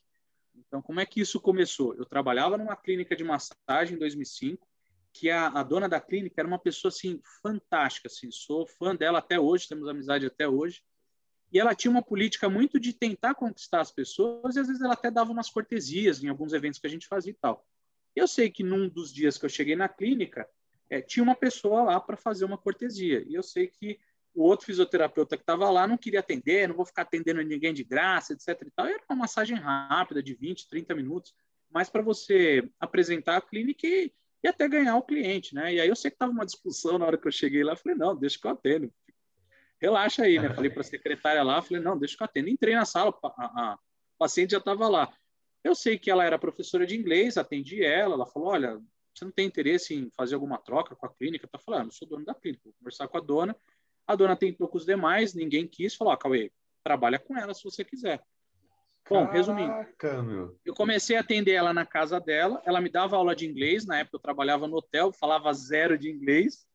Então, 0.56 0.80
como 0.80 1.00
é 1.00 1.06
que 1.06 1.20
isso 1.20 1.40
começou? 1.40 1.94
Eu 1.94 2.04
trabalhava 2.04 2.56
numa 2.56 2.76
clínica 2.76 3.14
de 3.16 3.24
massagem 3.24 3.96
em 3.96 3.98
2005, 3.98 4.66
que 5.12 5.30
a, 5.30 5.48
a, 5.48 5.62
dona 5.62 5.88
da 5.88 6.00
clínica 6.00 6.40
era 6.40 6.48
uma 6.48 6.58
pessoa 6.58 6.90
assim 6.90 7.20
fantástica, 7.42 8.08
assim, 8.08 8.30
sou 8.30 8.66
fã 8.66 8.94
dela 8.94 9.18
até 9.20 9.38
hoje, 9.38 9.68
temos 9.68 9.88
amizade 9.88 10.26
até 10.26 10.48
hoje. 10.48 10.82
E 11.52 11.60
ela 11.60 11.74
tinha 11.74 11.90
uma 11.90 12.02
política 12.02 12.48
muito 12.48 12.80
de 12.80 12.92
tentar 12.92 13.34
conquistar 13.34 13.80
as 13.80 13.92
pessoas 13.92 14.56
e 14.56 14.58
às 14.58 14.66
vezes 14.66 14.82
ela 14.82 14.94
até 14.94 15.10
dava 15.10 15.30
umas 15.30 15.48
cortesias 15.48 16.22
em 16.22 16.28
alguns 16.28 16.52
eventos 16.52 16.80
que 16.80 16.86
a 16.86 16.90
gente 16.90 17.06
fazia 17.06 17.30
e 17.30 17.36
tal. 17.36 17.64
Eu 18.14 18.26
sei 18.26 18.50
que 18.50 18.64
num 18.64 18.88
dos 18.88 19.12
dias 19.12 19.38
que 19.38 19.44
eu 19.44 19.48
cheguei 19.48 19.76
na 19.76 19.88
clínica, 19.88 20.48
é, 20.90 21.00
tinha 21.00 21.22
uma 21.22 21.36
pessoa 21.36 21.82
lá 21.82 22.00
para 22.00 22.16
fazer 22.16 22.44
uma 22.44 22.58
cortesia. 22.58 23.24
E 23.26 23.34
eu 23.34 23.42
sei 23.42 23.68
que 23.68 24.00
o 24.34 24.42
outro 24.42 24.66
fisioterapeuta 24.66 25.36
que 25.36 25.42
estava 25.42 25.70
lá 25.70 25.86
não 25.86 25.96
queria 25.96 26.20
atender, 26.20 26.68
não 26.68 26.74
vou 26.74 26.84
ficar 26.84 27.02
atendendo 27.02 27.40
ninguém 27.42 27.72
de 27.72 27.84
graça, 27.84 28.32
etc. 28.32 28.48
E 28.66 28.70
tal. 28.70 28.86
Era 28.86 29.02
uma 29.08 29.20
massagem 29.20 29.56
rápida, 29.56 30.22
de 30.22 30.34
20, 30.34 30.68
30 30.68 30.94
minutos, 30.94 31.34
mas 31.70 31.88
para 31.88 32.02
você 32.02 32.68
apresentar 32.80 33.36
a 33.36 33.40
clínica 33.40 33.86
e, 33.86 34.12
e, 34.42 34.48
até 34.48 34.68
ganhar 34.68 34.96
o 34.96 35.02
cliente, 35.02 35.54
né? 35.54 35.74
E 35.74 35.80
aí 35.80 35.88
eu 35.88 35.96
sei 35.96 36.10
que 36.10 36.16
estava 36.16 36.32
uma 36.32 36.44
discussão 36.44 36.98
na 36.98 37.06
hora 37.06 37.16
que 37.16 37.26
eu 37.26 37.32
cheguei 37.32 37.62
lá, 37.62 37.76
falei, 37.76 37.96
não, 37.96 38.16
deixa 38.16 38.38
que 38.38 38.46
eu 38.46 38.50
atendo. 38.50 38.92
Relaxa 39.80 40.24
aí, 40.24 40.38
né? 40.38 40.52
Falei 40.52 40.70
para 40.70 40.80
a 40.80 40.84
secretária 40.84 41.42
lá, 41.42 41.62
falei, 41.62 41.82
não, 41.82 41.96
deixa 41.96 42.16
que 42.16 42.22
eu 42.22 42.24
atendo. 42.24 42.48
Entrei 42.48 42.74
na 42.74 42.84
sala, 42.84 43.16
a, 43.22 43.28
a, 43.28 43.72
a 43.72 43.78
paciente 44.18 44.50
já 44.50 44.58
estava 44.58 44.88
lá. 44.88 45.12
Eu 45.62 45.74
sei 45.74 45.98
que 45.98 46.10
ela 46.10 46.24
era 46.24 46.38
professora 46.38 46.86
de 46.86 46.96
inglês, 46.96 47.38
atendi 47.38 47.84
ela, 47.84 48.14
ela 48.14 48.26
falou, 48.26 48.48
olha, 48.48 48.80
você 49.14 49.24
não 49.24 49.32
tem 49.32 49.46
interesse 49.46 49.94
em 49.94 50.10
fazer 50.10 50.34
alguma 50.34 50.58
troca 50.58 50.96
com 50.96 51.06
a 51.06 51.08
clínica? 51.08 51.48
Eu 51.50 51.60
falei, 51.60 51.80
ah, 51.80 51.84
não 51.84 51.90
sou 51.90 52.06
dono 52.06 52.24
da 52.24 52.34
clínica, 52.34 52.62
vou 52.64 52.74
conversar 52.74 53.06
com 53.06 53.16
a 53.16 53.20
dona, 53.20 53.56
a 54.06 54.14
dona 54.14 54.36
tentou 54.36 54.68
com 54.68 54.78
os 54.78 54.84
demais, 54.84 55.34
ninguém 55.34 55.66
quis, 55.66 55.94
falou: 55.94 56.12
ah, 56.12 56.16
Cauê, 56.16 56.52
trabalha 56.82 57.18
com 57.18 57.36
ela 57.36 57.54
se 57.54 57.64
você 57.64 57.84
quiser. 57.84 58.22
Bom, 59.08 59.26
Caraca, 59.26 59.32
resumindo, 59.34 60.22
meu. 60.22 60.58
eu 60.64 60.74
comecei 60.74 61.16
a 61.16 61.20
atender 61.20 61.52
ela 61.52 61.74
na 61.74 61.84
casa 61.84 62.18
dela, 62.18 62.62
ela 62.64 62.80
me 62.80 62.88
dava 62.88 63.16
aula 63.16 63.36
de 63.36 63.46
inglês, 63.46 63.84
na 63.84 63.98
época 63.98 64.16
eu 64.16 64.20
trabalhava 64.20 64.66
no 64.66 64.76
hotel, 64.76 65.12
falava 65.12 65.52
zero 65.52 65.98
de 65.98 66.10
inglês, 66.10 66.66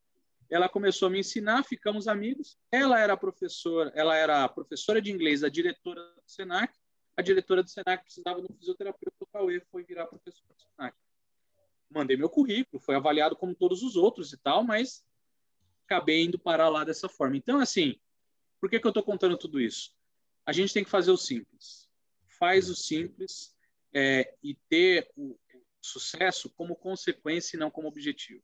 ela 0.49 0.67
começou 0.67 1.07
a 1.07 1.11
me 1.11 1.19
ensinar, 1.19 1.63
ficamos 1.63 2.07
amigos. 2.07 2.57
Ela 2.71 2.99
era 2.99 3.15
professora, 3.15 3.91
ela 3.95 4.15
era 4.15 4.47
professora 4.49 5.01
de 5.01 5.11
inglês, 5.11 5.43
a 5.43 5.49
diretora 5.49 6.01
do 6.01 6.23
Senac. 6.25 6.73
A 7.15 7.21
diretora 7.21 7.61
do 7.61 7.69
Senac 7.69 8.03
precisava 8.03 8.41
de 8.41 8.47
um 8.51 8.55
fisioterapeuta, 8.55 9.15
o 9.19 9.27
Cauê 9.27 9.61
foi 9.71 9.83
virar 9.83 10.07
professor 10.07 10.47
do 10.47 10.55
Senac. 10.61 10.95
Mandei 11.89 12.17
meu 12.17 12.29
currículo, 12.29 12.81
foi 12.81 12.95
avaliado 12.95 13.35
como 13.35 13.53
todos 13.53 13.83
os 13.83 13.95
outros 13.95 14.33
e 14.33 14.37
tal, 14.37 14.63
mas 14.63 15.03
acabei 15.89 16.23
indo 16.23 16.37
parar 16.37 16.69
lá 16.69 16.83
dessa 16.83 17.09
forma. 17.09 17.35
Então, 17.35 17.59
assim, 17.59 17.99
por 18.61 18.69
que, 18.69 18.79
que 18.79 18.85
eu 18.85 18.89
estou 18.89 19.03
contando 19.03 19.35
tudo 19.35 19.59
isso? 19.59 19.91
A 20.45 20.53
gente 20.53 20.71
tem 20.73 20.83
que 20.83 20.89
fazer 20.89 21.11
o 21.11 21.17
simples. 21.17 21.89
Faz 22.27 22.69
o 22.69 22.75
simples 22.75 23.55
é, 23.91 24.35
e 24.43 24.53
ter 24.69 25.11
o 25.17 25.35
sucesso 25.81 26.49
como 26.51 26.75
consequência 26.75 27.57
e 27.57 27.59
não 27.59 27.71
como 27.71 27.87
objetivo. 27.87 28.43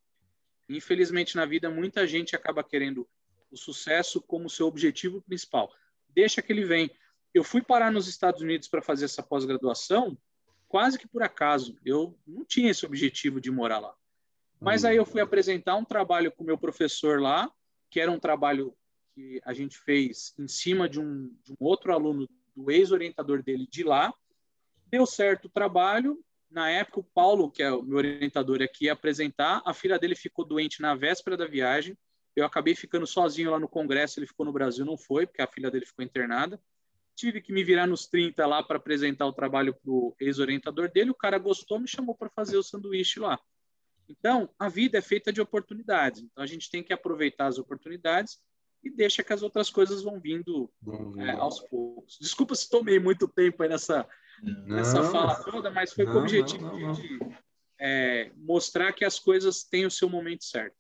Infelizmente, 0.68 1.36
na 1.36 1.46
vida, 1.46 1.70
muita 1.70 2.08
gente 2.08 2.36
acaba 2.36 2.64
querendo 2.64 3.08
o 3.52 3.58
sucesso 3.58 4.20
como 4.20 4.50
seu 4.50 4.66
objetivo 4.66 5.22
principal. 5.22 5.72
Deixa 6.10 6.42
que 6.42 6.52
ele 6.52 6.66
vem. 6.66 6.90
Eu 7.34 7.44
fui 7.44 7.62
parar 7.62 7.92
nos 7.92 8.08
Estados 8.08 8.42
Unidos 8.42 8.68
para 8.68 8.82
fazer 8.82 9.06
essa 9.06 9.22
pós-graduação 9.22 10.18
quase 10.68 10.98
que 10.98 11.08
por 11.08 11.22
acaso. 11.22 11.78
Eu 11.86 12.18
não 12.26 12.44
tinha 12.44 12.72
esse 12.72 12.86
objetivo 12.86 13.40
de 13.40 13.52
morar 13.52 13.80
lá. 13.80 13.96
Mas 14.60 14.86
aí 14.86 14.98
eu 14.98 15.06
fui 15.06 15.22
apresentar 15.22 15.76
um 15.76 15.86
trabalho 15.86 16.32
com 16.32 16.44
o 16.44 16.48
meu 16.48 16.58
professor 16.58 17.22
lá, 17.22 17.52
que 17.90 18.00
era 18.00 18.12
um 18.12 18.20
trabalho 18.20 18.76
que 19.14 19.42
a 19.46 19.54
gente 19.54 19.78
fez 19.78 20.34
em 20.38 20.48
cima 20.48 20.90
de 20.90 21.00
um, 21.00 21.34
de 21.44 21.52
um 21.54 21.56
outro 21.60 21.94
aluno 21.94 22.28
do 22.56 22.72
ex-orientador 22.72 23.44
dele 23.44 23.68
de 23.70 23.84
lá. 23.84 24.14
Deu 24.88 25.06
certo 25.06 25.46
o 25.46 25.50
trabalho, 25.50 26.24
na 26.50 26.70
época, 26.70 27.02
o 27.02 27.04
Paulo, 27.04 27.52
que 27.52 27.62
é 27.62 27.72
o 27.72 27.84
meu 27.84 27.98
orientador 27.98 28.62
aqui, 28.62 28.86
ia 28.86 28.94
apresentar. 28.94 29.62
A 29.66 29.74
filha 29.74 30.00
dele 30.00 30.16
ficou 30.16 30.46
doente 30.46 30.82
na 30.82 30.96
véspera 30.96 31.36
da 31.36 31.46
viagem. 31.46 31.98
Eu 32.36 32.46
acabei 32.46 32.76
ficando 32.76 33.06
sozinho 33.06 33.52
lá 33.52 33.60
no 33.60 33.68
congresso. 33.68 34.20
Ele 34.20 34.28
ficou 34.28 34.46
no 34.46 34.54
Brasil, 34.54 34.86
não 34.86 34.98
foi, 34.98 35.26
porque 35.26 35.42
a 35.42 35.48
filha 35.48 35.70
dele 35.70 35.86
ficou 35.86 36.04
internada. 36.06 36.58
Tive 37.14 37.42
que 37.42 37.52
me 37.52 37.64
virar 37.64 37.88
nos 37.88 38.08
30 38.08 38.46
lá 38.46 38.64
para 38.64 38.78
apresentar 38.78 39.26
o 39.26 39.34
trabalho 39.34 39.74
para 39.74 39.92
o 39.92 40.16
ex-orientador 40.20 40.90
dele. 40.90 41.12
O 41.12 41.16
cara 41.16 41.38
gostou, 41.38 41.80
me 41.80 41.88
chamou 41.88 42.16
para 42.16 42.30
fazer 42.30 42.58
o 42.58 42.64
sanduíche 42.64 43.20
lá. 43.20 43.38
Então, 44.08 44.50
a 44.60 44.70
vida 44.70 44.98
é 44.98 45.02
feita 45.02 45.32
de 45.32 45.42
oportunidades. 45.42 46.22
Então, 46.22 46.44
a 46.44 46.48
gente 46.48 46.70
tem 46.70 46.84
que 46.84 46.94
aproveitar 46.94 47.48
as 47.48 47.58
oportunidades 47.58 48.40
e 48.84 48.90
deixa 48.90 49.24
que 49.24 49.34
as 49.34 49.42
outras 49.42 49.70
coisas 49.70 50.04
vão 50.04 50.20
vindo 50.20 50.72
é, 51.18 51.32
aos 51.32 51.60
poucos. 51.62 52.18
Desculpa 52.22 52.54
se 52.54 52.70
tomei 52.70 53.00
muito 53.00 53.28
tempo 53.28 53.64
aí 53.64 53.70
nessa, 53.70 54.08
nessa 54.68 55.04
fala 55.04 55.44
toda, 55.44 55.72
mas 55.72 55.92
foi 55.92 56.06
não, 56.06 56.14
com 56.14 56.20
o 56.20 56.22
objetivo 56.22 56.64
não, 56.64 56.80
não, 56.80 56.92
de 56.94 57.20
é, 57.80 58.32
mostrar 58.36 58.94
que 58.94 59.04
as 59.04 59.20
coisas 59.20 59.64
têm 59.64 59.86
o 59.86 59.92
seu 59.92 60.08
momento 60.08 60.44
certo. 60.44 60.78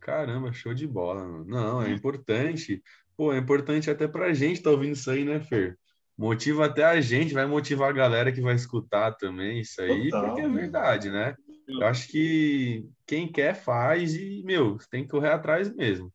Caramba, 0.00 0.52
show 0.52 0.74
de 0.74 0.86
bola. 0.86 1.24
Mano. 1.24 1.44
Não, 1.46 1.82
é 1.82 1.90
importante. 1.90 2.82
Pô, 3.16 3.32
é 3.32 3.38
importante 3.38 3.90
até 3.90 4.06
pra 4.06 4.34
gente 4.34 4.58
estar 4.58 4.70
tá 4.70 4.76
ouvindo 4.76 4.92
isso 4.92 5.10
aí, 5.10 5.24
né, 5.24 5.40
Fer? 5.40 5.78
Motiva 6.16 6.66
até 6.66 6.84
a 6.84 7.00
gente, 7.00 7.34
vai 7.34 7.46
motivar 7.46 7.88
a 7.88 7.92
galera 7.92 8.30
que 8.30 8.40
vai 8.40 8.54
escutar 8.54 9.12
também 9.12 9.60
isso 9.60 9.80
aí, 9.80 10.10
Total, 10.10 10.26
porque 10.26 10.42
é 10.42 10.48
verdade, 10.48 11.10
né? 11.10 11.34
Eu 11.66 11.86
acho 11.86 12.08
que 12.08 12.86
quem 13.06 13.30
quer 13.30 13.54
faz 13.54 14.14
e, 14.14 14.42
meu, 14.44 14.78
tem 14.90 15.04
que 15.04 15.10
correr 15.10 15.30
atrás 15.30 15.74
mesmo. 15.74 16.12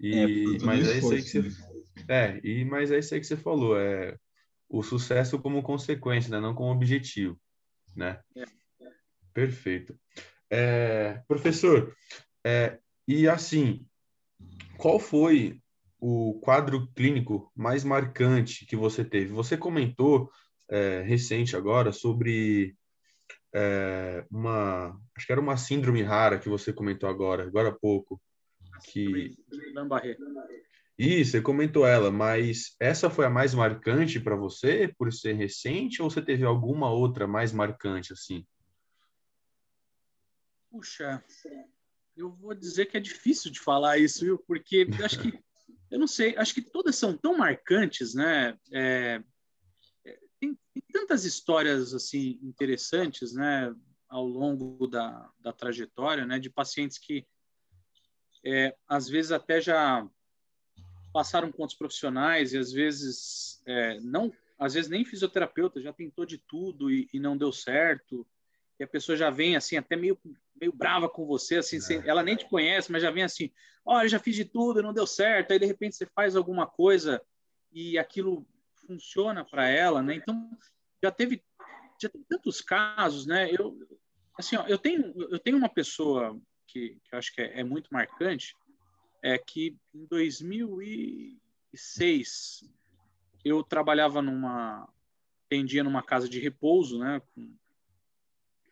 E, 0.00 0.56
é, 0.60 0.64
mas 0.64 0.88
é 0.88 0.98
isso 0.98 1.12
aí 1.12 1.22
que 1.22 1.28
você. 1.28 1.42
Né? 1.42 1.50
É, 2.08 2.40
e, 2.42 2.64
mas 2.64 2.90
é 2.90 2.98
isso 2.98 3.14
aí 3.14 3.20
que 3.20 3.26
você 3.26 3.36
falou. 3.36 3.78
É, 3.78 4.16
o 4.68 4.82
sucesso 4.82 5.38
como 5.38 5.62
consequência, 5.62 6.30
né? 6.30 6.40
não 6.40 6.54
como 6.54 6.70
objetivo, 6.70 7.40
né? 7.96 8.20
É. 8.36 8.44
Perfeito. 9.32 9.98
É, 10.50 11.22
professor, 11.26 11.94
é, 12.44 12.78
e 13.06 13.28
assim, 13.28 13.86
qual 14.76 14.98
foi 14.98 15.60
o 16.00 16.38
quadro 16.42 16.86
clínico 16.94 17.50
mais 17.54 17.82
marcante 17.82 18.66
que 18.66 18.76
você 18.76 19.04
teve? 19.04 19.32
Você 19.32 19.56
comentou 19.56 20.30
é, 20.70 21.02
recente 21.02 21.56
agora 21.56 21.92
sobre 21.92 22.76
é, 23.54 24.24
uma, 24.30 24.98
acho 25.16 25.26
que 25.26 25.32
era 25.32 25.40
uma 25.40 25.56
síndrome 25.56 26.02
rara 26.02 26.38
que 26.38 26.48
você 26.48 26.72
comentou 26.72 27.08
agora, 27.08 27.44
agora 27.44 27.70
há 27.70 27.72
pouco, 27.72 28.20
que 28.84 29.34
isso, 30.98 31.30
você 31.30 31.40
comentou 31.40 31.86
ela, 31.86 32.10
mas 32.10 32.74
essa 32.80 33.08
foi 33.08 33.24
a 33.24 33.30
mais 33.30 33.54
marcante 33.54 34.18
para 34.18 34.34
você 34.34 34.92
por 34.98 35.12
ser 35.12 35.34
recente 35.34 36.02
ou 36.02 36.10
você 36.10 36.20
teve 36.20 36.44
alguma 36.44 36.90
outra 36.90 37.24
mais 37.24 37.52
marcante 37.52 38.12
assim? 38.12 38.44
Puxa, 40.68 41.22
eu 42.16 42.32
vou 42.32 42.52
dizer 42.52 42.86
que 42.86 42.96
é 42.96 43.00
difícil 43.00 43.50
de 43.52 43.60
falar 43.60 43.98
isso, 43.98 44.24
viu? 44.24 44.38
Porque 44.38 44.88
acho 45.04 45.20
que 45.20 45.38
eu 45.88 45.98
não 46.00 46.06
sei, 46.08 46.36
acho 46.36 46.52
que 46.52 46.62
todas 46.62 46.96
são 46.96 47.16
tão 47.16 47.38
marcantes, 47.38 48.14
né? 48.14 48.58
É, 48.72 49.22
tem, 50.40 50.58
tem, 50.72 50.82
tantas 50.92 51.24
histórias 51.24 51.94
assim 51.94 52.38
interessantes, 52.42 53.32
né? 53.32 53.74
Ao 54.08 54.26
longo 54.26 54.86
da, 54.86 55.30
da 55.38 55.52
trajetória, 55.52 56.24
né? 56.24 56.38
De 56.38 56.48
pacientes 56.48 56.98
que 56.98 57.26
é, 58.44 58.74
às 58.88 59.08
vezes 59.08 59.32
até 59.32 59.60
já 59.60 60.08
passaram 61.12 61.50
com 61.50 61.62
outros 61.62 61.78
profissionais 61.78 62.52
e 62.52 62.58
às 62.58 62.72
vezes 62.72 63.60
é, 63.66 63.98
não, 64.00 64.32
às 64.58 64.74
vezes 64.74 64.88
nem 64.90 65.04
fisioterapeuta 65.04 65.80
já 65.80 65.92
tentou 65.92 66.24
de 66.24 66.38
tudo 66.38 66.90
e, 66.90 67.08
e, 67.12 67.18
não 67.18 67.36
deu 67.36 67.52
certo. 67.52 68.26
E 68.78 68.84
a 68.84 68.88
pessoa 68.88 69.16
já 69.16 69.28
vem 69.28 69.56
assim 69.56 69.76
até 69.76 69.96
meio 69.96 70.18
meio 70.60 70.72
brava 70.72 71.08
com 71.08 71.24
você, 71.24 71.56
assim, 71.56 71.76
é. 71.76 71.80
sem, 71.80 72.02
ela 72.04 72.22
nem 72.22 72.36
te 72.36 72.44
conhece, 72.48 72.90
mas 72.90 73.02
já 73.02 73.10
vem 73.10 73.22
assim, 73.22 73.50
olha, 73.84 74.08
já 74.08 74.18
fiz 74.18 74.34
de 74.34 74.44
tudo, 74.44 74.82
não 74.82 74.92
deu 74.92 75.06
certo. 75.06 75.52
Aí 75.52 75.58
de 75.58 75.66
repente 75.66 75.96
você 75.96 76.06
faz 76.06 76.34
alguma 76.34 76.66
coisa 76.66 77.22
e 77.72 77.96
aquilo 77.98 78.46
funciona 78.88 79.44
para 79.44 79.68
ela, 79.68 80.02
né? 80.02 80.14
Então 80.14 80.50
já 81.02 81.10
teve 81.12 81.44
já 82.00 82.08
tantos 82.28 82.60
casos, 82.62 83.26
né? 83.26 83.50
Eu 83.52 83.76
assim, 84.36 84.56
ó, 84.56 84.66
eu 84.66 84.78
tenho 84.78 85.12
eu 85.30 85.38
tenho 85.38 85.58
uma 85.58 85.68
pessoa 85.68 86.40
que, 86.66 86.98
que 87.04 87.14
eu 87.14 87.18
acho 87.18 87.34
que 87.34 87.42
é, 87.42 87.60
é 87.60 87.64
muito 87.64 87.92
marcante, 87.92 88.56
é 89.22 89.36
que 89.36 89.76
em 89.94 90.06
2006 90.06 92.64
eu 93.44 93.62
trabalhava 93.62 94.22
numa 94.22 94.88
atendia 95.46 95.84
numa 95.84 96.02
casa 96.02 96.28
de 96.28 96.38
repouso, 96.38 96.98
né, 96.98 97.22
com, 97.34 97.50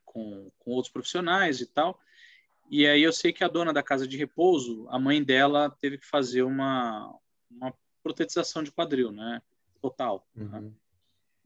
com, 0.05 0.53
com, 0.59 0.71
outros 0.73 0.93
profissionais 0.93 1.63
e 1.63 1.67
tal. 1.67 1.99
E 2.71 2.87
aí 2.87 3.03
eu 3.03 3.15
sei 3.15 3.33
que 3.33 3.43
a 3.43 3.49
dona 3.49 3.73
da 3.73 3.83
casa 3.83 4.07
de 4.07 4.19
repouso, 4.19 4.87
a 4.91 4.99
mãe 4.99 5.25
dela 5.25 5.71
teve 5.71 5.97
que 5.97 6.05
fazer 6.05 6.43
uma, 6.43 7.19
uma 7.51 7.73
protetização 8.03 8.63
de 8.63 8.71
quadril, 8.71 9.11
né, 9.11 9.41
total. 9.91 10.27
Né. 10.35 10.45
Uhum. 10.45 10.61
Né? 10.61 10.73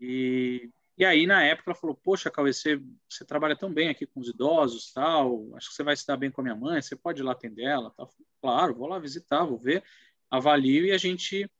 E 0.00 0.70
e 1.00 1.04
aí, 1.06 1.26
na 1.26 1.42
época, 1.42 1.70
ela 1.70 1.74
falou: 1.74 1.96
Poxa, 1.96 2.30
Cauê, 2.30 2.52
você, 2.52 2.78
você 3.08 3.24
trabalha 3.24 3.56
tão 3.56 3.72
bem 3.72 3.88
aqui 3.88 4.04
com 4.04 4.20
os 4.20 4.28
idosos, 4.28 4.92
tal, 4.92 5.48
acho 5.56 5.70
que 5.70 5.74
você 5.74 5.82
vai 5.82 5.96
se 5.96 6.06
dar 6.06 6.18
bem 6.18 6.30
com 6.30 6.42
a 6.42 6.44
minha 6.44 6.54
mãe, 6.54 6.82
você 6.82 6.94
pode 6.94 7.22
ir 7.22 7.24
lá 7.24 7.32
atender 7.32 7.64
ela? 7.64 7.90
Tal. 7.96 8.12
Claro, 8.38 8.74
vou 8.74 8.86
lá 8.86 8.98
visitar, 8.98 9.46
vou 9.46 9.56
ver, 9.56 9.82
avalio 10.30 10.84
e 10.84 10.92
a 10.92 10.98
gente 10.98 11.50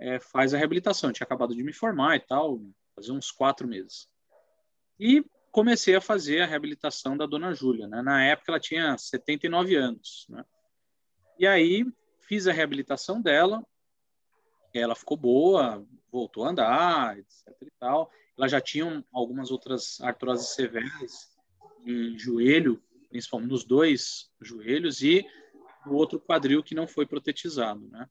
é, 0.00 0.18
faz 0.18 0.54
a 0.54 0.56
reabilitação. 0.56 1.10
Eu 1.10 1.12
tinha 1.12 1.26
acabado 1.26 1.54
de 1.54 1.62
me 1.62 1.74
formar 1.74 2.16
e 2.16 2.20
tal, 2.20 2.58
fazer 2.94 3.12
uns 3.12 3.30
quatro 3.30 3.68
meses. 3.68 4.08
E 4.98 5.22
comecei 5.52 5.94
a 5.94 6.00
fazer 6.00 6.40
a 6.40 6.46
reabilitação 6.46 7.18
da 7.18 7.26
dona 7.26 7.52
Júlia. 7.52 7.86
Né? 7.86 8.00
Na 8.00 8.24
época, 8.24 8.50
ela 8.50 8.60
tinha 8.60 8.96
79 8.96 9.76
anos. 9.76 10.24
Né? 10.30 10.42
E 11.38 11.46
aí, 11.46 11.84
fiz 12.20 12.46
a 12.46 12.52
reabilitação 12.52 13.20
dela, 13.20 13.62
ela 14.78 14.94
ficou 14.94 15.16
boa, 15.16 15.84
voltou 16.10 16.44
a 16.44 16.50
andar, 16.50 17.18
etc 17.18 17.56
e 17.62 17.70
tal 17.78 18.10
ela 18.40 18.48
já 18.48 18.58
tinha 18.58 19.04
algumas 19.12 19.50
outras 19.50 20.00
artroses 20.00 20.54
severas 20.54 21.30
em 21.84 22.18
joelho, 22.18 22.82
principalmente 23.10 23.50
nos 23.50 23.64
dois 23.64 24.30
joelhos 24.40 25.02
e 25.02 25.26
o 25.86 25.94
outro 25.94 26.18
quadril 26.18 26.62
que 26.62 26.74
não 26.74 26.88
foi 26.88 27.04
protetizado, 27.04 27.86
né? 27.88 28.08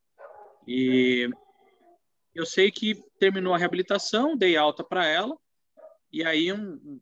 E 0.67 1.27
eu 2.35 2.45
sei 2.45 2.69
que 2.69 2.93
terminou 3.17 3.55
a 3.55 3.57
reabilitação, 3.57 4.37
dei 4.37 4.55
alta 4.55 4.83
para 4.83 5.07
ela 5.07 5.35
e 6.13 6.23
aí 6.23 6.53
um, 6.53 7.01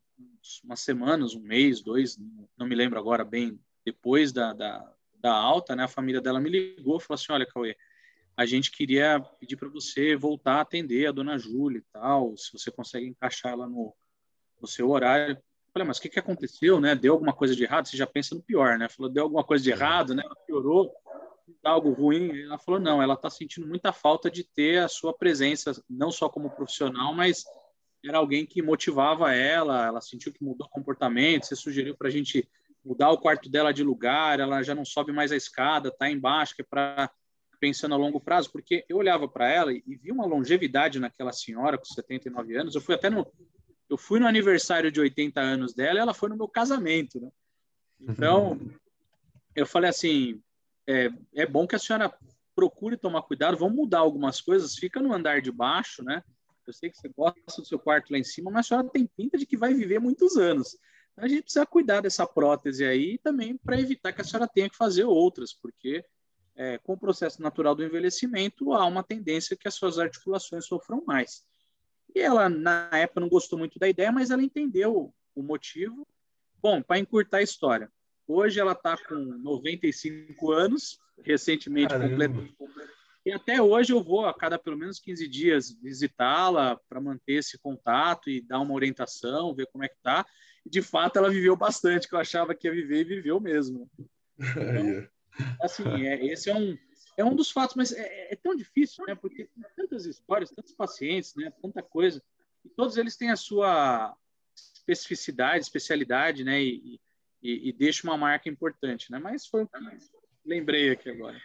umas 0.64 0.80
semanas, 0.80 1.36
um 1.36 1.42
mês, 1.42 1.82
dois, 1.82 2.18
não 2.58 2.66
me 2.66 2.76
lembro 2.76 2.98
agora 2.98 3.26
bem, 3.26 3.60
depois 3.84 4.32
da, 4.32 4.54
da, 4.54 4.94
da 5.16 5.34
alta, 5.34 5.76
né? 5.76 5.84
A 5.84 5.90
família 5.90 6.22
dela 6.22 6.40
me 6.40 6.50
ligou, 6.50 6.98
falou 6.98 7.16
assim, 7.16 7.34
olha, 7.34 7.46
Cauê, 7.46 7.76
a 8.38 8.46
gente 8.46 8.72
queria 8.72 9.20
pedir 9.40 9.58
para 9.58 9.68
você 9.68 10.16
voltar 10.16 10.58
a 10.58 10.62
atender 10.62 11.08
a 11.08 11.12
dona 11.12 11.40
Júlia 11.40 11.80
e 11.80 11.86
tal, 11.92 12.38
se 12.38 12.54
você 12.54 12.70
consegue 12.70 13.08
encaixar 13.08 13.54
ela 13.54 13.68
no, 13.68 13.96
no 14.62 14.68
seu 14.68 14.92
horário. 14.92 15.36
Eu 15.36 15.72
falei, 15.74 15.88
mas 15.88 15.98
o 15.98 16.02
que, 16.02 16.10
que 16.10 16.20
aconteceu, 16.20 16.80
né? 16.80 16.94
Deu 16.94 17.14
alguma 17.14 17.34
coisa 17.34 17.56
de 17.56 17.64
errado? 17.64 17.88
Você 17.88 17.98
já 17.98 18.06
pensa 18.06 18.36
no 18.36 18.44
pior, 18.44 18.78
né? 18.78 18.88
Falou, 18.88 19.12
deu 19.12 19.24
alguma 19.24 19.44
coisa 19.44 19.64
de 19.64 19.72
errado, 19.72 20.14
né? 20.14 20.22
Piorou, 20.46 20.94
algo 21.64 21.92
ruim. 21.92 22.44
Ela 22.44 22.60
falou, 22.60 22.80
não, 22.80 23.02
ela 23.02 23.16
está 23.16 23.28
sentindo 23.28 23.68
muita 23.68 23.92
falta 23.92 24.30
de 24.30 24.44
ter 24.44 24.84
a 24.84 24.88
sua 24.88 25.18
presença, 25.18 25.84
não 25.90 26.12
só 26.12 26.30
como 26.30 26.52
profissional, 26.52 27.16
mas 27.16 27.44
era 28.06 28.20
alguém 28.20 28.46
que 28.46 28.62
motivava 28.62 29.34
ela, 29.34 29.88
ela 29.88 30.00
sentiu 30.00 30.32
que 30.32 30.44
mudou 30.44 30.68
o 30.68 30.70
comportamento, 30.70 31.48
você 31.48 31.56
sugeriu 31.56 31.98
para 31.98 32.08
a 32.08 32.12
gente 32.12 32.48
mudar 32.86 33.10
o 33.10 33.18
quarto 33.18 33.50
dela 33.50 33.74
de 33.74 33.84
lugar, 33.84 34.40
ela 34.40 34.62
já 34.62 34.76
não 34.76 34.86
sobe 34.86 35.12
mais 35.12 35.32
a 35.32 35.36
escada, 35.36 35.90
está 35.90 36.10
embaixo, 36.10 36.56
que 36.56 36.62
é 36.62 36.66
para 36.66 37.12
pensando 37.60 37.96
a 37.96 37.98
longo 37.98 38.20
prazo, 38.20 38.52
porque 38.52 38.86
eu 38.88 38.98
olhava 38.98 39.28
para 39.28 39.50
ela 39.50 39.74
e, 39.74 39.84
vi 40.02 40.12
uma 40.12 40.26
longevidade 40.26 41.00
naquela 41.00 41.32
senhora 41.32 41.78
com 41.78 41.86
79 41.86 42.56
anos. 42.56 42.76
Eu 42.76 42.82
fui 42.82 42.96
até 42.96 43.10
no 43.10 43.26
eu 43.90 43.98
fui 43.98 44.20
no 44.20 44.28
aniversário 44.28 44.92
de 44.92 45.00
80 45.00 45.40
anos 45.40 45.74
dela, 45.74 46.00
e 46.00 46.02
ela 46.02 46.14
foi 46.14 46.28
no 46.28 46.36
meu 46.36 46.48
casamento, 46.48 47.22
né? 47.22 47.30
Então, 48.02 48.60
eu 49.56 49.66
falei 49.66 49.90
assim, 49.90 50.42
é, 50.86 51.10
é 51.34 51.46
bom 51.46 51.66
que 51.66 51.76
a 51.76 51.80
senhora 51.80 52.14
procure 52.54 52.98
tomar 52.98 53.22
cuidado, 53.22 53.58
vamos 53.58 53.76
mudar 53.76 54.00
algumas 54.00 54.42
coisas, 54.42 54.76
fica 54.76 55.00
no 55.00 55.14
andar 55.14 55.42
de 55.42 55.52
baixo, 55.52 56.04
né? 56.04 56.22
Eu 56.66 56.74
sei 56.74 56.90
que 56.90 56.98
você 56.98 57.08
gosta 57.08 57.62
do 57.62 57.66
seu 57.66 57.80
quarto 57.80 58.12
lá 58.12 58.18
em 58.18 58.26
cima, 58.26 58.52
mas 58.52 58.66
a 58.66 58.68
senhora 58.68 58.90
tem 58.90 59.08
pinta 59.08 59.38
de 59.38 59.46
que 59.46 59.56
vai 59.56 59.74
viver 59.74 60.00
muitos 60.00 60.36
anos. 60.36 60.78
Então, 61.14 61.24
a 61.24 61.28
gente 61.28 61.44
precisa 61.44 61.66
cuidar 61.66 62.02
dessa 62.02 62.28
prótese 62.28 62.84
aí 62.84 63.18
também 63.20 63.56
para 63.58 63.80
evitar 63.80 64.12
que 64.12 64.22
a 64.22 64.24
senhora 64.24 64.50
tenha 64.54 64.70
que 64.70 64.76
fazer 64.76 65.06
outras, 65.06 65.54
porque 65.54 66.04
é, 66.58 66.80
com 66.80 66.94
o 66.94 66.98
processo 66.98 67.42
natural 67.42 67.76
do 67.76 67.84
envelhecimento 67.84 68.74
há 68.74 68.84
uma 68.86 69.04
tendência 69.04 69.56
que 69.56 69.68
as 69.68 69.76
suas 69.76 70.00
articulações 70.00 70.66
sofram 70.66 71.04
mais. 71.06 71.46
E 72.14 72.20
ela, 72.20 72.50
na 72.50 72.90
época, 72.94 73.22
não 73.22 73.30
gostou 73.30 73.60
muito 73.60 73.78
da 73.78 73.88
ideia, 73.88 74.12
mas 74.12 74.32
ela 74.32 74.42
entendeu 74.42 75.14
o 75.36 75.44
motivo. 75.44 76.06
Bom, 76.60 76.82
para 76.82 76.98
encurtar 76.98 77.38
a 77.38 77.44
história, 77.44 77.92
hoje 78.28 78.60
ela 78.60 78.72
está 78.72 78.98
com 78.98 79.16
95 79.16 80.52
anos, 80.52 81.00
recentemente 81.24 81.94
completou. 81.94 82.48
E 83.24 83.32
até 83.32 83.62
hoje 83.62 83.92
eu 83.92 84.02
vou 84.02 84.26
a 84.26 84.34
cada 84.34 84.58
pelo 84.58 84.78
menos 84.78 85.00
15 85.00 85.28
dias 85.28 85.78
visitá-la 85.82 86.80
para 86.90 87.02
manter 87.02 87.34
esse 87.34 87.58
contato 87.60 88.30
e 88.30 88.42
dar 88.42 88.60
uma 88.62 88.74
orientação, 88.74 89.54
ver 89.54 89.68
como 89.68 89.84
é 89.84 89.90
que 89.90 89.98
tá. 90.02 90.26
E 90.66 90.70
de 90.70 90.82
fato 90.82 91.18
ela 91.18 91.30
viveu 91.30 91.56
bastante, 91.56 92.08
que 92.08 92.16
eu 92.16 92.20
achava 92.20 92.56
que 92.56 92.68
ia 92.68 92.74
viver 92.74 93.02
e 93.02 93.04
viveu 93.04 93.40
mesmo. 93.40 93.90
Então, 94.40 95.08
assim, 95.62 95.84
é, 96.06 96.26
esse 96.26 96.50
é 96.50 96.56
um 96.56 96.78
é 97.18 97.26
um 97.26 97.36
dos 97.36 97.50
fatos, 97.50 97.76
mas 97.76 97.92
é, 97.92 98.34
é 98.34 98.36
tão 98.36 98.56
difícil, 98.56 99.04
né? 99.08 99.16
Porque 99.16 99.46
tem 99.46 99.64
tantas 99.76 100.06
histórias, 100.06 100.52
tantos 100.52 100.74
pacientes, 100.74 101.34
né? 101.36 101.52
Tanta 101.62 101.82
coisa. 101.82 102.22
E 102.64 102.70
todos 102.70 102.96
eles 102.96 103.18
têm 103.18 103.32
a 103.32 103.36
sua 103.36 104.16
especificidade, 104.56 105.64
especialidade, 105.64 106.44
né? 106.44 106.62
E, 106.62 107.02
e, 107.42 107.70
e 107.70 107.74
deixa 107.74 108.08
uma 108.08 108.16
marca 108.16 108.48
importante, 108.48 109.12
né? 109.12 109.18
Mas 109.18 109.48
foi 109.48 109.64
o 109.64 109.68
que 109.68 109.78
lembrei 110.46 110.92
aqui 110.92 111.10
agora. 111.10 111.42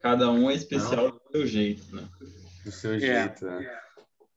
Cada 0.00 0.30
um 0.30 0.50
é 0.50 0.54
especial 0.54 1.10
Não. 1.10 1.12
do 1.12 1.30
seu 1.30 1.46
jeito, 1.46 1.94
né? 1.94 2.08
Do 2.64 2.72
seu 2.72 2.94
é. 2.94 2.98
jeito, 3.00 3.44
né? 3.44 3.80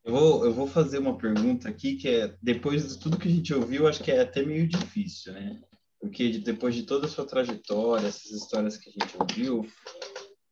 Eu 0.03 0.13
vou, 0.13 0.45
eu 0.45 0.53
vou 0.53 0.67
fazer 0.67 0.97
uma 0.97 1.17
pergunta 1.17 1.69
aqui 1.69 1.95
que 1.95 2.09
é, 2.09 2.36
depois 2.41 2.88
de 2.88 2.99
tudo 2.99 3.17
que 3.17 3.27
a 3.27 3.32
gente 3.32 3.53
ouviu, 3.53 3.88
acho 3.88 4.03
que 4.03 4.11
é 4.11 4.21
até 4.21 4.43
meio 4.43 4.67
difícil, 4.67 5.34
né? 5.34 5.61
Porque 5.99 6.39
depois 6.39 6.73
de 6.73 6.83
toda 6.83 7.07
a 7.07 7.09
sua 7.09 7.25
trajetória, 7.25 8.07
essas 8.07 8.31
histórias 8.31 8.77
que 8.77 8.89
a 8.89 8.91
gente 8.93 9.17
ouviu, 9.19 9.67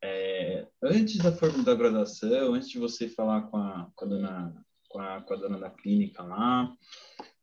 é, 0.03 0.67
antes 0.83 1.17
da 1.17 1.31
forma 1.31 1.63
da 1.63 1.73
graduação, 1.73 2.53
antes 2.53 2.69
de 2.69 2.77
você 2.77 3.07
falar 3.07 3.43
com 3.43 3.57
a, 3.57 3.89
com 3.95 4.05
a, 4.05 4.07
dona, 4.07 4.65
com 4.89 4.99
a, 4.99 5.21
com 5.21 5.33
a 5.33 5.37
dona 5.37 5.57
da 5.57 5.69
clínica 5.69 6.21
lá, 6.21 6.71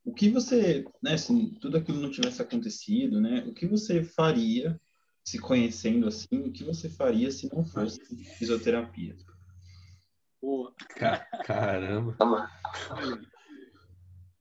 o 0.05 0.12
que 0.12 0.28
você, 0.28 0.84
né, 1.02 1.16
se 1.16 1.59
tudo 1.61 1.78
aquilo 1.78 2.00
não 2.00 2.11
tivesse 2.11 2.42
acontecido, 2.42 3.20
né, 3.20 3.42
o 3.46 3.55
que 3.55 3.66
você 3.66 4.05
faria, 4.05 4.78
se 5.24 5.38
conhecendo 5.38 6.07
assim, 6.07 6.42
o 6.46 6.52
que 6.52 6.62
você 6.62 6.90
faria 6.90 7.30
se 7.30 7.52
não 7.55 7.64
fosse 7.64 7.98
fisioterapia? 8.36 9.16
Boa. 10.42 10.74
Caramba. 11.46 12.50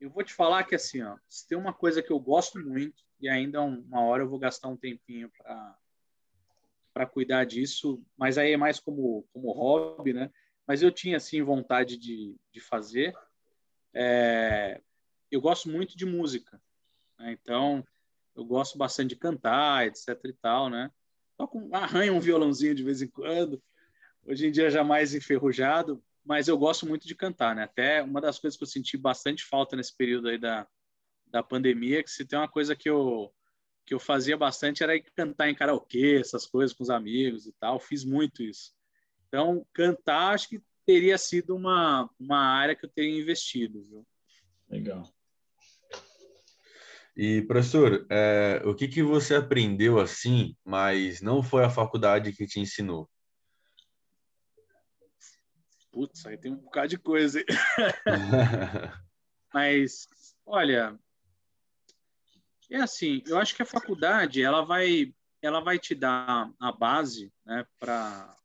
Eu 0.01 0.09
vou 0.09 0.21
te 0.21 0.33
falar 0.33 0.65
que 0.65 0.75
assim, 0.75 1.01
ó, 1.01 1.15
se 1.29 1.47
tem 1.47 1.57
uma 1.57 1.73
coisa 1.73 2.03
que 2.03 2.11
eu 2.11 2.19
gosto 2.19 2.59
muito 2.59 3.01
e 3.23 3.29
ainda 3.29 3.61
uma 3.61 4.01
hora 4.01 4.21
eu 4.21 4.29
vou 4.29 4.37
gastar 4.37 4.67
um 4.67 4.75
tempinho 4.75 5.31
para 6.93 7.05
cuidar 7.05 7.45
disso, 7.45 8.03
mas 8.17 8.37
aí 8.37 8.51
é 8.51 8.57
mais 8.57 8.81
como, 8.81 9.25
como 9.31 9.53
hobby, 9.53 10.11
né? 10.11 10.29
Mas 10.67 10.83
eu 10.83 10.91
tinha, 10.91 11.15
assim, 11.15 11.41
vontade 11.41 11.95
de, 11.97 12.35
de 12.51 12.59
fazer. 12.59 13.15
É, 13.93 14.81
eu 15.31 15.39
gosto 15.39 15.69
muito 15.69 15.95
de 15.95 16.05
música, 16.05 16.61
né? 17.17 17.31
então 17.31 17.81
eu 18.35 18.43
gosto 18.43 18.77
bastante 18.77 19.09
de 19.11 19.15
cantar, 19.15 19.87
etc 19.87 20.19
e 20.25 20.33
tal, 20.33 20.69
né? 20.69 20.91
Toco, 21.37 21.69
arranho 21.71 22.15
um 22.15 22.19
violãozinho 22.19 22.75
de 22.75 22.83
vez 22.83 23.01
em 23.01 23.07
quando, 23.07 23.63
hoje 24.25 24.47
em 24.47 24.51
dia 24.51 24.69
já 24.69 24.83
mais 24.83 25.15
enferrujado, 25.15 26.03
mas 26.25 26.49
eu 26.49 26.57
gosto 26.57 26.85
muito 26.85 27.07
de 27.07 27.15
cantar, 27.15 27.55
né? 27.55 27.63
Até 27.63 28.03
uma 28.03 28.19
das 28.19 28.37
coisas 28.37 28.57
que 28.57 28.63
eu 28.63 28.67
senti 28.67 28.97
bastante 28.97 29.45
falta 29.45 29.77
nesse 29.77 29.95
período 29.95 30.27
aí 30.27 30.37
da, 30.37 30.67
da 31.33 31.41
pandemia, 31.41 32.03
que 32.03 32.11
se 32.11 32.23
tem 32.23 32.37
uma 32.37 32.47
coisa 32.47 32.75
que 32.75 32.89
eu 32.89 33.33
que 33.85 33.93
eu 33.93 33.99
fazia 33.99 34.37
bastante 34.37 34.81
era 34.81 34.97
cantar 35.13 35.49
em 35.49 35.55
karaokê, 35.55 36.17
essas 36.17 36.45
coisas 36.45 36.73
com 36.73 36.83
os 36.83 36.89
amigos 36.89 37.45
e 37.45 37.51
tal. 37.59 37.81
Fiz 37.81 38.05
muito 38.05 38.41
isso. 38.41 38.73
Então, 39.27 39.65
cantar 39.73 40.33
acho 40.33 40.47
que 40.47 40.63
teria 40.85 41.17
sido 41.17 41.53
uma, 41.53 42.09
uma 42.17 42.37
área 42.37 42.77
que 42.77 42.85
eu 42.85 42.89
teria 42.89 43.19
investido. 43.19 43.83
Viu? 43.83 44.07
Legal. 44.69 45.03
E, 47.13 47.41
professor, 47.41 48.07
é, 48.09 48.61
o 48.65 48.73
que, 48.73 48.87
que 48.87 49.03
você 49.03 49.35
aprendeu 49.35 49.99
assim, 49.99 50.55
mas 50.63 51.21
não 51.21 51.43
foi 51.43 51.65
a 51.65 51.69
faculdade 51.69 52.31
que 52.31 52.47
te 52.47 52.61
ensinou? 52.61 53.09
Putz, 55.91 56.25
aí 56.25 56.37
tem 56.37 56.53
um 56.53 56.55
bocado 56.55 56.87
de 56.87 56.97
coisa. 56.97 57.43
mas, 59.53 60.07
olha, 60.45 60.97
é 62.73 62.81
assim, 62.81 63.21
eu 63.27 63.37
acho 63.37 63.55
que 63.55 63.61
a 63.61 63.65
faculdade 63.65 64.41
ela 64.41 64.63
vai 64.63 65.13
ela 65.41 65.59
vai 65.59 65.77
te 65.77 65.93
dar 65.93 66.49
a 66.59 66.71
base, 66.71 67.31
né, 67.45 67.65
para 67.77 68.35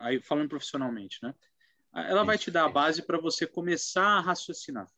aí 0.00 0.20
falando 0.20 0.48
profissionalmente, 0.48 1.18
né? 1.22 1.34
Ela 1.94 2.24
vai 2.24 2.36
te 2.36 2.50
dar 2.50 2.64
a 2.64 2.68
base 2.68 3.02
para 3.02 3.18
você 3.18 3.46
começar 3.46 4.04
a 4.04 4.20
raciocinar. 4.20 4.88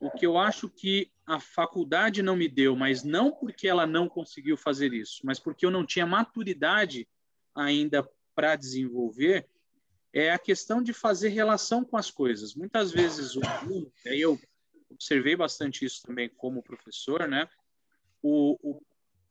O 0.00 0.10
que 0.10 0.24
eu 0.24 0.38
acho 0.38 0.70
que 0.70 1.12
a 1.26 1.38
faculdade 1.38 2.22
não 2.22 2.34
me 2.34 2.48
deu, 2.48 2.74
mas 2.74 3.04
não 3.04 3.30
porque 3.30 3.68
ela 3.68 3.86
não 3.86 4.08
conseguiu 4.08 4.56
fazer 4.56 4.94
isso, 4.94 5.20
mas 5.24 5.38
porque 5.38 5.66
eu 5.66 5.70
não 5.70 5.84
tinha 5.84 6.06
maturidade 6.06 7.06
ainda 7.54 8.08
para 8.34 8.56
desenvolver, 8.56 9.46
é 10.12 10.32
a 10.32 10.38
questão 10.38 10.82
de 10.82 10.92
fazer 10.92 11.28
relação 11.28 11.84
com 11.84 11.96
as 11.96 12.10
coisas. 12.10 12.54
Muitas 12.54 12.90
vezes 12.90 13.36
o 13.36 13.46
aluno, 13.46 13.92
aí 14.06 14.20
eu 14.20 14.40
observei 14.92 15.36
bastante 15.36 15.84
isso 15.84 16.02
também 16.02 16.28
como 16.28 16.62
professor, 16.62 17.26
né? 17.28 17.48
O, 18.22 18.58
o, 18.62 18.82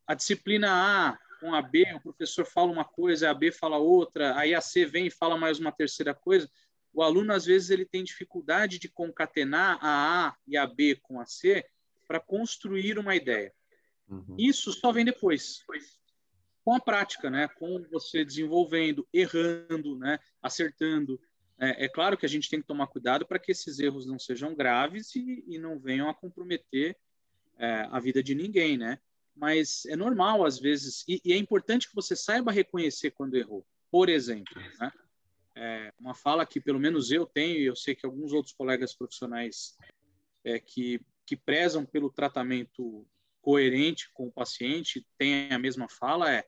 a 0.05 0.13
disciplina 0.13 0.69
A 0.71 1.17
com 1.39 1.55
a 1.55 1.61
B, 1.61 1.85
o 1.95 1.99
professor 1.99 2.45
fala 2.45 2.71
uma 2.71 2.85
coisa, 2.85 3.29
a 3.29 3.33
B 3.33 3.51
fala 3.51 3.77
outra, 3.77 4.37
aí 4.37 4.53
a 4.53 4.61
C 4.61 4.85
vem 4.85 5.07
e 5.07 5.11
fala 5.11 5.37
mais 5.37 5.59
uma 5.59 5.71
terceira 5.71 6.13
coisa. 6.13 6.49
O 6.93 7.01
aluno, 7.01 7.33
às 7.33 7.45
vezes, 7.45 7.69
ele 7.69 7.85
tem 7.85 8.03
dificuldade 8.03 8.77
de 8.77 8.89
concatenar 8.89 9.79
a 9.81 10.27
A 10.27 10.35
e 10.47 10.57
a 10.57 10.67
B 10.67 10.97
com 11.01 11.19
a 11.19 11.25
C 11.25 11.65
para 12.07 12.19
construir 12.19 12.99
uma 12.99 13.15
ideia. 13.15 13.53
Uhum. 14.07 14.35
Isso 14.37 14.73
só 14.73 14.91
vem 14.91 15.05
depois, 15.05 15.63
com 16.63 16.75
a 16.75 16.79
prática, 16.79 17.29
né? 17.29 17.47
Com 17.47 17.81
você 17.89 18.25
desenvolvendo, 18.25 19.07
errando, 19.13 19.97
né? 19.97 20.19
Acertando, 20.41 21.19
é, 21.61 21.85
é, 21.85 21.87
claro 21.87 22.17
que 22.17 22.25
a 22.25 22.29
gente 22.29 22.49
tem 22.49 22.59
que 22.59 22.67
tomar 22.67 22.87
cuidado 22.87 23.23
para 23.23 23.37
que 23.37 23.51
esses 23.51 23.77
erros 23.77 24.07
não 24.07 24.17
sejam 24.17 24.55
graves 24.55 25.15
e, 25.15 25.43
e 25.47 25.59
não 25.59 25.77
venham 25.77 26.09
a 26.09 26.13
comprometer 26.13 26.97
é, 27.59 27.87
a 27.91 27.99
vida 27.99 28.23
de 28.23 28.33
ninguém, 28.33 28.77
né? 28.77 28.97
Mas 29.35 29.85
é 29.85 29.95
normal, 29.95 30.43
às 30.43 30.57
vezes, 30.57 31.05
e, 31.07 31.21
e, 31.23 31.31
é 31.31 31.37
importante 31.37 31.87
que 31.87 31.95
você 31.95 32.15
saiba 32.15 32.51
reconhecer 32.51 33.11
quando 33.11 33.37
errou. 33.37 33.63
Por 33.91 34.09
exemplo, 34.09 34.59
né? 34.79 34.91
é, 35.55 35.93
uma 35.99 36.15
fala 36.15 36.47
que 36.47 36.59
pelo 36.59 36.79
menos 36.79 37.11
eu 37.11 37.27
tenho, 37.27 37.59
e 37.59 37.65
eu 37.65 37.75
sei 37.75 37.93
que 37.93 38.07
alguns 38.07 38.33
outros 38.33 38.55
colegas 38.55 38.95
profissionais 38.95 39.77
é, 40.43 40.59
que, 40.59 40.99
que 41.27 41.37
prezam 41.37 41.85
pelo 41.85 42.09
tratamento 42.09 43.05
coerente 43.39 44.11
com 44.13 44.27
o 44.27 44.31
paciente 44.31 45.05
têm 45.15 45.53
a 45.53 45.59
mesma 45.59 45.87
fala 45.87 46.31
é 46.31 46.43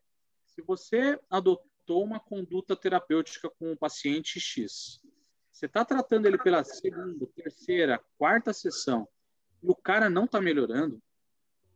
se 0.48 0.62
você 0.64 1.20
adotou 1.30 1.73
adotou 1.84 2.04
uma 2.04 2.20
conduta 2.20 2.76
terapêutica 2.76 3.50
com 3.50 3.74
o 3.74 3.78
paciente 3.78 4.40
X. 4.40 5.02
Você 5.52 5.66
está 5.66 5.86
tratando 5.86 6.26
ele 6.26 6.38
pela 6.38 6.64
segunda, 6.64 7.28
terceira, 7.36 8.02
quarta 8.18 8.54
sessão 8.54 9.08
e 9.62 9.70
o 9.70 9.76
cara 9.76 10.10
não 10.10 10.26
está 10.26 10.42
melhorando, 10.42 11.02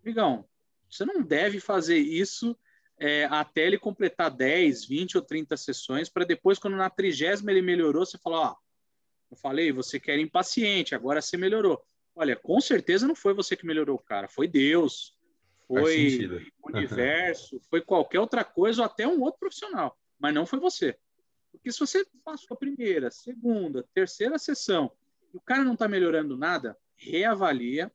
amigão, 0.01 0.47
você 0.89 1.05
não 1.05 1.21
deve 1.21 1.59
fazer 1.59 1.97
isso 1.97 2.57
é, 2.99 3.25
até 3.25 3.67
ele 3.67 3.77
completar 3.77 4.31
10, 4.31 4.85
20 4.85 5.17
ou 5.17 5.23
30 5.23 5.55
sessões, 5.55 6.09
para 6.09 6.25
depois, 6.25 6.57
quando 6.57 6.75
na 6.75 6.89
trigésima 6.89 7.51
ele 7.51 7.61
melhorou, 7.61 8.05
você 8.05 8.17
falar, 8.17 8.51
ó, 8.51 8.55
eu 9.29 9.37
falei, 9.37 9.71
você 9.71 9.99
quer 9.99 10.17
impaciente, 10.17 10.95
agora 10.95 11.21
você 11.21 11.37
melhorou. 11.37 11.81
Olha, 12.15 12.35
com 12.35 12.59
certeza 12.59 13.07
não 13.07 13.15
foi 13.15 13.33
você 13.33 13.55
que 13.55 13.65
melhorou 13.65 13.95
o 13.97 14.03
cara, 14.03 14.27
foi 14.27 14.47
Deus, 14.47 15.16
foi 15.67 16.27
o 16.61 16.67
universo, 16.69 17.59
foi 17.69 17.81
qualquer 17.81 18.19
outra 18.19 18.43
coisa 18.43 18.81
ou 18.81 18.85
até 18.85 19.07
um 19.07 19.21
outro 19.21 19.39
profissional, 19.39 19.97
mas 20.17 20.33
não 20.33 20.45
foi 20.45 20.59
você. 20.59 20.97
Porque 21.51 21.71
se 21.71 21.79
você 21.79 22.05
passou 22.23 22.55
a 22.55 22.57
primeira, 22.57 23.11
segunda, 23.11 23.85
terceira 23.93 24.37
sessão 24.37 24.91
e 25.33 25.37
o 25.37 25.41
cara 25.41 25.63
não 25.63 25.73
está 25.73 25.87
melhorando 25.87 26.37
nada, 26.37 26.77
reavalia 26.95 27.91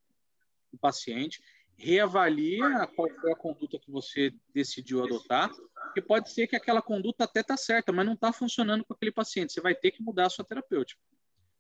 o 0.73 0.79
paciente, 0.79 1.43
reavalia 1.77 2.87
qual 2.95 3.09
foi 3.09 3.33
a 3.33 3.37
conduta 3.37 3.79
que 3.79 3.91
você 3.91 4.33
decidiu 4.55 5.03
adotar, 5.03 5.51
porque 5.85 6.01
pode 6.01 6.31
ser 6.31 6.47
que 6.47 6.57
aquela 6.57 6.81
conduta 6.81 7.25
até 7.25 7.43
tá 7.43 7.57
certa, 7.57 7.93
mas 7.93 8.07
não 8.07 8.15
está 8.15 8.33
funcionando 8.33 8.85
com 8.85 8.95
aquele 8.95 9.13
paciente. 9.13 9.53
Você 9.53 9.61
vai 9.61 9.75
ter 9.75 9.91
que 9.91 10.03
mudar 10.03 10.27
a 10.27 10.31
sua 10.31 10.45
terapêutica. 10.45 11.01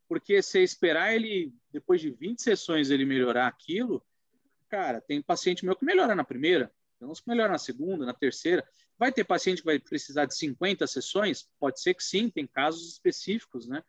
Porque 0.08 0.42
se 0.42 0.62
esperar 0.62 1.14
ele, 1.14 1.52
depois 1.70 2.00
de 2.00 2.10
20 2.10 2.42
sessões, 2.42 2.90
ele 2.90 3.04
melhorar 3.04 3.46
aquilo, 3.46 4.02
cara, 4.72 5.02
tem 5.02 5.20
paciente 5.20 5.66
meu 5.66 5.76
que 5.76 5.84
melhora 5.84 6.14
na 6.14 6.24
primeira, 6.24 6.72
tem 6.98 7.06
uns 7.06 7.20
que 7.20 7.28
melhora 7.28 7.52
na 7.52 7.58
segunda, 7.58 8.06
na 8.06 8.14
terceira. 8.14 8.66
Vai 8.98 9.12
ter 9.12 9.22
paciente 9.22 9.58
que 9.58 9.66
vai 9.66 9.78
precisar 9.78 10.24
de 10.24 10.34
50 10.34 10.86
sessões? 10.86 11.46
Pode 11.60 11.78
ser 11.82 11.92
que 11.92 12.02
sim, 12.02 12.30
tem 12.30 12.46
casos 12.46 12.90
específicos, 12.90 13.68
né? 13.68 13.84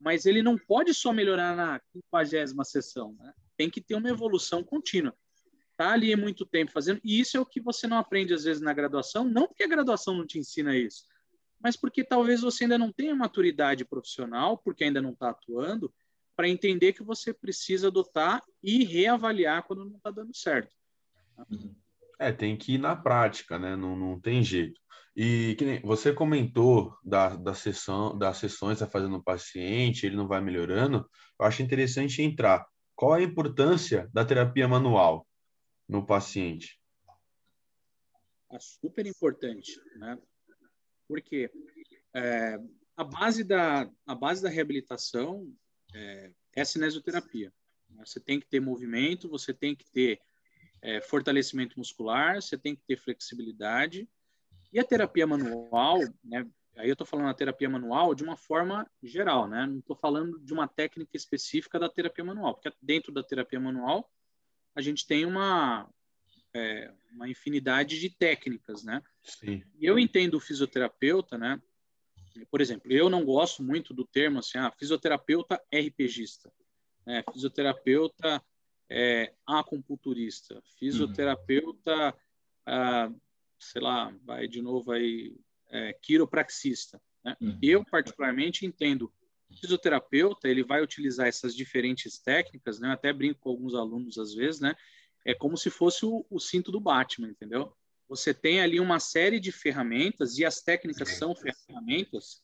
Mas 0.00 0.26
ele 0.26 0.42
não 0.42 0.58
pode 0.58 0.92
só 0.92 1.12
melhorar 1.12 1.54
na 1.54 1.80
50 1.92 2.64
sessão, 2.64 3.14
né? 3.20 3.32
Tem 3.56 3.70
que 3.70 3.80
ter 3.80 3.94
uma 3.94 4.10
evolução 4.10 4.64
contínua 4.64 5.16
tá 5.76 5.90
ali 5.90 6.14
muito 6.14 6.46
tempo 6.46 6.70
fazendo, 6.70 7.00
e 7.02 7.18
isso 7.18 7.36
é 7.36 7.40
o 7.40 7.44
que 7.44 7.60
você 7.60 7.88
não 7.88 7.98
aprende 7.98 8.32
às 8.32 8.44
vezes 8.44 8.62
na 8.62 8.72
graduação, 8.72 9.24
não 9.24 9.48
porque 9.48 9.64
a 9.64 9.68
graduação 9.68 10.14
não 10.14 10.24
te 10.24 10.38
ensina 10.38 10.76
isso, 10.76 11.04
mas 11.60 11.76
porque 11.76 12.04
talvez 12.04 12.42
você 12.42 12.62
ainda 12.62 12.78
não 12.78 12.92
tenha 12.92 13.12
maturidade 13.12 13.84
profissional, 13.84 14.56
porque 14.56 14.84
ainda 14.84 15.02
não 15.02 15.10
está 15.10 15.30
atuando, 15.30 15.92
para 16.36 16.48
entender 16.48 16.92
que 16.92 17.02
você 17.02 17.32
precisa 17.32 17.88
adotar 17.88 18.42
e 18.62 18.84
reavaliar 18.84 19.62
quando 19.64 19.84
não 19.84 19.96
está 19.96 20.10
dando 20.10 20.34
certo. 20.34 20.74
É, 22.18 22.32
tem 22.32 22.56
que 22.56 22.74
ir 22.74 22.78
na 22.78 22.96
prática, 22.96 23.58
né? 23.58 23.76
Não, 23.76 23.96
não 23.96 24.20
tem 24.20 24.42
jeito. 24.42 24.80
E 25.16 25.54
que 25.56 25.64
nem 25.64 25.80
você 25.80 26.12
comentou 26.12 26.96
da, 27.04 27.36
da 27.36 27.54
sessão, 27.54 28.16
das 28.18 28.38
sessões 28.38 28.82
a 28.82 28.86
fazer 28.86 29.08
no 29.08 29.22
paciente, 29.22 30.06
ele 30.06 30.16
não 30.16 30.26
vai 30.26 30.40
melhorando. 30.40 31.08
Eu 31.38 31.46
acho 31.46 31.62
interessante 31.62 32.22
entrar. 32.22 32.66
Qual 32.96 33.12
a 33.12 33.22
importância 33.22 34.08
da 34.12 34.24
terapia 34.24 34.66
manual? 34.66 35.26
no 35.88 36.04
paciente? 36.04 36.80
É 38.50 38.58
super 38.58 39.06
importante, 39.06 39.80
né? 39.96 40.18
Porque 41.08 41.50
é, 42.14 42.58
a, 42.96 43.04
base 43.04 43.44
da, 43.44 43.90
a 44.06 44.14
base 44.14 44.42
da 44.42 44.48
reabilitação 44.48 45.52
é, 45.94 46.30
é 46.56 46.60
a 46.60 46.64
cinesioterapia. 46.64 47.52
Você 47.98 48.20
tem 48.20 48.40
que 48.40 48.46
ter 48.46 48.60
movimento, 48.60 49.28
você 49.28 49.54
tem 49.54 49.74
que 49.74 49.84
ter 49.90 50.20
é, 50.82 51.00
fortalecimento 51.00 51.78
muscular, 51.78 52.42
você 52.42 52.58
tem 52.58 52.74
que 52.74 52.82
ter 52.82 52.96
flexibilidade. 52.96 54.08
E 54.72 54.78
a 54.78 54.84
terapia 54.84 55.26
manual, 55.26 56.00
né, 56.22 56.46
aí 56.76 56.88
eu 56.88 56.94
estou 56.94 57.06
falando 57.06 57.28
a 57.28 57.34
terapia 57.34 57.70
manual 57.70 58.14
de 58.14 58.24
uma 58.24 58.36
forma 58.36 58.90
geral, 59.02 59.46
né? 59.48 59.66
Não 59.66 59.78
estou 59.78 59.96
falando 59.96 60.38
de 60.40 60.52
uma 60.52 60.66
técnica 60.66 61.16
específica 61.16 61.78
da 61.78 61.88
terapia 61.88 62.24
manual, 62.24 62.54
porque 62.54 62.76
dentro 62.82 63.12
da 63.12 63.22
terapia 63.22 63.60
manual 63.60 64.10
a 64.74 64.82
gente 64.82 65.06
tem 65.06 65.24
uma, 65.24 65.88
é, 66.52 66.92
uma 67.12 67.28
infinidade 67.28 68.00
de 68.00 68.10
técnicas, 68.10 68.82
né? 68.82 69.00
Sim. 69.22 69.62
E 69.78 69.86
eu 69.86 69.98
entendo 69.98 70.34
o 70.34 70.40
fisioterapeuta, 70.40 71.38
né? 71.38 71.62
Por 72.50 72.60
exemplo, 72.60 72.92
eu 72.92 73.08
não 73.08 73.24
gosto 73.24 73.62
muito 73.62 73.94
do 73.94 74.04
termo 74.04 74.38
assim, 74.38 74.58
ah, 74.58 74.72
fisioterapeuta 74.76 75.60
RPGista, 75.72 76.52
né? 77.06 77.22
fisioterapeuta 77.32 78.42
é, 78.90 79.32
acupunturista, 79.46 80.62
fisioterapeuta, 80.78 82.06
uhum. 82.06 82.12
ah, 82.66 83.12
sei 83.58 83.82
lá, 83.82 84.14
vai 84.24 84.48
de 84.48 84.60
novo 84.60 84.92
aí, 84.92 85.36
é, 85.70 85.92
quiropraxista. 85.94 87.00
Né? 87.24 87.36
Uhum. 87.40 87.58
Eu, 87.62 87.84
particularmente, 87.84 88.66
entendo 88.66 89.12
o 89.50 89.56
fisioterapeuta 89.56 90.48
ele 90.48 90.64
vai 90.64 90.82
utilizar 90.82 91.26
essas 91.26 91.54
diferentes 91.54 92.18
técnicas, 92.18 92.80
né? 92.80 92.88
Eu 92.88 92.92
até 92.92 93.12
brinco 93.12 93.40
com 93.40 93.50
alguns 93.50 93.74
alunos 93.74 94.18
às 94.18 94.34
vezes, 94.34 94.60
né? 94.60 94.74
É 95.24 95.34
como 95.34 95.56
se 95.56 95.70
fosse 95.70 96.04
o, 96.04 96.26
o 96.28 96.38
cinto 96.40 96.72
do 96.72 96.80
Batman, 96.80 97.28
entendeu? 97.28 97.74
Você 98.14 98.32
tem 98.32 98.60
ali 98.60 98.78
uma 98.78 99.00
série 99.00 99.40
de 99.40 99.50
ferramentas 99.50 100.38
e 100.38 100.44
as 100.44 100.62
técnicas 100.62 101.08
são 101.16 101.34
ferramentas 101.34 102.42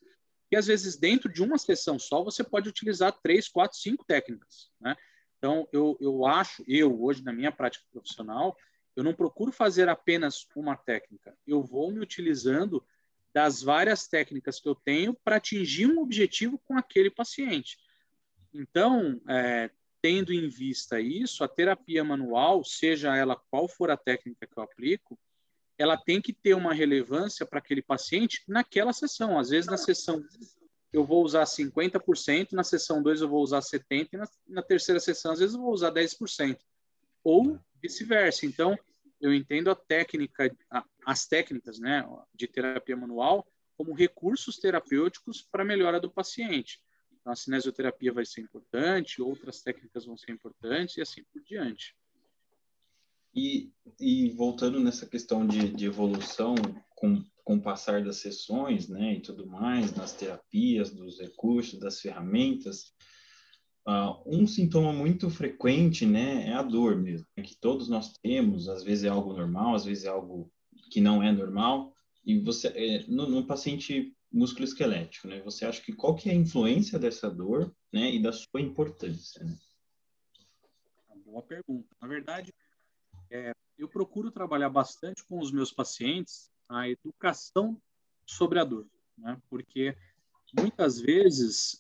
e 0.51 0.57
às 0.57 0.67
vezes 0.67 0.97
dentro 0.97 1.33
de 1.33 1.43
uma 1.43 1.59
sessão 1.59 1.97
só 1.97 2.25
você 2.25 2.43
pode 2.43 2.69
utilizar 2.69 3.17
três, 3.23 3.49
quatro, 3.49 3.79
cinco 3.79 4.05
técnicas, 4.05 4.73
né? 4.81 4.97
Então 5.39 5.69
eu, 5.73 5.97
eu 6.01 6.27
acho, 6.27 6.65
eu 6.67 7.01
hoje 7.03 7.23
na 7.23 7.33
minha 7.33 7.53
prática 7.53 7.85
profissional, 7.93 8.57
eu 8.97 9.05
não 9.05 9.15
procuro 9.15 9.53
fazer 9.53 9.89
apenas 9.89 10.45
uma 10.57 10.77
técnica, 10.77 11.39
eu 11.47 11.63
vou 11.63 11.93
me 11.93 12.01
utilizando 12.01 12.85
das 13.33 13.63
várias 13.63 14.09
técnicas 14.09 14.59
que 14.59 14.69
eu 14.69 14.75
tenho 14.75 15.15
para 15.23 15.37
atingir 15.37 15.87
um 15.87 16.01
objetivo 16.01 16.59
com 16.65 16.77
aquele 16.77 17.11
paciente. 17.11 17.79
Então, 18.53 19.21
é, 19.29 19.71
tendo 20.03 20.33
em 20.33 20.49
vista 20.49 21.01
isso, 21.01 21.45
a 21.45 21.49
terapia 21.49 22.03
manual, 22.03 22.65
seja 22.65 23.17
ela 23.17 23.37
qual 23.37 23.69
for 23.69 23.89
a 23.89 23.97
técnica 23.97 24.49
que 24.49 24.59
eu 24.59 24.65
aplico, 24.65 25.17
ela 25.81 25.97
tem 25.97 26.21
que 26.21 26.35
ter 26.35 26.53
uma 26.53 26.75
relevância 26.75 27.47
para 27.47 27.59
aquele 27.59 27.81
paciente 27.81 28.43
naquela 28.47 28.93
sessão. 28.93 29.39
Às 29.39 29.49
vezes, 29.49 29.67
na 29.67 29.79
sessão 29.79 30.23
eu 30.93 31.03
vou 31.07 31.25
usar 31.25 31.45
50%, 31.45 32.53
na 32.53 32.63
sessão 32.63 33.03
2 33.03 33.23
eu 33.23 33.29
vou 33.31 33.43
usar 33.43 33.61
70%, 33.61 34.09
e 34.13 34.17
na, 34.19 34.29
na 34.47 34.63
terceira 34.63 35.01
sessão, 35.01 35.33
às 35.33 35.39
vezes, 35.39 35.55
eu 35.55 35.63
vou 35.63 35.73
usar 35.73 35.91
10%. 35.91 36.59
Ou 37.25 37.59
vice-versa. 37.81 38.45
Então, 38.45 38.79
eu 39.23 39.33
entendo 39.33 39.71
a 39.71 39.75
técnica, 39.75 40.55
a, 40.71 40.85
as 41.07 41.27
técnicas 41.27 41.79
né, 41.79 42.07
de 42.35 42.47
terapia 42.47 42.97
manual 42.97 43.47
como 43.75 43.95
recursos 43.95 44.59
terapêuticos 44.59 45.41
para 45.51 45.63
a 45.63 45.67
melhora 45.67 45.99
do 45.99 46.11
paciente. 46.11 46.79
Então, 47.19 47.33
a 47.33 47.37
cinesioterapia 47.37 48.13
vai 48.13 48.27
ser 48.27 48.43
importante, 48.43 49.23
outras 49.23 49.63
técnicas 49.63 50.05
vão 50.05 50.19
ser 50.19 50.33
importantes 50.33 50.99
e 50.99 51.01
assim 51.01 51.25
por 51.33 51.43
diante. 51.43 51.97
E, 53.35 53.73
e 53.99 54.31
voltando 54.31 54.81
nessa 54.81 55.07
questão 55.07 55.47
de, 55.47 55.69
de 55.69 55.87
evolução 55.87 56.55
com, 56.97 57.23
com 57.45 57.57
o 57.57 57.63
passar 57.63 58.03
das 58.05 58.17
sessões, 58.17 58.89
né, 58.89 59.15
e 59.15 59.21
tudo 59.21 59.47
mais, 59.47 59.95
nas 59.95 60.13
terapias, 60.13 60.91
dos 60.91 61.21
recursos, 61.21 61.79
das 61.79 62.01
ferramentas, 62.01 62.93
Uh, 63.89 64.23
um 64.27 64.47
sintoma 64.47 64.93
muito 64.93 65.31
frequente, 65.31 66.05
né, 66.05 66.49
é 66.49 66.53
a 66.53 66.63
dor 66.63 66.97
mesmo, 66.97 67.27
é 67.35 67.41
que 67.41 67.57
todos 67.57 67.89
nós 67.89 68.13
temos, 68.19 68.69
às 68.69 68.85
vezes 68.85 69.05
é 69.05 69.09
algo 69.09 69.33
normal, 69.33 69.75
às 69.75 69.87
vezes 69.87 70.05
é 70.05 70.09
algo 70.09 70.53
que 70.91 71.01
não 71.01 71.23
é 71.23 71.33
normal, 71.33 71.93
e 72.25 72.39
você, 72.39 72.69
é, 72.69 73.07
no, 73.09 73.27
no 73.27 73.47
paciente 73.47 74.15
músculo-esquelético, 74.31 75.29
né, 75.29 75.41
você 75.43 75.65
acha 75.65 75.83
que 75.83 75.95
qual 75.95 76.15
que 76.15 76.29
é 76.29 76.33
a 76.33 76.37
influência 76.37 76.99
dessa 76.99 77.31
dor, 77.31 77.75
né, 77.93 78.15
e 78.15 78.23
da 78.23 78.33
sua 78.33 78.61
importância, 78.61 79.43
né? 79.43 79.59
Boa 81.25 81.43
pergunta. 81.43 81.89
Na 82.03 82.09
verdade, 82.09 82.53
é, 83.31 83.53
eu 83.79 83.89
procuro 83.89 84.31
trabalhar 84.31 84.69
bastante 84.69 85.25
com 85.25 85.39
os 85.39 85.51
meus 85.51 85.73
pacientes 85.73 86.51
a 86.69 86.89
educação 86.89 87.81
sobre 88.27 88.59
a 88.59 88.65
dor, 88.65 88.87
né, 89.17 89.41
porque 89.49 89.97
muitas 90.59 91.01
vezes, 91.01 91.79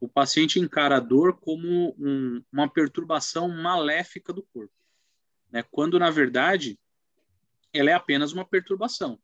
o 0.00 0.08
paciente 0.08 0.60
encara 0.60 0.96
a 0.96 1.00
dor 1.00 1.38
como 1.38 1.94
um, 1.98 2.42
uma 2.52 2.68
perturbação 2.68 3.48
maléfica 3.48 4.32
do 4.32 4.42
corpo, 4.42 4.74
né? 5.50 5.64
quando, 5.70 5.98
na 5.98 6.10
verdade, 6.10 6.78
ela 7.72 7.90
é 7.90 7.94
apenas 7.94 8.32
uma 8.32 8.44
perturbação. 8.44 9.18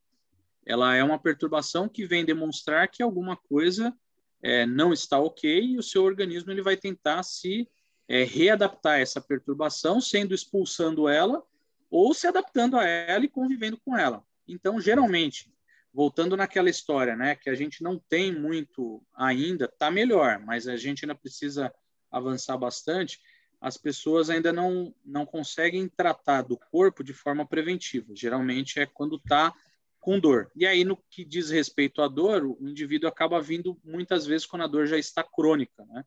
Ela 0.64 0.94
é 0.94 1.02
uma 1.02 1.18
perturbação 1.18 1.88
que 1.88 2.06
vem 2.06 2.24
demonstrar 2.24 2.88
que 2.88 3.02
alguma 3.02 3.36
coisa 3.36 3.94
é, 4.40 4.64
não 4.64 4.92
está 4.92 5.18
ok 5.18 5.60
e 5.60 5.78
o 5.78 5.82
seu 5.82 6.04
organismo 6.04 6.50
ele 6.50 6.62
vai 6.62 6.76
tentar 6.76 7.22
se 7.22 7.68
é, 8.12 8.24
readaptar 8.24 9.00
essa 9.00 9.22
perturbação, 9.22 9.98
sendo 9.98 10.34
expulsando 10.34 11.08
ela 11.08 11.42
ou 11.90 12.12
se 12.12 12.26
adaptando 12.26 12.76
a 12.76 12.86
ela 12.86 13.24
e 13.24 13.28
convivendo 13.28 13.80
com 13.82 13.96
ela. 13.96 14.22
Então, 14.46 14.78
geralmente, 14.78 15.50
voltando 15.94 16.36
naquela 16.36 16.68
história, 16.68 17.16
né, 17.16 17.34
que 17.34 17.48
a 17.48 17.54
gente 17.54 17.82
não 17.82 17.98
tem 17.98 18.30
muito 18.30 19.02
ainda, 19.14 19.66
tá 19.66 19.90
melhor, 19.90 20.38
mas 20.40 20.68
a 20.68 20.76
gente 20.76 21.06
ainda 21.06 21.14
precisa 21.14 21.72
avançar 22.10 22.58
bastante. 22.58 23.18
As 23.58 23.78
pessoas 23.78 24.28
ainda 24.28 24.52
não 24.52 24.94
não 25.02 25.24
conseguem 25.24 25.88
tratar 25.88 26.42
do 26.42 26.58
corpo 26.58 27.02
de 27.02 27.14
forma 27.14 27.46
preventiva. 27.46 28.14
Geralmente 28.14 28.78
é 28.78 28.84
quando 28.84 29.18
tá 29.18 29.54
com 29.98 30.20
dor. 30.20 30.50
E 30.54 30.66
aí 30.66 30.84
no 30.84 30.98
que 31.08 31.24
diz 31.24 31.48
respeito 31.48 32.02
à 32.02 32.08
dor, 32.08 32.44
o 32.44 32.68
indivíduo 32.68 33.08
acaba 33.08 33.40
vindo 33.40 33.80
muitas 33.82 34.26
vezes 34.26 34.46
quando 34.46 34.64
a 34.64 34.66
dor 34.66 34.86
já 34.86 34.98
está 34.98 35.24
crônica, 35.24 35.82
né? 35.86 36.04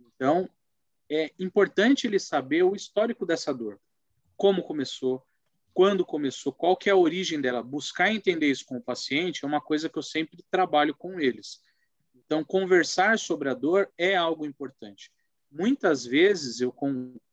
Então, 0.00 0.48
é 1.10 1.30
importante 1.38 2.06
ele 2.06 2.18
saber 2.18 2.62
o 2.62 2.74
histórico 2.74 3.26
dessa 3.26 3.52
dor, 3.52 3.80
como 4.36 4.62
começou, 4.62 5.24
quando 5.72 6.04
começou, 6.04 6.52
qual 6.52 6.76
que 6.76 6.88
é 6.88 6.92
a 6.92 6.96
origem 6.96 7.40
dela, 7.40 7.62
buscar 7.62 8.12
entender 8.12 8.48
isso 8.48 8.64
com 8.64 8.76
o 8.76 8.82
paciente 8.82 9.44
é 9.44 9.48
uma 9.48 9.60
coisa 9.60 9.88
que 9.88 9.98
eu 9.98 10.02
sempre 10.02 10.44
trabalho 10.50 10.94
com 10.94 11.18
eles. 11.18 11.60
Então, 12.14 12.44
conversar 12.44 13.18
sobre 13.18 13.50
a 13.50 13.54
dor 13.54 13.90
é 13.98 14.14
algo 14.14 14.46
importante. 14.46 15.12
Muitas 15.50 16.04
vezes 16.04 16.60
eu 16.60 16.74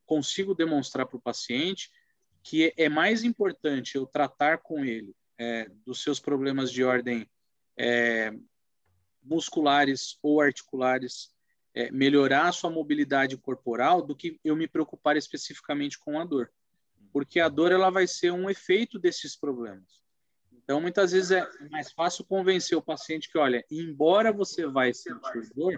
consigo 0.05 0.55
demonstrar 0.55 1.05
para 1.05 1.17
o 1.17 1.21
paciente 1.21 1.91
que 2.43 2.73
é 2.75 2.89
mais 2.89 3.23
importante 3.23 3.95
eu 3.95 4.05
tratar 4.05 4.57
com 4.57 4.83
ele 4.83 5.15
é, 5.37 5.69
dos 5.85 6.01
seus 6.01 6.19
problemas 6.19 6.71
de 6.71 6.83
ordem 6.83 7.29
é, 7.77 8.33
musculares 9.23 10.17
ou 10.21 10.41
articulares, 10.41 11.31
é, 11.73 11.91
melhorar 11.91 12.47
a 12.47 12.51
sua 12.51 12.69
mobilidade 12.69 13.37
corporal, 13.37 14.01
do 14.01 14.15
que 14.15 14.39
eu 14.43 14.55
me 14.55 14.67
preocupar 14.67 15.15
especificamente 15.17 15.97
com 15.97 16.19
a 16.19 16.25
dor. 16.25 16.51
porque 17.11 17.39
a 17.39 17.49
dor 17.49 17.71
ela 17.71 17.89
vai 17.89 18.07
ser 18.07 18.31
um 18.31 18.49
efeito 18.49 18.97
desses 18.97 19.35
problemas. 19.35 20.01
Então, 20.63 20.79
muitas 20.79 21.11
vezes 21.11 21.31
é 21.31 21.47
mais 21.69 21.91
fácil 21.91 22.23
convencer 22.23 22.77
o 22.77 22.81
paciente 22.81 23.29
que, 23.29 23.37
olha, 23.37 23.65
embora 23.69 24.31
você 24.31 24.65
vai 24.65 24.93
sentir 24.93 25.49
dor, 25.53 25.77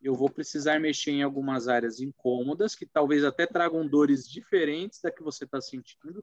eu 0.00 0.14
vou 0.14 0.30
precisar 0.30 0.78
mexer 0.78 1.10
em 1.10 1.22
algumas 1.22 1.66
áreas 1.66 2.00
incômodas, 2.00 2.74
que 2.74 2.86
talvez 2.86 3.24
até 3.24 3.46
tragam 3.46 3.86
dores 3.86 4.28
diferentes 4.28 5.00
da 5.00 5.10
que 5.10 5.22
você 5.22 5.44
está 5.44 5.60
sentindo, 5.60 6.22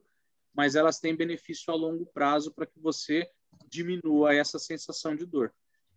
mas 0.54 0.74
elas 0.74 0.98
têm 0.98 1.14
benefício 1.14 1.70
a 1.70 1.76
longo 1.76 2.06
prazo 2.06 2.50
para 2.50 2.64
que 2.64 2.80
você 2.80 3.28
diminua 3.68 4.34
essa 4.34 4.58
sensação 4.58 5.14
de 5.14 5.26
dor. 5.26 5.52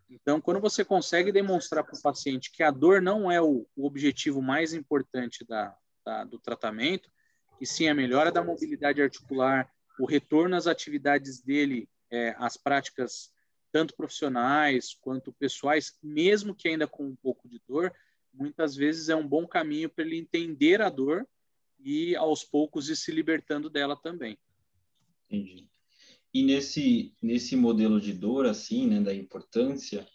Então, 0.10 0.42
quando 0.42 0.60
você 0.60 0.84
consegue 0.84 1.32
demonstrar 1.32 1.84
para 1.84 1.96
o 1.96 2.02
paciente 2.02 2.52
que 2.52 2.64
a 2.64 2.72
dor 2.72 3.02
não 3.02 3.32
é 3.32 3.40
o, 3.42 3.68
o 3.76 3.86
objetivo 3.86 4.42
mais 4.42 4.74
importante 4.74 5.46
da, 5.46 5.76
da, 6.04 6.24
do 6.24 6.40
tratamento, 6.40 7.10
e 7.62 7.66
sim 7.66 7.88
a 7.88 7.94
melhora 7.94 8.32
da 8.32 8.44
mobilidade 8.44 9.02
articular, 9.02 9.72
o 10.00 10.06
retorno 10.06 10.56
às 10.56 10.66
atividades 10.66 11.42
dele, 11.42 11.88
é, 12.10 12.36
às 12.40 12.58
práticas 12.58 13.32
tanto 13.72 13.96
profissionais 13.96 14.96
quanto 14.96 15.32
pessoais, 15.34 15.98
mesmo 16.02 16.56
que 16.56 16.68
ainda 16.68 16.88
com 16.88 17.06
um 17.06 17.16
pouco 17.16 17.48
de 17.48 17.62
dor, 17.68 17.94
muitas 18.34 18.76
vezes 18.76 19.10
é 19.10 19.16
um 19.16 19.28
bom 19.28 19.46
caminho 19.46 19.90
para 19.90 20.04
ele 20.04 20.18
entender 20.18 20.82
a 20.82 20.90
dor 20.90 21.28
e 21.80 22.16
aos 22.16 22.44
poucos 22.44 22.90
ir 22.90 22.96
se 22.96 23.12
libertando 23.12 23.70
dela 23.70 23.96
também. 23.96 24.38
Entendi. 25.30 25.68
E 26.34 26.44
nesse 26.44 27.14
nesse 27.22 27.56
modelo 27.56 28.00
de 28.00 28.14
dor 28.14 28.46
assim, 28.46 28.88
né, 28.88 29.02
da 29.02 29.14
importância, 29.14 30.08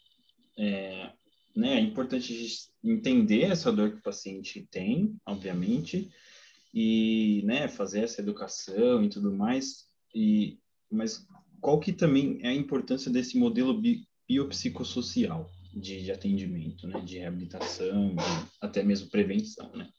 é, 0.57 1.11
né, 1.55 1.75
é 1.75 1.79
importante 1.79 2.69
entender 2.83 3.43
essa 3.43 3.71
dor 3.71 3.91
que 3.91 3.97
o 3.97 4.03
paciente 4.03 4.67
tem, 4.71 5.15
obviamente, 5.25 6.09
e, 6.73 7.41
né, 7.45 7.67
fazer 7.67 8.01
essa 8.01 8.21
educação 8.21 9.03
e 9.03 9.09
tudo 9.09 9.31
mais. 9.31 9.87
E 10.13 10.59
mas 10.91 11.27
qual 11.59 11.79
que 11.79 11.91
também 11.91 12.39
é 12.43 12.49
a 12.49 12.53
importância 12.53 13.11
desse 13.11 13.37
modelo 13.37 13.79
bi, 13.79 14.07
biopsicossocial 14.27 15.49
de, 15.73 16.03
de, 16.03 16.11
atendimento, 16.11 16.87
né, 16.87 17.01
de 17.01 17.17
reabilitação, 17.17 18.15
de, 18.15 18.23
até 18.61 18.83
mesmo 18.83 19.09
prevenção, 19.09 19.69
né? 19.75 19.89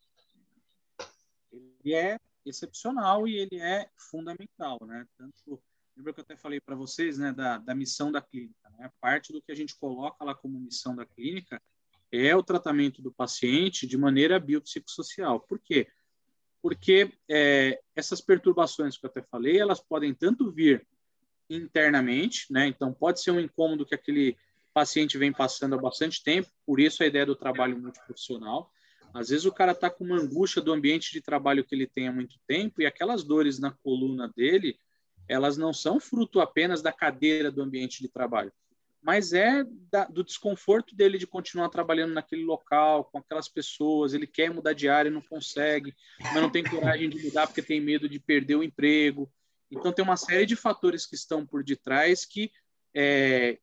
Ele 1.53 1.95
é 1.95 2.19
excepcional 2.45 3.27
e 3.27 3.37
ele 3.37 3.61
é 3.61 3.91
fundamental, 3.97 4.79
né? 4.87 5.07
Tanto 5.19 5.61
lembra 5.97 6.12
que 6.12 6.20
eu 6.20 6.24
até 6.24 6.36
falei 6.36 6.61
para 6.61 6.76
vocês, 6.76 7.18
né, 7.18 7.32
da, 7.32 7.59
da 7.59 7.74
missão 7.74 8.12
da 8.12 8.20
clínica, 8.20 8.68
né? 8.78 8.90
Parte 9.01 9.32
do 9.32 9.40
que 9.40 9.51
a 9.51 9.55
gente 9.55 9.76
coloca 9.76 10.22
lá 10.24 10.34
como 10.34 10.61
missão 10.61 10.94
da 10.94 11.07
clínica 11.07 11.61
é 12.12 12.36
o 12.36 12.42
tratamento 12.42 13.03
do 13.03 13.11
paciente 13.11 13.86
de 13.86 13.97
maneira 13.97 14.38
biopsicossocial. 14.38 15.40
Por 15.40 15.59
quê? 15.59 15.88
Porque 16.62 17.12
é, 17.28 17.80
essas 17.94 18.20
perturbações 18.20 18.97
que 18.97 19.07
eu 19.07 19.11
até 19.11 19.22
falei, 19.22 19.59
elas 19.59 19.80
podem 19.80 20.14
tanto 20.14 20.51
vir 20.53 20.86
internamente, 21.49 22.53
né? 22.53 22.66
Então 22.66 22.92
pode 22.92 23.22
ser 23.22 23.30
um 23.30 23.40
incômodo 23.40 23.86
que 23.86 23.94
aquele 23.94 24.36
paciente 24.74 25.16
vem 25.16 25.32
passando 25.32 25.74
há 25.74 25.78
bastante 25.78 26.22
tempo, 26.22 26.51
por 26.66 26.78
isso 26.78 27.03
a 27.03 27.07
ideia 27.07 27.24
do 27.24 27.34
trabalho 27.34 27.80
multiprofissional. 27.80 28.70
Às 29.14 29.30
vezes 29.30 29.47
o 29.47 29.53
cara 29.53 29.72
está 29.72 29.88
com 29.88 30.05
uma 30.05 30.20
angústia 30.20 30.61
do 30.61 30.72
ambiente 30.72 31.11
de 31.11 31.22
trabalho 31.22 31.64
que 31.64 31.74
ele 31.74 31.86
tem 31.86 32.07
há 32.07 32.12
muito 32.12 32.36
tempo 32.47 32.82
e 32.82 32.86
aquelas 32.86 33.24
dores 33.24 33.59
na 33.59 33.70
coluna 33.70 34.30
dele, 34.36 34.78
elas 35.29 35.57
não 35.57 35.72
são 35.72 35.99
fruto 35.99 36.41
apenas 36.41 36.83
da 36.83 36.93
cadeira 36.93 37.51
do 37.51 37.62
ambiente 37.62 38.01
de 38.03 38.09
trabalho, 38.09 38.53
mas 39.03 39.33
é 39.33 39.64
da, 39.91 40.05
do 40.05 40.24
desconforto 40.24 40.95
dele 40.95 41.16
de 41.16 41.29
continuar 41.29 41.68
trabalhando 41.68 42.12
naquele 42.12 42.45
local, 42.45 43.05
com 43.05 43.18
aquelas 43.18 43.49
pessoas. 43.49 44.14
Ele 44.14 44.27
quer 44.27 44.51
mudar 44.51 44.72
de 44.72 44.89
área 44.89 45.11
não 45.11 45.22
consegue, 45.22 45.95
mas 46.20 46.43
não 46.43 46.51
tem 46.51 46.64
coragem 46.64 47.09
de 47.09 47.22
mudar 47.22 47.47
porque 47.47 47.62
tem 47.62 47.81
medo 47.81 48.09
de 48.09 48.18
perder 48.18 48.57
o 48.57 48.64
emprego. 48.64 49.33
Então, 49.70 49.93
tem 49.93 50.05
uma 50.05 50.16
série 50.16 50.45
de 50.45 50.57
fatores 50.57 51.07
que 51.07 51.14
estão 51.14 51.47
por 51.47 51.62
detrás 51.62 52.24
que 52.24 52.51
é, 52.95 53.59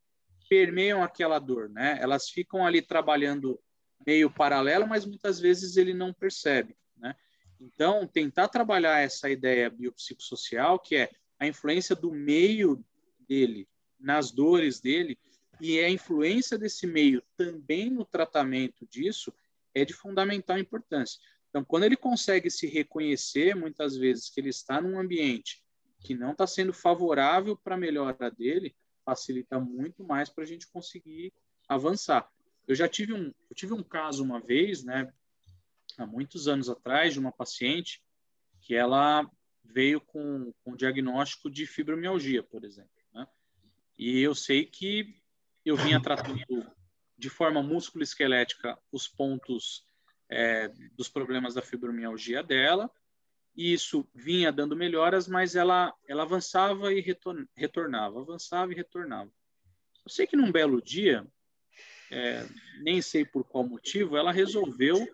permeiam 0.49 1.03
aquela 1.03 1.39
dor, 1.39 1.69
né? 1.69 1.97
Elas 1.99 2.29
ficam 2.29 2.65
ali 2.65 2.81
trabalhando 2.81 3.59
meio 4.07 4.29
paralelo, 4.29 4.87
mas 4.87 5.05
muitas 5.05 5.39
vezes 5.39 5.75
ele 5.75 5.93
não 5.93 6.13
percebe, 6.13 6.75
né? 6.95 7.15
Então, 7.59 8.07
tentar 8.07 8.47
trabalhar 8.47 8.99
essa 8.99 9.29
ideia 9.29 9.69
biopsicossocial, 9.69 10.79
que 10.79 10.95
é 10.95 11.09
a 11.43 11.47
influência 11.47 11.95
do 11.95 12.11
meio 12.11 12.83
dele 13.27 13.67
nas 13.99 14.31
dores 14.31 14.79
dele 14.79 15.17
e 15.61 15.79
a 15.79 15.89
influência 15.89 16.57
desse 16.57 16.87
meio 16.87 17.21
também 17.37 17.89
no 17.89 18.03
tratamento 18.05 18.85
disso 18.87 19.33
é 19.73 19.85
de 19.85 19.93
fundamental 19.93 20.57
importância. 20.57 21.19
Então, 21.49 21.63
quando 21.63 21.83
ele 21.83 21.95
consegue 21.95 22.49
se 22.49 22.67
reconhecer, 22.67 23.55
muitas 23.55 23.95
vezes, 23.95 24.29
que 24.29 24.39
ele 24.41 24.49
está 24.49 24.81
num 24.81 24.99
ambiente 24.99 25.63
que 25.99 26.15
não 26.15 26.31
está 26.31 26.45
sendo 26.45 26.73
favorável 26.73 27.55
para 27.55 27.75
a 27.75 27.77
melhora 27.77 28.29
dele, 28.29 28.75
facilita 29.05 29.59
muito 29.59 30.03
mais 30.03 30.29
para 30.29 30.43
a 30.43 30.47
gente 30.47 30.67
conseguir 30.67 31.31
avançar. 31.67 32.29
Eu 32.67 32.75
já 32.75 32.87
tive 32.87 33.13
um, 33.13 33.33
eu 33.49 33.55
tive 33.55 33.73
um 33.73 33.83
caso 33.83 34.23
uma 34.23 34.39
vez, 34.39 34.83
né, 34.83 35.13
há 35.97 36.05
muitos 36.05 36.47
anos 36.47 36.69
atrás, 36.69 37.13
de 37.13 37.19
uma 37.19 37.31
paciente 37.31 38.01
que 38.61 38.75
ela 38.75 39.29
veio 39.63 40.01
com, 40.01 40.53
com 40.63 40.75
diagnóstico 40.75 41.49
de 41.49 41.65
fibromialgia, 41.65 42.43
por 42.43 42.63
exemplo. 42.63 42.91
Né? 43.13 43.27
E 43.97 44.19
eu 44.19 44.35
sei 44.35 44.65
que 44.65 45.15
eu 45.65 45.75
vinha 45.77 46.01
tratando 46.01 46.69
de 47.17 47.29
forma 47.29 47.63
músculo-esquelética 47.63 48.77
os 48.91 49.07
pontos 49.07 49.87
é, 50.29 50.67
dos 50.93 51.07
problemas 51.07 51.53
da 51.53 51.61
fibromialgia 51.61 52.43
dela, 52.43 52.91
e 53.55 53.71
isso 53.71 54.07
vinha 54.13 54.51
dando 54.51 54.75
melhoras, 54.75 55.27
mas 55.27 55.55
ela, 55.55 55.93
ela 56.07 56.23
avançava 56.23 56.91
e 56.91 56.99
retornava, 57.55 58.19
avançava 58.19 58.71
e 58.71 58.75
retornava. 58.75 59.31
Eu 60.03 60.09
sei 60.09 60.25
que 60.25 60.35
num 60.35 60.51
belo 60.51 60.81
dia, 60.81 61.25
é, 62.11 62.45
nem 62.81 63.01
sei 63.01 63.23
por 63.23 63.43
qual 63.43 63.65
motivo, 63.65 64.17
ela 64.17 64.31
resolveu 64.31 65.07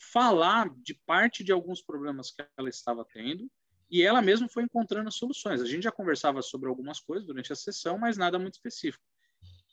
falar 0.00 0.68
de 0.82 0.94
parte 0.94 1.44
de 1.44 1.52
alguns 1.52 1.80
problemas 1.80 2.30
que 2.30 2.44
ela 2.56 2.68
estava 2.68 3.04
tendo 3.04 3.48
e 3.92 4.02
ela 4.02 4.20
mesma 4.20 4.48
foi 4.48 4.64
encontrando 4.64 5.12
soluções. 5.12 5.60
A 5.60 5.66
gente 5.66 5.84
já 5.84 5.92
conversava 5.92 6.42
sobre 6.42 6.68
algumas 6.68 6.98
coisas 6.98 7.26
durante 7.26 7.52
a 7.52 7.56
sessão, 7.56 7.96
mas 7.98 8.16
nada 8.16 8.38
muito 8.38 8.54
específico. 8.54 9.04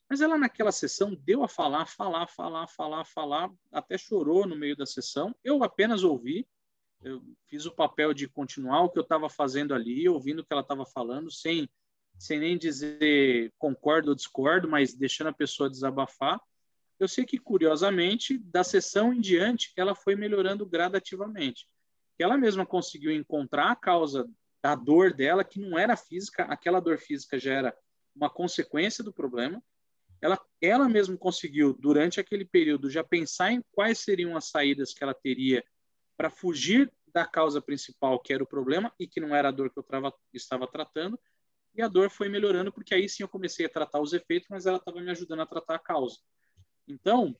Mas 0.07 0.21
ela 0.21 0.37
naquela 0.37 0.71
sessão 0.71 1.15
deu 1.15 1.43
a 1.43 1.47
falar, 1.47 1.87
falar, 1.87 2.27
falar, 2.27 2.67
falar, 2.67 3.05
falar, 3.05 3.51
até 3.71 3.97
chorou 3.97 4.45
no 4.45 4.55
meio 4.55 4.75
da 4.75 4.85
sessão. 4.85 5.33
Eu 5.43 5.63
apenas 5.63 6.03
ouvi 6.03 6.47
eu 7.01 7.23
fiz 7.47 7.65
o 7.65 7.71
papel 7.71 8.13
de 8.13 8.27
continuar 8.27 8.81
o 8.81 8.89
que 8.89 8.99
eu 8.99 9.03
estava 9.03 9.29
fazendo 9.29 9.73
ali, 9.73 10.07
ouvindo 10.09 10.39
o 10.39 10.45
que 10.45 10.51
ela 10.51 10.61
estava 10.61 10.85
falando, 10.85 11.31
sem, 11.31 11.69
sem 12.17 12.39
nem 12.39 12.57
dizer 12.57 13.53
concordo 13.57 14.09
ou 14.09 14.15
discordo, 14.15 14.67
mas 14.67 14.93
deixando 14.93 15.27
a 15.27 15.33
pessoa 15.33 15.69
desabafar. 15.69 16.39
Eu 16.99 17.07
sei 17.07 17.25
que, 17.25 17.37
curiosamente, 17.37 18.37
da 18.37 18.63
sessão 18.63 19.13
em 19.13 19.21
diante, 19.21 19.71
ela 19.77 19.95
foi 19.95 20.15
melhorando 20.15 20.65
gradativamente. 20.65 21.65
Ela 22.19 22.37
mesma 22.37 22.65
conseguiu 22.65 23.11
encontrar 23.11 23.71
a 23.71 23.75
causa 23.75 24.29
da 24.61 24.75
dor 24.75 25.13
dela, 25.13 25.43
que 25.43 25.59
não 25.59 25.79
era 25.79 25.95
física, 25.95 26.43
aquela 26.43 26.79
dor 26.79 26.97
física 26.97 27.39
já 27.39 27.53
era 27.53 27.77
uma 28.15 28.29
consequência 28.29 29.03
do 29.03 29.13
problema. 29.13 29.63
Ela, 30.21 30.37
ela 30.61 30.89
mesma 30.89 31.17
conseguiu, 31.17 31.73
durante 31.79 32.19
aquele 32.19 32.43
período, 32.43 32.89
já 32.89 33.03
pensar 33.03 33.53
em 33.53 33.63
quais 33.71 33.99
seriam 33.99 34.35
as 34.35 34.49
saídas 34.49 34.93
que 34.93 35.01
ela 35.01 35.13
teria 35.13 35.63
para 36.17 36.29
fugir 36.29 36.91
da 37.13 37.25
causa 37.25 37.61
principal, 37.61 38.19
que 38.19 38.33
era 38.33 38.43
o 38.43 38.47
problema, 38.47 38.93
e 38.99 39.07
que 39.07 39.21
não 39.21 39.33
era 39.33 39.47
a 39.47 39.51
dor 39.51 39.71
que 39.71 39.79
eu 39.79 39.83
trava, 39.83 40.13
estava 40.33 40.67
tratando, 40.67 41.17
e 41.73 41.81
a 41.81 41.87
dor 41.87 42.09
foi 42.09 42.27
melhorando, 42.27 42.71
porque 42.71 42.93
aí 42.93 43.07
sim 43.07 43.23
eu 43.23 43.29
comecei 43.29 43.65
a 43.65 43.69
tratar 43.69 44.01
os 44.01 44.11
efeitos, 44.11 44.49
mas 44.49 44.65
ela 44.65 44.77
estava 44.77 44.99
me 44.99 45.09
ajudando 45.09 45.41
a 45.41 45.45
tratar 45.45 45.75
a 45.75 45.79
causa. 45.79 46.17
Então, 46.87 47.35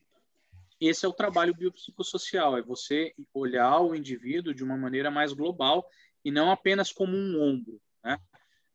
esse 0.88 1.06
é 1.06 1.10
o 1.10 1.14
trabalho 1.14 1.54
biopsicossocial, 1.54 2.58
é 2.58 2.62
você 2.62 3.14
olhar 3.34 3.80
o 3.80 3.96
indivíduo 3.96 4.54
de 4.54 4.64
uma 4.64 4.78
maneira 4.78 5.12
mais 5.12 5.34
global 5.34 5.86
e 6.24 6.32
não 6.32 6.52
apenas 6.52 6.92
como 6.92 7.16
um 7.16 7.42
ombro, 7.42 7.82
né? 8.04 8.18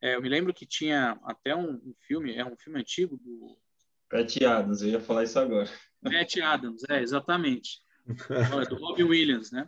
É, 0.00 0.16
eu 0.16 0.22
me 0.22 0.28
lembro 0.28 0.52
que 0.52 0.66
tinha 0.66 1.18
até 1.24 1.56
um, 1.56 1.76
um, 1.76 1.94
filme, 2.06 2.34
é 2.34 2.44
um 2.44 2.56
filme 2.56 2.78
antigo 2.78 3.16
do... 3.16 3.56
Pat 4.10 4.36
Adams, 4.42 4.82
eu 4.82 4.90
ia 4.90 5.00
falar 5.00 5.24
isso 5.24 5.38
agora. 5.38 5.70
Pat 6.02 6.36
Adams, 6.42 6.82
é, 6.90 7.00
exatamente. 7.00 7.80
É 8.06 8.66
do 8.66 8.76
Robin 8.76 9.04
Williams, 9.04 9.50
né? 9.50 9.66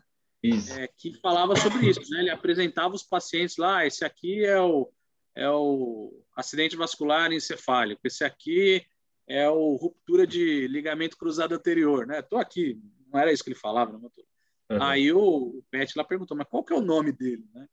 é, 0.79 0.89
que 0.89 1.15
falava 1.21 1.57
sobre 1.57 1.89
isso. 1.89 2.01
Né? 2.11 2.21
Ele 2.21 2.31
apresentava 2.31 2.95
os 2.95 3.03
pacientes 3.03 3.57
lá, 3.57 3.87
esse 3.87 4.05
aqui 4.05 4.45
é 4.45 4.61
o, 4.61 4.93
é 5.35 5.49
o 5.49 6.23
acidente 6.37 6.77
vascular 6.77 7.33
encefálico, 7.33 8.03
esse 8.05 8.25
aqui 8.25 8.85
é 9.29 9.49
o 9.51 9.75
ruptura 9.77 10.27
de 10.27 10.69
ligamento 10.69 11.17
cruzado 11.17 11.55
anterior, 11.55 12.07
né? 12.07 12.23
Tô 12.23 12.37
aqui, 12.37 12.81
não 13.13 13.21
era 13.21 13.33
isso 13.33 13.43
que 13.43 13.51
ele 13.51 13.59
falava, 13.59 13.93
não 13.93 14.01
uhum. 14.01 14.83
Aí 14.83 15.13
o, 15.13 15.21
o 15.21 15.65
Pet 15.71 15.97
lá 15.97 16.05
perguntou, 16.05 16.37
mas 16.37 16.47
qual 16.49 16.65
que 16.65 16.73
é 16.73 16.77
o 16.77 16.83
nome 16.83 17.13
dele, 17.13 17.45
né? 17.53 17.67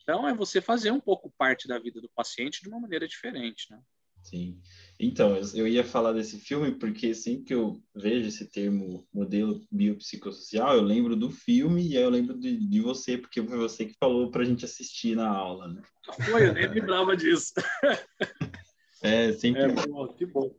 Então 0.00 0.26
é 0.26 0.34
você 0.34 0.60
fazer 0.60 0.90
um 0.90 1.00
pouco 1.00 1.32
parte 1.36 1.68
da 1.68 1.78
vida 1.78 2.00
do 2.00 2.08
paciente 2.08 2.62
de 2.62 2.68
uma 2.68 2.80
maneira 2.80 3.06
diferente, 3.06 3.66
né? 3.70 3.80
Sim. 4.22 4.60
Então, 5.00 5.40
eu 5.54 5.66
ia 5.66 5.84
falar 5.84 6.12
desse 6.12 6.38
filme 6.38 6.72
porque 6.72 7.14
sempre 7.14 7.44
que 7.44 7.54
eu 7.54 7.80
vejo 7.94 8.28
esse 8.28 8.50
termo 8.50 9.06
modelo 9.12 9.64
biopsicossocial, 9.70 10.74
eu 10.74 10.82
lembro 10.82 11.14
do 11.14 11.30
filme 11.30 11.86
e 11.86 11.96
aí 11.96 12.02
eu 12.02 12.10
lembro 12.10 12.38
de, 12.38 12.58
de 12.58 12.80
você, 12.80 13.16
porque 13.16 13.42
foi 13.42 13.56
você 13.56 13.86
que 13.86 13.96
falou 13.98 14.30
para 14.30 14.42
a 14.42 14.44
gente 14.44 14.64
assistir 14.64 15.16
na 15.16 15.28
aula, 15.28 15.68
né? 15.68 15.82
Foi, 16.30 16.48
eu 16.48 16.52
nem 16.52 16.68
lembrava 16.68 17.16
disso. 17.16 17.54
É, 19.00 19.32
sempre. 19.32 19.62
É, 19.62 19.68
bom, 19.68 20.08
que 20.08 20.26
bom. 20.26 20.52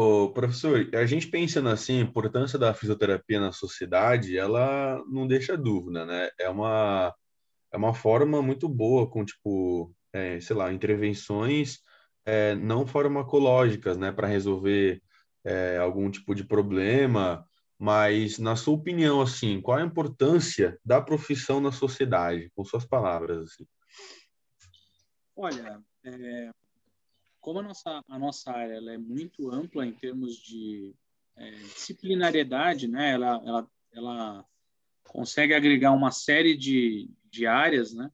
Ô, 0.00 0.30
professor, 0.30 0.88
a 0.94 1.04
gente 1.06 1.26
pensando 1.26 1.68
assim, 1.68 1.98
a 1.98 2.04
importância 2.04 2.56
da 2.56 2.72
fisioterapia 2.72 3.40
na 3.40 3.50
sociedade, 3.50 4.38
ela 4.38 5.02
não 5.10 5.26
deixa 5.26 5.56
dúvida, 5.56 6.06
né? 6.06 6.30
É 6.38 6.48
uma, 6.48 7.12
é 7.72 7.76
uma 7.76 7.92
forma 7.92 8.40
muito 8.40 8.68
boa 8.68 9.10
com, 9.10 9.24
tipo, 9.24 9.92
é, 10.12 10.38
sei 10.38 10.54
lá, 10.54 10.72
intervenções 10.72 11.80
é, 12.24 12.54
não 12.54 12.86
farmacológicas, 12.86 13.96
né, 13.96 14.12
para 14.12 14.28
resolver 14.28 15.02
é, 15.44 15.78
algum 15.78 16.08
tipo 16.08 16.32
de 16.32 16.44
problema. 16.44 17.44
Mas, 17.76 18.38
na 18.38 18.54
sua 18.54 18.74
opinião, 18.74 19.20
assim, 19.20 19.60
qual 19.60 19.78
a 19.78 19.82
importância 19.82 20.78
da 20.84 21.02
profissão 21.02 21.60
na 21.60 21.72
sociedade, 21.72 22.52
com 22.54 22.64
suas 22.64 22.84
palavras? 22.86 23.50
Assim? 23.50 23.66
Olha, 25.34 25.82
é, 26.04 26.50
como 27.48 27.60
a 27.60 27.62
nossa, 27.62 28.04
a 28.06 28.18
nossa 28.18 28.52
área 28.52 28.74
ela 28.74 28.92
é 28.92 28.98
muito 28.98 29.50
ampla 29.50 29.86
em 29.86 29.92
termos 29.94 30.36
de 30.36 30.94
é, 31.34 31.50
disciplinariedade, 31.50 32.86
né? 32.86 33.12
Ela, 33.12 33.42
ela, 33.42 33.70
ela 33.90 34.44
consegue 35.02 35.54
agregar 35.54 35.92
uma 35.92 36.10
série 36.10 36.54
de, 36.54 37.10
de 37.24 37.46
áreas, 37.46 37.94
né? 37.94 38.10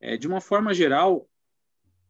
É, 0.00 0.16
de 0.16 0.28
uma 0.28 0.40
forma 0.40 0.72
geral, 0.72 1.28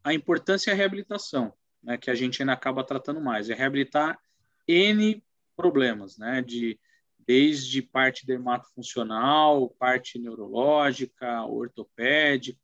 a 0.04 0.12
importância 0.12 0.70
é 0.70 0.74
a 0.74 0.76
reabilitação, 0.76 1.50
né? 1.82 1.96
Que 1.96 2.10
a 2.10 2.14
gente 2.14 2.42
ainda 2.42 2.52
acaba 2.52 2.84
tratando 2.84 3.22
mais. 3.22 3.48
É 3.48 3.54
reabilitar 3.54 4.20
N 4.68 5.24
problemas, 5.56 6.18
né? 6.18 6.42
De, 6.42 6.78
desde 7.20 7.80
parte 7.80 8.26
dermatofuncional, 8.26 9.70
parte 9.78 10.18
neurológica, 10.18 11.42
ortopédica, 11.46 12.60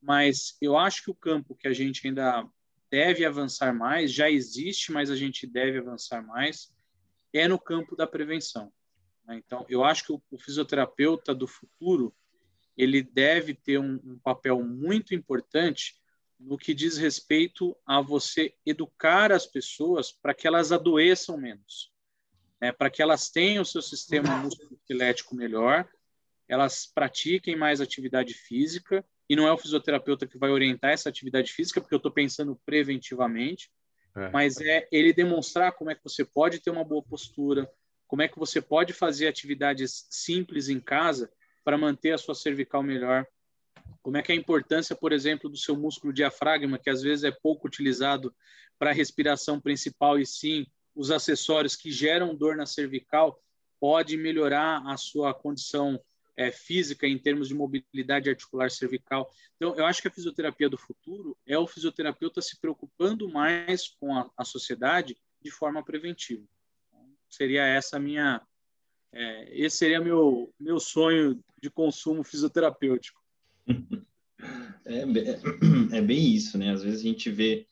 mas 0.00 0.56
eu 0.60 0.78
acho 0.78 1.02
que 1.02 1.10
o 1.10 1.14
campo 1.14 1.56
que 1.56 1.66
a 1.66 1.72
gente 1.72 2.06
ainda 2.06 2.48
deve 2.94 3.24
avançar 3.24 3.74
mais, 3.74 4.12
já 4.12 4.30
existe, 4.30 4.92
mas 4.92 5.10
a 5.10 5.16
gente 5.16 5.48
deve 5.48 5.78
avançar 5.78 6.24
mais, 6.24 6.72
é 7.32 7.48
no 7.48 7.58
campo 7.58 7.96
da 7.96 8.06
prevenção. 8.06 8.72
Né? 9.26 9.42
Então, 9.44 9.66
eu 9.68 9.82
acho 9.82 10.04
que 10.04 10.12
o, 10.12 10.38
fisioterapeuta 10.38 11.34
do 11.34 11.48
futuro 11.48 12.14
ele 12.76 13.02
deve 13.02 13.52
ter 13.52 13.78
um, 13.78 14.00
um 14.04 14.16
papel 14.16 14.62
muito 14.62 15.12
importante 15.12 16.00
no 16.38 16.56
que 16.56 16.72
diz 16.72 16.96
respeito 16.96 17.76
a 17.84 18.00
você 18.00 18.54
educar 18.64 19.32
as 19.32 19.44
pessoas 19.44 20.12
para 20.12 20.32
que 20.32 20.46
elas 20.46 20.70
adoeçam 20.70 21.36
menos, 21.36 21.92
né? 22.60 22.70
para 22.70 22.90
que 22.90 23.02
elas 23.02 23.28
tenham 23.28 23.62
o 23.62 23.66
seu 23.66 23.82
sistema 23.82 24.36
musculoesquelético 24.38 25.34
melhor, 25.34 25.88
elas 26.48 26.86
pratiquem 26.86 27.56
mais 27.56 27.80
atividade 27.80 28.34
física 28.34 29.04
e 29.28 29.36
não 29.36 29.46
é 29.46 29.52
o 29.52 29.58
fisioterapeuta 29.58 30.26
que 30.26 30.38
vai 30.38 30.50
orientar 30.50 30.90
essa 30.90 31.08
atividade 31.08 31.52
física, 31.52 31.80
porque 31.80 31.94
eu 31.94 31.98
estou 31.98 32.12
pensando 32.12 32.60
preventivamente, 32.64 33.70
é. 34.16 34.30
mas 34.30 34.60
é 34.60 34.86
ele 34.92 35.12
demonstrar 35.12 35.72
como 35.72 35.90
é 35.90 35.94
que 35.94 36.04
você 36.04 36.24
pode 36.24 36.60
ter 36.60 36.70
uma 36.70 36.84
boa 36.84 37.02
postura, 37.02 37.70
como 38.06 38.22
é 38.22 38.28
que 38.28 38.38
você 38.38 38.60
pode 38.60 38.92
fazer 38.92 39.26
atividades 39.26 40.06
simples 40.10 40.68
em 40.68 40.78
casa 40.78 41.30
para 41.64 41.78
manter 41.78 42.12
a 42.12 42.18
sua 42.18 42.34
cervical 42.34 42.82
melhor, 42.82 43.26
como 44.02 44.16
é 44.16 44.22
que 44.22 44.30
é 44.30 44.34
a 44.34 44.38
importância, 44.38 44.94
por 44.94 45.12
exemplo, 45.12 45.48
do 45.48 45.56
seu 45.56 45.76
músculo 45.76 46.12
diafragma, 46.12 46.78
que 46.78 46.90
às 46.90 47.02
vezes 47.02 47.24
é 47.24 47.30
pouco 47.30 47.66
utilizado 47.66 48.34
para 48.78 48.90
a 48.90 48.94
respiração 48.94 49.60
principal 49.60 50.18
e 50.18 50.26
sim 50.26 50.66
os 50.94 51.10
acessórios 51.10 51.74
que 51.74 51.90
geram 51.90 52.34
dor 52.34 52.56
na 52.56 52.66
cervical 52.66 53.40
pode 53.80 54.16
melhorar 54.16 54.82
a 54.86 54.96
sua 54.96 55.34
condição 55.34 56.00
é, 56.36 56.50
física 56.50 57.06
em 57.06 57.18
termos 57.18 57.48
de 57.48 57.54
mobilidade 57.54 58.28
articular 58.28 58.70
cervical. 58.70 59.30
Então, 59.56 59.74
eu 59.76 59.86
acho 59.86 60.02
que 60.02 60.08
a 60.08 60.10
fisioterapia 60.10 60.68
do 60.68 60.78
futuro 60.78 61.36
é 61.46 61.58
o 61.58 61.66
fisioterapeuta 61.66 62.42
se 62.42 62.60
preocupando 62.60 63.28
mais 63.28 63.88
com 63.88 64.16
a, 64.16 64.30
a 64.36 64.44
sociedade 64.44 65.16
de 65.40 65.50
forma 65.50 65.84
preventiva. 65.84 66.44
Então, 66.88 67.06
seria 67.28 67.64
essa 67.64 67.96
a 67.96 68.00
minha, 68.00 68.40
é, 69.12 69.58
esse 69.58 69.78
seria 69.78 70.00
meu 70.00 70.52
meu 70.58 70.80
sonho 70.80 71.40
de 71.60 71.70
consumo 71.70 72.24
fisioterapêutico. 72.24 73.22
É, 74.84 74.98
é, 74.98 75.98
é, 75.98 76.02
bem 76.02 76.34
isso, 76.34 76.58
né? 76.58 76.70
Às 76.70 76.82
vezes 76.82 77.00
a 77.00 77.04
gente 77.04 77.30
vê 77.30 77.66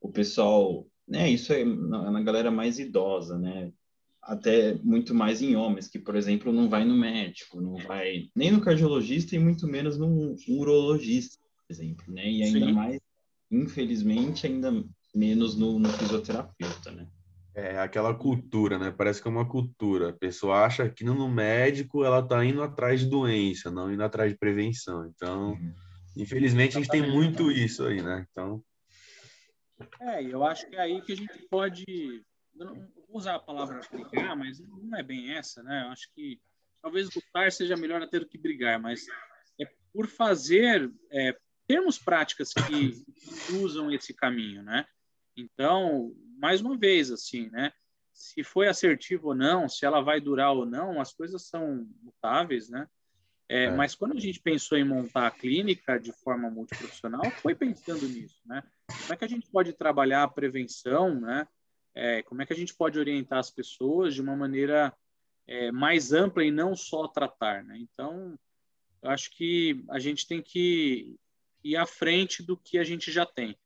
o 0.00 0.10
pessoal, 0.10 0.86
né? 1.06 1.28
Isso 1.28 1.52
é 1.52 1.64
na, 1.64 2.22
galera 2.22 2.50
mais 2.50 2.78
idosa, 2.78 3.38
né? 3.38 3.70
Até 4.22 4.74
muito 4.82 5.14
mais 5.14 5.40
em 5.40 5.56
homens, 5.56 5.88
que, 5.88 5.98
por 5.98 6.14
exemplo, 6.14 6.52
não 6.52 6.68
vai 6.68 6.84
no 6.84 6.96
médico, 6.96 7.60
não 7.60 7.76
vai 7.76 8.28
nem 8.34 8.50
no 8.50 8.60
cardiologista 8.60 9.34
e 9.34 9.38
muito 9.38 9.66
menos 9.66 9.98
no 9.98 10.36
urologista, 10.48 11.38
por 11.38 11.72
exemplo, 11.72 12.12
né? 12.12 12.28
E 12.30 12.42
ainda 12.42 12.66
Sim. 12.66 12.72
mais, 12.72 13.00
infelizmente, 13.50 14.46
ainda 14.46 14.84
menos 15.14 15.56
no, 15.56 15.78
no, 15.78 15.88
fisioterapeuta, 15.88 16.90
né? 16.90 17.06
É 17.54 17.78
aquela 17.78 18.14
cultura, 18.14 18.78
né? 18.78 18.94
Parece 18.96 19.20
que 19.20 19.26
é 19.26 19.30
uma 19.30 19.48
cultura. 19.48 20.10
A 20.10 20.12
pessoa 20.12 20.64
acha 20.64 20.88
que 20.88 21.02
no 21.02 21.28
médico 21.28 22.04
ela 22.04 22.22
tá 22.22 22.44
indo 22.44 22.62
atrás 22.62 23.00
de 23.00 23.06
doença, 23.06 23.70
não 23.70 23.92
indo 23.92 24.04
atrás 24.04 24.30
de 24.30 24.38
prevenção. 24.38 25.06
Então, 25.06 25.52
uhum. 25.52 25.74
infelizmente, 26.16 26.76
a 26.76 26.80
gente 26.80 26.90
tem 26.90 27.10
muito 27.10 27.50
isso 27.50 27.84
aí, 27.84 28.00
né? 28.00 28.24
Então. 28.30 28.62
É, 30.00 30.22
eu 30.22 30.44
acho 30.44 30.68
que 30.68 30.76
é 30.76 30.80
aí 30.80 31.00
que 31.02 31.12
a 31.12 31.16
gente 31.16 31.48
pode 31.50 31.84
usar 33.12 33.36
a 33.36 33.40
palavra 33.40 33.80
brigar, 33.90 34.36
mas 34.36 34.60
não 34.60 34.96
é 34.96 35.02
bem 35.02 35.32
essa, 35.32 35.62
né? 35.62 35.84
Eu 35.86 35.90
acho 35.90 36.12
que 36.14 36.40
talvez 36.82 37.08
lutar 37.14 37.50
seja 37.52 37.76
melhor 37.76 38.02
até 38.02 38.18
do 38.18 38.26
que 38.26 38.38
brigar, 38.38 38.80
mas 38.80 39.06
é 39.60 39.66
por 39.92 40.06
fazer 40.06 40.90
é, 41.10 41.36
termos 41.66 41.98
práticas 41.98 42.52
que 42.52 43.04
usam 43.62 43.92
esse 43.92 44.14
caminho, 44.14 44.62
né? 44.62 44.86
Então, 45.36 46.12
mais 46.38 46.60
uma 46.60 46.76
vez, 46.76 47.10
assim, 47.10 47.48
né? 47.50 47.72
Se 48.12 48.42
foi 48.42 48.68
assertivo 48.68 49.28
ou 49.28 49.34
não, 49.34 49.68
se 49.68 49.86
ela 49.86 50.00
vai 50.00 50.20
durar 50.20 50.52
ou 50.52 50.66
não, 50.66 51.00
as 51.00 51.12
coisas 51.12 51.46
são 51.46 51.88
mutáveis, 52.02 52.68
né? 52.68 52.86
É, 53.48 53.64
é. 53.64 53.70
Mas 53.70 53.94
quando 53.94 54.16
a 54.16 54.20
gente 54.20 54.40
pensou 54.40 54.78
em 54.78 54.84
montar 54.84 55.26
a 55.26 55.30
clínica 55.30 55.98
de 55.98 56.12
forma 56.12 56.50
multiprofissional, 56.50 57.28
foi 57.42 57.54
pensando 57.54 58.06
nisso, 58.06 58.40
né? 58.46 58.62
Como 58.86 59.12
é 59.12 59.16
que 59.16 59.24
a 59.24 59.28
gente 59.28 59.50
pode 59.50 59.72
trabalhar 59.72 60.22
a 60.22 60.28
prevenção, 60.28 61.20
né? 61.20 61.46
É, 61.94 62.22
como 62.22 62.42
é 62.42 62.46
que 62.46 62.52
a 62.52 62.56
gente 62.56 62.74
pode 62.74 62.98
orientar 62.98 63.38
as 63.38 63.50
pessoas 63.50 64.14
de 64.14 64.20
uma 64.20 64.36
maneira 64.36 64.92
é, 65.46 65.72
mais 65.72 66.12
ampla 66.12 66.44
e 66.44 66.50
não 66.50 66.76
só 66.76 67.08
tratar, 67.08 67.64
né? 67.64 67.76
Então, 67.78 68.38
eu 69.02 69.10
acho 69.10 69.30
que 69.30 69.84
a 69.90 69.98
gente 69.98 70.26
tem 70.26 70.40
que 70.40 71.18
ir 71.64 71.76
à 71.76 71.86
frente 71.86 72.42
do 72.42 72.56
que 72.56 72.78
a 72.78 72.84
gente 72.84 73.10
já 73.10 73.26
tem. 73.26 73.58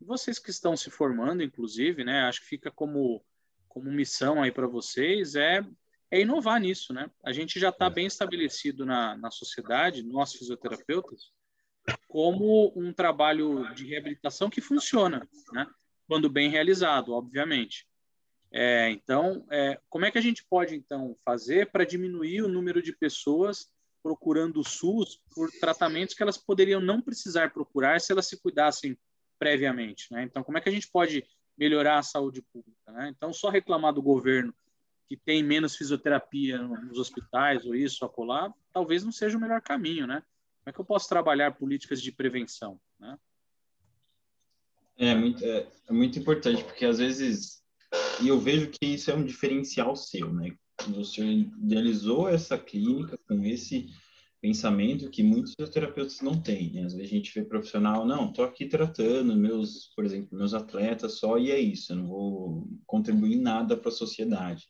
E 0.00 0.04
vocês 0.04 0.38
que 0.38 0.50
estão 0.50 0.76
se 0.76 0.90
formando, 0.90 1.42
inclusive, 1.42 2.04
né? 2.04 2.22
Acho 2.22 2.40
que 2.40 2.46
fica 2.46 2.70
como 2.70 3.24
como 3.68 3.90
missão 3.90 4.42
aí 4.42 4.52
para 4.52 4.66
vocês 4.66 5.34
é 5.34 5.64
é 6.10 6.20
inovar 6.20 6.60
nisso, 6.60 6.92
né? 6.92 7.10
A 7.24 7.32
gente 7.32 7.58
já 7.58 7.70
está 7.70 7.88
bem 7.88 8.06
estabelecido 8.06 8.84
na, 8.84 9.16
na 9.16 9.30
sociedade, 9.30 10.02
nós 10.02 10.34
fisioterapeutas, 10.34 11.32
como 12.06 12.70
um 12.76 12.92
trabalho 12.92 13.72
de 13.74 13.86
reabilitação 13.86 14.50
que 14.50 14.60
funciona, 14.60 15.26
né? 15.54 15.66
Quando 16.12 16.28
bem 16.28 16.50
realizado, 16.50 17.14
obviamente. 17.14 17.86
É, 18.52 18.90
então, 18.90 19.46
é, 19.50 19.80
como 19.88 20.04
é 20.04 20.10
que 20.10 20.18
a 20.18 20.20
gente 20.20 20.44
pode 20.44 20.74
então 20.74 21.16
fazer 21.24 21.70
para 21.72 21.86
diminuir 21.86 22.42
o 22.42 22.48
número 22.48 22.82
de 22.82 22.94
pessoas 22.94 23.70
procurando 24.02 24.60
o 24.60 24.64
SUS 24.64 25.22
por 25.34 25.50
tratamentos 25.52 26.14
que 26.14 26.22
elas 26.22 26.36
poderiam 26.36 26.82
não 26.82 27.00
precisar 27.00 27.50
procurar 27.50 27.98
se 27.98 28.12
elas 28.12 28.26
se 28.26 28.38
cuidassem 28.42 28.94
previamente? 29.38 30.12
Né? 30.12 30.24
Então, 30.24 30.44
como 30.44 30.58
é 30.58 30.60
que 30.60 30.68
a 30.68 30.72
gente 30.72 30.86
pode 30.86 31.24
melhorar 31.56 31.96
a 31.96 32.02
saúde 32.02 32.42
pública? 32.42 32.92
Né? 32.92 33.08
Então, 33.16 33.32
só 33.32 33.48
reclamar 33.48 33.94
do 33.94 34.02
governo 34.02 34.54
que 35.08 35.16
tem 35.16 35.42
menos 35.42 35.76
fisioterapia 35.76 36.58
nos 36.58 36.98
hospitais 36.98 37.64
ou 37.64 37.74
isso, 37.74 38.04
acolá, 38.04 38.52
talvez 38.70 39.02
não 39.02 39.12
seja 39.12 39.38
o 39.38 39.40
melhor 39.40 39.62
caminho, 39.62 40.06
né? 40.06 40.22
Como 40.58 40.70
é 40.70 40.72
que 40.72 40.80
eu 40.80 40.84
posso 40.84 41.08
trabalhar 41.08 41.52
políticas 41.52 42.02
de 42.02 42.12
prevenção, 42.12 42.78
né? 43.00 43.18
É 45.02 45.16
muito, 45.16 45.44
é, 45.44 45.66
é, 45.88 45.92
muito 45.92 46.16
importante, 46.16 46.62
porque 46.62 46.84
às 46.84 46.98
vezes, 46.98 47.60
e 48.22 48.28
eu 48.28 48.38
vejo 48.38 48.70
que 48.70 48.86
isso 48.86 49.10
é 49.10 49.14
um 49.14 49.24
diferencial 49.24 49.96
seu, 49.96 50.32
né? 50.32 50.54
Você 50.90 51.20
idealizou 51.24 52.28
essa 52.28 52.56
clínica 52.56 53.18
com 53.26 53.44
esse 53.44 53.88
pensamento 54.40 55.10
que 55.10 55.20
muitos 55.20 55.56
terapeutas 55.72 56.20
não 56.20 56.40
têm, 56.40 56.72
né? 56.72 56.84
Às 56.84 56.94
vezes 56.94 57.10
a 57.10 57.14
gente 57.16 57.34
vê 57.34 57.44
profissional, 57.44 58.06
não, 58.06 58.32
tô 58.32 58.44
aqui 58.44 58.64
tratando 58.66 59.34
meus, 59.34 59.90
por 59.96 60.04
exemplo, 60.04 60.38
meus 60.38 60.54
atletas 60.54 61.14
só 61.14 61.36
e 61.36 61.50
é 61.50 61.58
isso, 61.58 61.92
eu 61.92 61.96
não 61.96 62.06
vou 62.06 62.68
contribuir 62.86 63.34
nada 63.34 63.76
para 63.76 63.88
a 63.88 63.92
sociedade. 63.92 64.68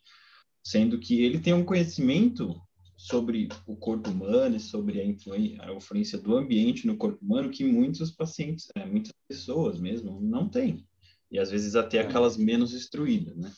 Sendo 0.65 0.99
que 0.99 1.23
ele 1.23 1.41
tem 1.41 1.53
um 1.53 1.65
conhecimento 1.65 2.59
sobre 3.03 3.49
o 3.67 3.75
corpo 3.75 4.11
humano 4.11 4.55
e 4.55 4.61
sobre 4.61 5.01
a 5.01 5.05
influência, 5.05 5.61
a 5.61 5.73
influência 5.73 6.17
do 6.17 6.37
ambiente 6.37 6.87
no 6.87 6.97
corpo 6.97 7.19
humano 7.25 7.51
que 7.51 7.65
muitos 7.65 8.13
pacientes, 8.13 8.69
é, 8.77 8.87
muitas 8.87 9.13
pessoas 9.27 9.81
mesmo 9.81 10.21
não 10.21 10.49
têm. 10.49 10.87
E 11.29 11.37
às 11.37 11.51
vezes 11.51 11.75
até 11.75 11.97
é. 11.97 12.03
aquelas 12.03 12.37
menos 12.37 12.73
instruídas, 12.73 13.37
né? 13.37 13.53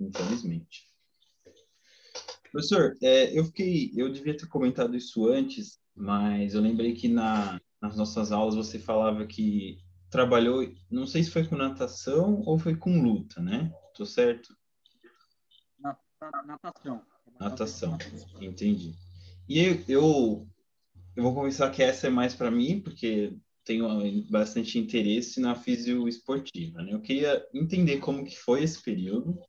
Infelizmente. 0.00 0.88
Professor, 2.50 2.96
é, 3.00 3.38
eu 3.38 3.44
fiquei, 3.44 3.92
eu 3.94 4.10
devia 4.10 4.36
ter 4.36 4.48
comentado 4.48 4.96
isso 4.96 5.28
antes, 5.28 5.78
mas 5.94 6.54
eu 6.54 6.60
lembrei 6.60 6.94
que 6.94 7.06
na, 7.06 7.60
nas 7.80 7.96
nossas 7.96 8.32
aulas 8.32 8.56
você 8.56 8.80
falava 8.80 9.24
que 9.24 9.78
trabalhou, 10.10 10.68
não 10.90 11.06
sei 11.06 11.22
se 11.22 11.30
foi 11.30 11.46
com 11.46 11.54
natação 11.54 12.42
ou 12.44 12.58
foi 12.58 12.74
com 12.74 13.00
luta, 13.00 13.40
né? 13.40 13.72
Tô 13.94 14.04
certo? 14.04 14.52
Natação. 16.44 17.06
Natação, 17.40 17.96
entendi. 18.38 18.94
E 19.48 19.58
eu, 19.58 19.84
eu, 19.88 20.48
eu 21.16 21.22
vou 21.22 21.34
começar 21.34 21.70
que 21.70 21.82
essa 21.82 22.06
é 22.06 22.10
mais 22.10 22.34
para 22.34 22.50
mim, 22.50 22.80
porque 22.80 23.34
tenho 23.64 23.88
bastante 24.28 24.78
interesse 24.78 25.40
na 25.40 25.54
fisio 25.54 26.06
esportiva, 26.06 26.82
né? 26.82 26.92
Eu 26.92 27.00
queria 27.00 27.42
entender 27.54 27.96
como 27.98 28.26
que 28.26 28.36
foi 28.36 28.62
esse 28.62 28.82
período, 28.82 29.40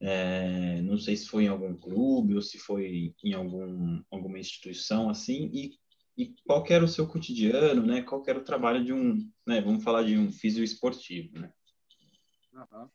é, 0.00 0.82
não 0.82 0.98
sei 0.98 1.16
se 1.16 1.28
foi 1.28 1.44
em 1.44 1.48
algum 1.48 1.76
clube 1.76 2.34
ou 2.34 2.42
se 2.42 2.58
foi 2.58 3.14
em 3.22 3.32
algum, 3.32 4.02
alguma 4.10 4.38
instituição 4.40 5.08
assim, 5.08 5.50
e, 5.52 5.78
e 6.18 6.34
qual 6.44 6.64
era 6.68 6.84
o 6.84 6.88
seu 6.88 7.06
cotidiano, 7.06 7.86
né? 7.86 8.02
Qual 8.02 8.24
era 8.26 8.40
o 8.40 8.44
trabalho 8.44 8.84
de 8.84 8.92
um, 8.92 9.30
né? 9.46 9.60
Vamos 9.60 9.84
falar 9.84 10.02
de 10.02 10.18
um 10.18 10.32
fisio 10.32 10.64
esportivo, 10.64 11.38
né? 11.38 11.52
Uhum. 12.52 12.88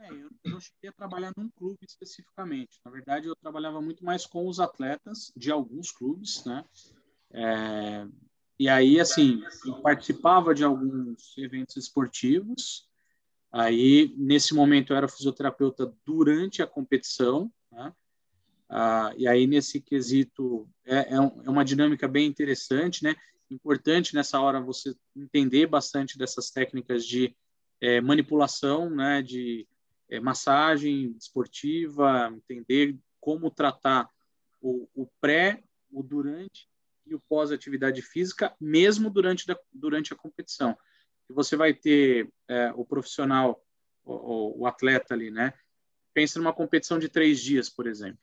É, 0.00 0.10
eu, 0.12 0.30
não 0.46 0.60
cheguei 0.60 0.88
a 0.88 0.92
trabalhar 0.92 1.32
num 1.36 1.50
clube 1.50 1.78
especificamente. 1.82 2.80
Na 2.84 2.90
verdade, 2.90 3.28
eu 3.28 3.36
trabalhava 3.36 3.82
muito 3.82 4.02
mais 4.02 4.24
com 4.24 4.48
os 4.48 4.58
atletas 4.58 5.30
de 5.36 5.50
alguns 5.50 5.92
clubes, 5.92 6.42
né? 6.44 6.64
É, 7.32 8.06
e 8.58 8.68
aí, 8.68 8.98
assim, 8.98 9.42
eu 9.66 9.80
participava 9.82 10.54
de 10.54 10.64
alguns 10.64 11.36
eventos 11.36 11.76
esportivos. 11.76 12.88
Aí, 13.52 14.14
nesse 14.16 14.54
momento, 14.54 14.92
eu 14.92 14.96
era 14.96 15.08
fisioterapeuta 15.08 15.92
durante 16.04 16.62
a 16.62 16.66
competição, 16.66 17.52
né? 17.70 17.92
Ah, 18.68 19.12
e 19.18 19.26
aí, 19.26 19.46
nesse 19.46 19.80
quesito, 19.80 20.66
é, 20.84 21.14
é, 21.14 21.20
um, 21.20 21.42
é 21.44 21.50
uma 21.50 21.64
dinâmica 21.64 22.08
bem 22.08 22.26
interessante, 22.26 23.02
né? 23.02 23.16
Importante 23.50 24.14
nessa 24.14 24.40
hora 24.40 24.60
você 24.60 24.94
entender 25.14 25.66
bastante 25.66 26.16
dessas 26.16 26.50
técnicas 26.50 27.04
de 27.04 27.36
é, 27.80 28.00
manipulação, 28.00 28.88
né? 28.88 29.20
De 29.20 29.66
é, 30.10 30.18
massagem 30.18 31.14
esportiva, 31.16 32.32
entender 32.34 32.98
como 33.20 33.50
tratar 33.50 34.10
o, 34.60 34.88
o, 34.94 35.06
pré, 35.20 35.62
o 35.90 36.02
durante 36.02 36.68
e 37.06 37.14
o 37.14 37.20
pós-atividade 37.20 38.02
física, 38.02 38.54
mesmo 38.60 39.08
durante, 39.08 39.46
da, 39.46 39.58
durante 39.72 40.12
a 40.12 40.16
competição. 40.16 40.76
E 41.28 41.32
você 41.32 41.56
vai 41.56 41.72
ter 41.72 42.28
é, 42.48 42.72
o 42.74 42.84
profissional, 42.84 43.64
o, 44.04 44.62
o, 44.62 44.66
atleta 44.66 45.14
ali, 45.14 45.30
né? 45.30 45.52
Pensa 46.12 46.38
numa 46.38 46.52
competição 46.52 46.98
de 46.98 47.08
três 47.08 47.40
dias, 47.40 47.68
por 47.68 47.86
exemplo. 47.86 48.18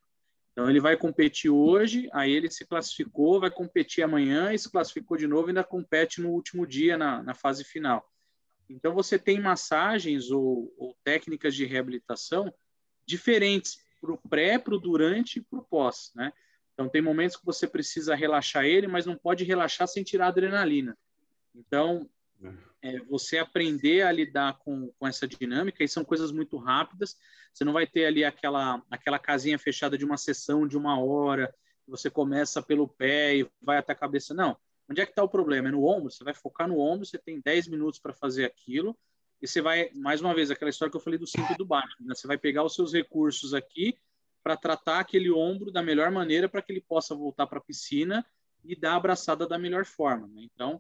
Então, 0.52 0.70
ele 0.70 0.80
vai 0.80 0.98
competir 0.98 1.52
hoje, 1.52 2.10
aí 2.12 2.32
ele 2.32 2.50
se 2.50 2.66
classificou, 2.66 3.40
vai 3.40 3.52
competir 3.52 4.04
amanhã 4.04 4.52
e 4.52 4.60
se 4.60 4.72
classificou 4.72 5.16
de 5.16 5.28
novo 5.28 5.48
e 5.48 5.52
ainda 5.52 5.64
compete 5.64 6.20
no 6.20 6.30
último 6.32 6.66
dia, 6.66 6.98
na, 6.98 7.22
na 7.22 7.34
fase 7.34 7.64
final. 7.64 8.04
Então, 8.70 8.94
você 8.94 9.18
tem 9.18 9.40
massagens 9.40 10.30
ou, 10.30 10.74
ou 10.78 10.96
técnicas 11.04 11.56
de 11.56 11.66
reabilitação 11.66 12.54
diferentes 13.06 13.78
para 14.02 14.12
o 14.12 14.18
pré, 14.18 14.60
para 14.60 14.76
o 14.76 14.80
durante 14.80 15.40
e 15.40 15.42
para 15.42 15.60
o 15.60 15.64
pós, 15.64 16.12
né? 16.16 16.32
Então, 16.74 16.88
tem 16.88 17.02
momentos 17.02 17.38
que 17.38 17.46
você 17.46 17.68
precisa 17.68 18.14
relaxar 18.14 18.66
ele, 18.66 18.88
mas 18.88 19.06
não 19.06 19.18
pode 19.18 19.44
relaxar 19.44 19.88
sem 19.88 20.04
tirar 20.04 20.28
adrenalina. 20.28 20.96
Então, 21.56 22.08
é, 22.84 23.00
você 23.00 23.40
aprender 23.40 24.04
a 24.04 24.12
lidar 24.12 24.60
com, 24.60 24.92
com 25.00 25.08
essa 25.08 25.28
dinâmica, 25.28 25.84
e 25.84 25.88
são 25.88 26.06
coisas 26.06 26.32
muito 26.32 26.58
rápidas, 26.58 27.18
você 27.52 27.66
não 27.66 27.74
vai 27.74 27.88
ter 27.88 28.06
ali 28.06 28.24
aquela, 28.24 28.84
aquela 28.92 29.18
casinha 29.18 29.58
fechada 29.58 29.98
de 29.98 30.06
uma 30.06 30.18
sessão 30.18 30.68
de 30.68 30.78
uma 30.78 31.00
hora, 31.00 31.54
você 31.88 32.10
começa 32.10 32.62
pelo 32.62 32.88
pé 32.88 33.38
e 33.38 33.50
vai 33.62 33.78
até 33.78 33.94
a 33.94 33.96
cabeça, 33.96 34.34
não. 34.34 34.56
Onde 34.90 35.02
é 35.02 35.06
que 35.06 35.12
está 35.12 35.24
o 35.24 35.30
problema? 35.30 35.68
É 35.68 35.72
no 35.72 35.86
ombro? 35.86 36.10
Você 36.10 36.24
vai 36.24 36.34
focar 36.34 36.68
no 36.68 36.80
ombro, 36.80 37.06
você 37.06 37.18
tem 37.18 37.40
10 37.40 37.68
minutos 37.68 38.00
para 38.00 38.14
fazer 38.14 38.46
aquilo, 38.46 38.98
e 39.42 39.48
você 39.48 39.62
vai, 39.62 39.92
mais 39.94 40.22
uma 40.22 40.34
vez, 40.34 40.50
aquela 40.50 40.70
história 40.70 40.90
que 40.90 40.98
eu 40.98 41.02
falei 41.02 41.20
do 41.20 41.28
cinto 41.28 41.52
e 41.54 41.58
do 41.58 41.66
baixo, 41.66 41.96
né? 42.00 42.16
você 42.16 42.26
vai 42.26 42.38
pegar 42.38 42.64
os 42.64 42.74
seus 42.74 42.94
recursos 42.94 43.54
aqui 43.54 43.98
para 44.42 44.58
tratar 44.58 45.00
aquele 45.00 45.30
ombro 45.30 45.72
da 45.72 45.84
melhor 45.84 46.10
maneira 46.10 46.50
para 46.50 46.62
que 46.62 46.72
ele 46.72 46.82
possa 46.82 47.14
voltar 47.14 47.46
para 47.46 47.60
a 47.60 47.62
piscina 47.62 48.26
e 48.64 48.76
dar 48.76 48.94
a 48.94 48.96
abraçada 48.96 49.48
da 49.48 49.60
melhor 49.60 49.86
forma. 49.86 50.28
Né? 50.28 50.42
Então, 50.44 50.80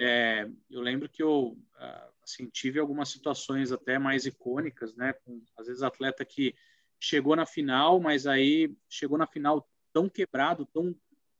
é, 0.00 0.48
eu 0.70 0.80
lembro 0.80 1.08
que 1.08 1.22
eu 1.22 1.56
ah, 1.76 2.08
assim, 2.22 2.48
tive 2.48 2.78
algumas 2.78 3.08
situações 3.08 3.72
até 3.72 3.98
mais 3.98 4.26
icônicas, 4.26 4.94
né? 4.94 5.12
Com, 5.12 5.42
às 5.56 5.66
vezes, 5.66 5.82
atleta 5.82 6.24
que 6.24 6.54
chegou 6.98 7.36
na 7.36 7.44
final, 7.44 8.00
mas 8.00 8.26
aí 8.26 8.74
chegou 8.88 9.18
na 9.18 9.26
final 9.26 9.68
tão 9.92 10.08
quebrado, 10.08 10.66
tão 10.66 10.94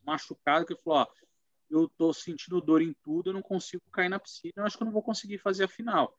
machucado, 0.04 0.66
que 0.66 0.76
falou: 0.76 1.00
ó, 1.00 1.06
eu 1.74 1.86
estou 1.86 2.12
sentindo 2.12 2.60
dor 2.60 2.82
em 2.82 2.94
tudo, 3.02 3.30
eu 3.30 3.34
não 3.34 3.42
consigo 3.42 3.82
cair 3.92 4.08
na 4.08 4.18
piscina, 4.18 4.52
eu 4.56 4.64
acho 4.64 4.76
que 4.76 4.82
eu 4.82 4.86
não 4.86 4.92
vou 4.92 5.02
conseguir 5.02 5.38
fazer 5.38 5.64
a 5.64 5.68
final. 5.68 6.14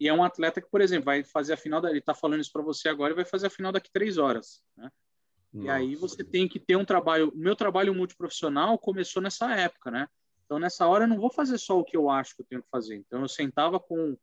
E 0.00 0.08
é 0.08 0.12
um 0.12 0.24
atleta 0.24 0.60
que, 0.60 0.68
por 0.68 0.80
exemplo, 0.80 1.04
vai 1.04 1.22
fazer 1.22 1.52
a 1.52 1.56
final, 1.56 1.84
ele 1.86 1.98
está 1.98 2.14
falando 2.14 2.40
isso 2.40 2.52
para 2.52 2.62
você 2.62 2.88
agora 2.88 3.12
e 3.12 3.16
vai 3.16 3.24
fazer 3.24 3.46
a 3.46 3.50
final 3.50 3.70
daqui 3.70 3.90
três 3.92 4.18
horas. 4.18 4.62
Né? 4.76 4.90
E 5.54 5.68
aí 5.68 5.94
você 5.94 6.24
tem 6.24 6.48
que 6.48 6.58
ter 6.58 6.74
um 6.76 6.84
trabalho. 6.84 7.30
O 7.32 7.38
meu 7.38 7.54
trabalho 7.54 7.94
multiprofissional 7.94 8.76
começou 8.76 9.22
nessa 9.22 9.54
época, 9.54 9.88
né? 9.88 10.08
Então, 10.44 10.58
nessa 10.58 10.86
hora, 10.86 11.04
eu 11.04 11.08
não 11.08 11.16
vou 11.16 11.30
fazer 11.30 11.58
só 11.58 11.78
o 11.78 11.84
que 11.84 11.96
eu 11.96 12.10
acho 12.10 12.34
que 12.34 12.42
eu 12.42 12.46
tenho 12.46 12.62
que 12.62 12.68
fazer. 12.68 12.96
Então, 12.96 13.20
eu 13.22 13.28
sentava 13.28 13.78
com 13.78 14.18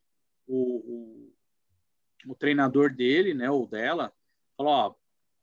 o, 0.46 1.32
o, 2.26 2.32
o 2.32 2.34
treinador 2.34 2.94
dele, 2.94 3.32
né, 3.32 3.50
ou 3.50 3.66
dela, 3.66 4.12
falou: 4.56 4.72
Ó, 4.72 4.94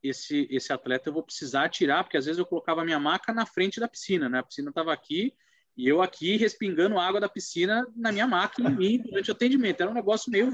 esse, 0.02 0.48
esse 0.50 0.72
atleta 0.72 1.10
eu 1.10 1.14
vou 1.14 1.24
precisar 1.24 1.70
tirar, 1.70 2.04
porque 2.04 2.18
às 2.18 2.26
vezes 2.26 2.40
eu 2.40 2.46
colocava 2.46 2.86
minha 2.86 3.00
maca 3.00 3.34
na 3.34 3.46
frente 3.46 3.80
da 3.80 3.88
piscina, 3.88 4.30
né? 4.30 4.40
A 4.40 4.44
piscina 4.44 4.70
estava 4.70 4.94
aqui 4.94 5.34
e 5.76 5.88
eu 5.88 6.02
aqui 6.02 6.36
respingando 6.36 7.00
água 7.00 7.22
da 7.22 7.30
piscina 7.30 7.88
na 7.96 8.12
minha 8.12 8.28
maca 8.28 8.62
em 8.62 8.76
mim 8.76 9.02
durante 9.02 9.30
o 9.30 9.34
atendimento. 9.34 9.82
Era 9.82 9.90
um 9.90 9.94
negócio 9.94 10.32
meio 10.32 10.52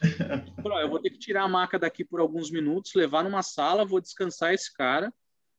Eu 0.82 0.88
vou 0.88 1.00
ter 1.00 1.10
que 1.10 1.18
tirar 1.18 1.42
a 1.42 1.48
maca 1.48 1.78
daqui 1.78 2.04
por 2.04 2.20
alguns 2.20 2.50
minutos, 2.50 2.94
levar 2.94 3.24
numa 3.24 3.42
sala, 3.42 3.84
vou 3.84 4.00
descansar 4.00 4.54
esse 4.54 4.72
cara. 4.72 5.12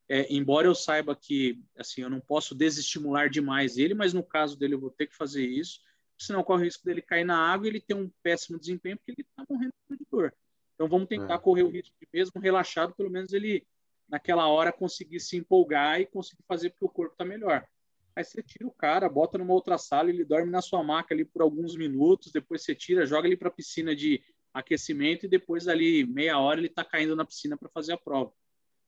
É, 0.08 0.26
embora 0.28 0.66
eu 0.66 0.74
saiba 0.74 1.14
que 1.14 1.62
assim 1.78 2.02
eu 2.02 2.10
não 2.10 2.20
posso 2.20 2.52
desestimular 2.52 3.30
demais 3.30 3.76
ele, 3.78 3.94
mas 3.94 4.12
no 4.12 4.24
caso 4.24 4.58
dele 4.58 4.74
eu 4.74 4.80
vou 4.80 4.90
ter 4.90 5.06
que 5.06 5.14
fazer 5.14 5.46
isso, 5.46 5.78
senão 6.18 6.42
corre 6.42 6.62
o 6.62 6.64
risco 6.64 6.84
dele 6.84 7.00
cair 7.00 7.24
na 7.24 7.38
água 7.38 7.66
e 7.66 7.70
ele 7.70 7.80
ter 7.80 7.94
um 7.94 8.10
péssimo 8.24 8.58
desempenho 8.58 8.96
porque 8.96 9.12
ele 9.12 9.20
está 9.20 9.44
morrendo 9.48 9.72
de 9.88 10.06
dor. 10.10 10.34
Então 10.80 10.88
vamos 10.88 11.08
tentar 11.08 11.34
é. 11.34 11.38
correr 11.38 11.62
o 11.62 11.68
risco 11.68 11.94
de 12.00 12.08
mesmo 12.10 12.40
relaxado, 12.40 12.94
pelo 12.94 13.10
menos 13.10 13.34
ele 13.34 13.66
naquela 14.08 14.48
hora 14.48 14.72
conseguir 14.72 15.20
se 15.20 15.36
empolgar 15.36 16.00
e 16.00 16.06
conseguir 16.06 16.42
fazer 16.48 16.70
porque 16.70 16.86
o 16.86 16.88
corpo 16.88 17.12
está 17.12 17.22
melhor. 17.22 17.68
Aí 18.16 18.24
você 18.24 18.42
tira 18.42 18.66
o 18.66 18.70
cara, 18.70 19.06
bota 19.06 19.36
numa 19.36 19.52
outra 19.52 19.76
sala, 19.76 20.08
ele 20.08 20.24
dorme 20.24 20.50
na 20.50 20.62
sua 20.62 20.82
maca 20.82 21.12
ali 21.12 21.22
por 21.22 21.42
alguns 21.42 21.76
minutos, 21.76 22.32
depois 22.32 22.62
você 22.62 22.74
tira, 22.74 23.04
joga 23.04 23.28
ele 23.28 23.36
para 23.36 23.48
a 23.48 23.52
piscina 23.52 23.94
de 23.94 24.22
aquecimento 24.54 25.26
e 25.26 25.28
depois 25.28 25.68
ali 25.68 26.06
meia 26.06 26.38
hora 26.38 26.58
ele 26.58 26.68
está 26.68 26.82
caindo 26.82 27.14
na 27.14 27.26
piscina 27.26 27.58
para 27.58 27.68
fazer 27.68 27.92
a 27.92 27.98
prova. 27.98 28.32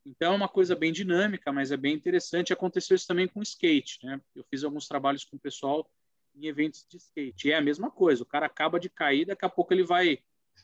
Então 0.06 0.32
é 0.32 0.36
uma 0.36 0.48
coisa 0.48 0.74
bem 0.74 0.94
dinâmica, 0.94 1.52
mas 1.52 1.72
é 1.72 1.76
bem 1.76 1.94
interessante. 1.94 2.54
Aconteceu 2.54 2.94
isso 2.94 3.06
também 3.06 3.28
com 3.28 3.42
skate, 3.42 3.98
né? 4.02 4.18
Eu 4.34 4.44
fiz 4.44 4.64
alguns 4.64 4.88
trabalhos 4.88 5.26
com 5.26 5.36
o 5.36 5.40
pessoal 5.40 5.86
em 6.34 6.46
eventos 6.46 6.86
de 6.88 6.96
skate. 6.96 7.48
E 7.48 7.52
é 7.52 7.56
a 7.58 7.60
mesma 7.60 7.90
coisa, 7.90 8.22
o 8.22 8.26
cara 8.26 8.46
acaba 8.46 8.80
de 8.80 8.88
cair, 8.88 9.26
daqui 9.26 9.44
a 9.44 9.50
pouco 9.50 9.74
ele 9.74 9.84
vai 9.84 10.18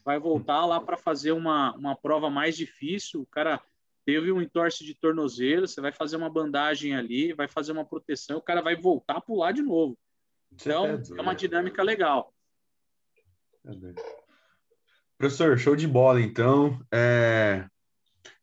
vai 0.05 0.19
voltar 0.19 0.65
lá 0.65 0.81
para 0.81 0.97
fazer 0.97 1.33
uma, 1.33 1.75
uma 1.75 1.97
prova 1.97 2.31
mais 2.31 2.57
difícil. 2.57 3.23
O 3.23 3.27
cara 3.27 3.61
teve 4.05 4.33
um 4.33 4.41
entorse 4.41 4.85
de 4.85 4.95
tornozelo, 4.95 5.69
você 5.69 5.81
vai 5.81 5.93
fazer 5.93 6.17
uma 6.17 6.31
bandagem 6.31 6.97
ali, 6.97 7.33
vai 7.35 7.47
fazer 7.47 7.73
uma 7.73 7.85
proteção, 7.85 8.39
o 8.39 8.43
cara 8.43 8.63
vai 8.63 8.75
voltar 8.75 9.19
a 9.19 9.21
pular 9.21 9.53
de 9.53 9.63
novo. 9.63 9.99
Então, 10.51 10.87
é 10.87 11.21
uma 11.21 11.35
dinâmica 11.35 11.83
legal. 11.83 12.33
É 13.67 13.73
Professor, 15.19 15.59
show 15.59 15.77
de 15.77 15.87
bola, 15.87 16.21
então. 16.21 16.81
É... 16.93 17.67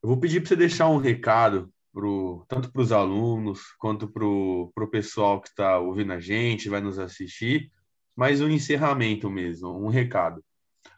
Eu 0.03 0.09
vou 0.09 0.19
pedir 0.19 0.41
para 0.41 0.49
você 0.49 0.55
deixar 0.55 0.89
um 0.89 0.97
recado 0.97 1.73
pro, 1.91 2.45
tanto 2.47 2.71
para 2.71 2.81
os 2.81 2.91
alunos 2.91 3.71
quanto 3.79 4.07
para 4.07 4.23
o 4.25 4.89
pessoal 4.91 5.41
que 5.41 5.47
está 5.47 5.79
ouvindo 5.79 6.11
a 6.11 6.19
gente, 6.19 6.69
vai 6.69 6.81
nos 6.81 6.99
assistir, 6.99 7.71
mas 8.15 8.41
um 8.41 8.49
encerramento 8.49 9.29
mesmo, 9.29 9.69
um 9.69 9.87
recado. 9.87 10.43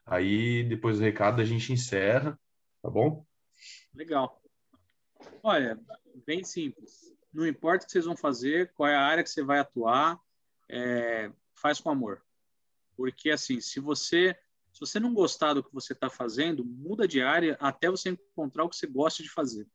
Aí, 0.08 0.64
depois 0.64 0.98
do 0.98 1.04
recado, 1.04 1.42
a 1.42 1.46
gente 1.46 1.74
encerra, 1.74 2.40
tá 2.82 2.90
bom? 2.90 3.26
Legal. 3.94 4.42
Olha, 5.44 5.78
bem 6.26 6.46
simples. 6.46 7.14
Não 7.34 7.46
importa 7.46 7.84
o 7.84 7.86
que 7.86 7.92
vocês 7.92 8.06
vão 8.06 8.16
fazer, 8.16 8.72
qual 8.74 8.90
é 8.90 8.96
a 8.96 9.02
área 9.02 9.22
que 9.22 9.30
você 9.30 9.44
vai 9.44 9.60
atuar, 9.60 10.18
é, 10.70 11.30
faz 11.54 11.82
com 11.82 11.90
amor. 11.90 12.24
Porque, 12.96 13.30
assim, 13.30 13.60
se 13.60 13.82
você 13.82 14.36
se 14.72 14.80
você 14.80 15.00
não 15.00 15.12
gostar 15.12 15.56
do 15.56 15.64
que 15.64 15.74
você 15.74 15.94
está 15.94 16.08
fazendo, 16.08 16.64
muda 16.64 17.08
de 17.08 17.20
área 17.20 17.58
até 17.60 17.90
você 17.90 18.10
encontrar 18.10 18.64
o 18.64 18.70
que 18.70 18.76
você 18.76 18.86
gosta 18.86 19.24
de 19.24 19.30
fazer. 19.30 19.68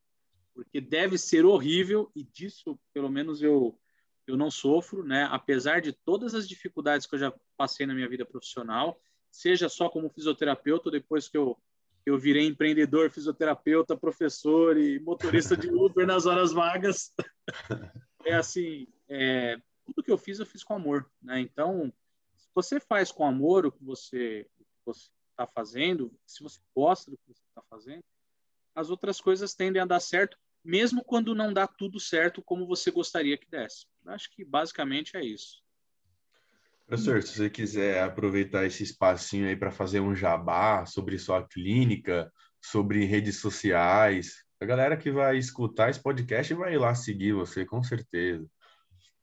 porque 0.53 0.79
deve 0.79 1.17
ser 1.17 1.45
horrível 1.45 2.09
e 2.15 2.23
disso, 2.23 2.79
pelo 2.93 3.09
menos 3.09 3.41
eu 3.41 3.77
eu 4.25 4.37
não 4.37 4.49
sofro, 4.49 5.03
né? 5.03 5.27
Apesar 5.29 5.81
de 5.81 5.91
todas 5.91 6.33
as 6.33 6.47
dificuldades 6.47 7.05
que 7.05 7.15
eu 7.15 7.19
já 7.19 7.33
passei 7.57 7.85
na 7.85 7.93
minha 7.93 8.07
vida 8.07 8.25
profissional, 8.25 8.97
seja 9.33 9.67
só 9.67 9.89
como 9.89 10.09
fisioterapeuta, 10.09 10.91
depois 10.91 11.27
que 11.27 11.37
eu 11.37 11.57
eu 12.05 12.19
virei 12.19 12.45
empreendedor, 12.45 13.09
fisioterapeuta, 13.09 13.95
professor 13.95 14.77
e 14.77 14.99
motorista 14.99 15.55
de 15.55 15.69
Uber 15.71 16.05
nas 16.05 16.25
horas 16.25 16.51
vagas. 16.51 17.13
É 18.25 18.35
assim, 18.35 18.87
é, 19.09 19.59
tudo 19.85 20.01
que 20.01 20.09
eu 20.09 20.17
fiz, 20.17 20.39
eu 20.39 20.45
fiz 20.45 20.63
com 20.63 20.75
amor, 20.75 21.11
né? 21.21 21.41
Então, 21.41 21.91
se 22.37 22.47
você 22.55 22.79
faz 22.79 23.11
com 23.11 23.25
amor 23.25 23.65
o 23.65 23.71
que 23.71 23.83
você 23.83 24.47
está 25.29 25.45
fazendo, 25.45 26.09
se 26.25 26.41
você 26.41 26.61
gosta 26.73 27.11
do 27.11 27.17
que 27.17 27.33
você 27.33 27.43
está 27.49 27.61
fazendo, 27.69 28.01
as 28.73 28.89
outras 28.89 29.19
coisas 29.19 29.53
tendem 29.53 29.81
a 29.81 29.85
dar 29.85 29.99
certo, 29.99 30.37
mesmo 30.63 31.03
quando 31.03 31.35
não 31.35 31.51
dá 31.51 31.67
tudo 31.67 31.99
certo 31.99 32.41
como 32.41 32.65
você 32.65 32.91
gostaria 32.91 33.37
que 33.37 33.49
desse. 33.49 33.87
Acho 34.05 34.29
que 34.31 34.45
basicamente 34.45 35.17
é 35.17 35.23
isso. 35.23 35.62
Professor, 36.93 37.23
se 37.23 37.35
você 37.35 37.49
quiser 37.49 38.03
aproveitar 38.03 38.67
esse 38.67 38.83
espacinho 38.83 39.47
aí 39.47 39.55
para 39.55 39.71
fazer 39.71 39.99
um 39.99 40.15
jabá 40.15 40.85
sobre 40.85 41.17
sua 41.17 41.41
clínica, 41.43 42.31
sobre 42.61 43.03
redes 43.03 43.39
sociais, 43.39 44.43
a 44.61 44.65
galera 44.65 44.95
que 44.95 45.09
vai 45.09 45.35
escutar 45.35 45.89
esse 45.89 45.99
podcast 45.99 46.53
vai 46.53 46.77
lá 46.77 46.93
seguir 46.93 47.33
você, 47.33 47.65
com 47.65 47.81
certeza. 47.81 48.47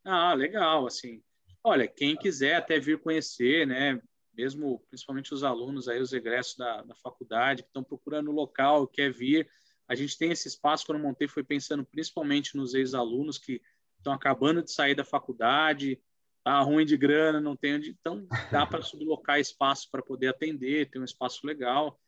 Ah, 0.04 0.34
legal, 0.34 0.84
assim. 0.84 1.22
Olha, 1.62 1.86
quem 1.86 2.16
quiser 2.16 2.56
até 2.56 2.80
vir 2.80 2.98
conhecer, 2.98 3.64
né, 3.68 4.02
mesmo 4.34 4.84
principalmente 4.88 5.32
os 5.32 5.44
alunos 5.44 5.86
aí, 5.86 6.00
os 6.00 6.12
egressos 6.12 6.56
da, 6.56 6.82
da 6.82 6.96
faculdade, 6.96 7.62
que 7.62 7.68
estão 7.68 7.84
procurando 7.84 8.32
local, 8.32 8.88
quer 8.88 9.12
vir, 9.12 9.48
a 9.86 9.94
gente 9.94 10.18
tem 10.18 10.32
esse 10.32 10.48
espaço, 10.48 10.84
quando 10.86 10.98
eu 10.98 11.04
montei, 11.04 11.28
foi 11.28 11.44
pensando 11.44 11.84
principalmente 11.84 12.56
nos 12.56 12.74
ex-alunos 12.74 13.38
que 13.38 13.62
estão 13.96 14.12
acabando 14.12 14.60
de 14.60 14.72
sair 14.72 14.96
da 14.96 15.04
faculdade, 15.04 16.02
tá 16.42 16.60
ruim 16.60 16.84
de 16.84 16.96
grana, 16.96 17.40
não 17.40 17.56
tem 17.56 17.74
onde. 17.74 17.90
Então, 17.90 18.26
dá 18.50 18.66
para 18.66 18.82
sublocar 18.82 19.38
espaço 19.38 19.88
para 19.90 20.02
poder 20.02 20.28
atender, 20.28 20.90
ter 20.90 20.98
um 20.98 21.04
espaço 21.04 21.46
legal. 21.46 22.00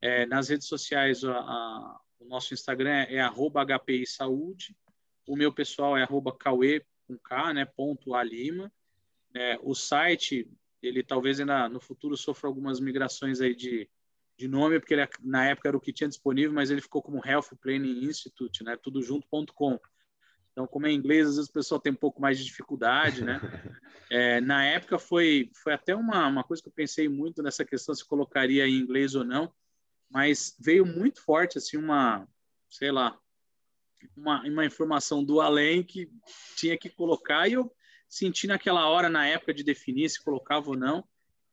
É, 0.00 0.26
nas 0.26 0.48
redes 0.48 0.66
sociais, 0.66 1.24
a, 1.24 1.32
a, 1.32 2.00
o 2.18 2.24
nosso 2.24 2.54
Instagram 2.54 2.90
é, 2.90 3.16
é 3.16 3.28
HPI 3.28 4.06
Saúde, 4.06 4.76
o 5.26 5.36
meu 5.36 5.52
pessoal 5.52 5.96
é 5.96 6.02
arroba 6.02 6.36
Cauê, 6.36 6.84
com 7.06 7.18
K, 7.18 7.54
né, 7.54 7.64
ponto 7.64 8.14
A 8.14 8.22
Lima. 8.22 8.72
É, 9.34 9.58
o 9.62 9.74
site, 9.74 10.50
ele 10.82 11.02
talvez 11.02 11.40
ainda 11.40 11.68
no 11.68 11.80
futuro 11.80 12.16
sofra 12.16 12.48
algumas 12.48 12.80
migrações 12.80 13.40
aí 13.40 13.54
de, 13.54 13.88
de 14.36 14.48
nome, 14.48 14.78
porque 14.78 14.94
ele, 14.94 15.08
na 15.20 15.48
época 15.48 15.68
era 15.68 15.76
o 15.76 15.80
que 15.80 15.92
tinha 15.92 16.08
disponível, 16.08 16.52
mas 16.52 16.70
ele 16.70 16.80
ficou 16.80 17.02
como 17.02 17.24
Health 17.24 17.56
Planning 17.60 18.04
Institute, 18.04 18.64
né, 18.64 18.76
tudo 18.76 19.02
junto.com. 19.02 19.78
Então, 20.52 20.66
como 20.66 20.86
é 20.86 20.92
inglês, 20.92 21.26
às 21.26 21.36
vezes 21.36 21.50
o 21.50 21.52
pessoal 21.52 21.80
tem 21.80 21.92
um 21.92 21.96
pouco 21.96 22.20
mais 22.20 22.38
de 22.38 22.44
dificuldade, 22.44 23.24
né? 23.24 23.40
É, 24.14 24.42
na 24.42 24.62
época 24.62 24.98
foi, 24.98 25.50
foi 25.54 25.72
até 25.72 25.96
uma, 25.96 26.26
uma 26.26 26.44
coisa 26.44 26.62
que 26.62 26.68
eu 26.68 26.72
pensei 26.72 27.08
muito 27.08 27.42
nessa 27.42 27.64
questão 27.64 27.94
se 27.94 28.04
colocaria 28.04 28.68
em 28.68 28.74
inglês 28.74 29.14
ou 29.14 29.24
não, 29.24 29.50
mas 30.10 30.54
veio 30.60 30.84
muito 30.84 31.22
forte, 31.22 31.56
assim, 31.56 31.78
uma, 31.78 32.28
sei 32.68 32.92
lá, 32.92 33.18
uma, 34.14 34.42
uma 34.42 34.66
informação 34.66 35.24
do 35.24 35.40
além 35.40 35.82
que 35.82 36.10
tinha 36.56 36.76
que 36.76 36.90
colocar 36.90 37.48
e 37.48 37.54
eu 37.54 37.74
senti 38.06 38.46
naquela 38.46 38.86
hora, 38.86 39.08
na 39.08 39.26
época 39.26 39.54
de 39.54 39.64
definir 39.64 40.10
se 40.10 40.22
colocava 40.22 40.68
ou 40.68 40.76
não, 40.76 41.02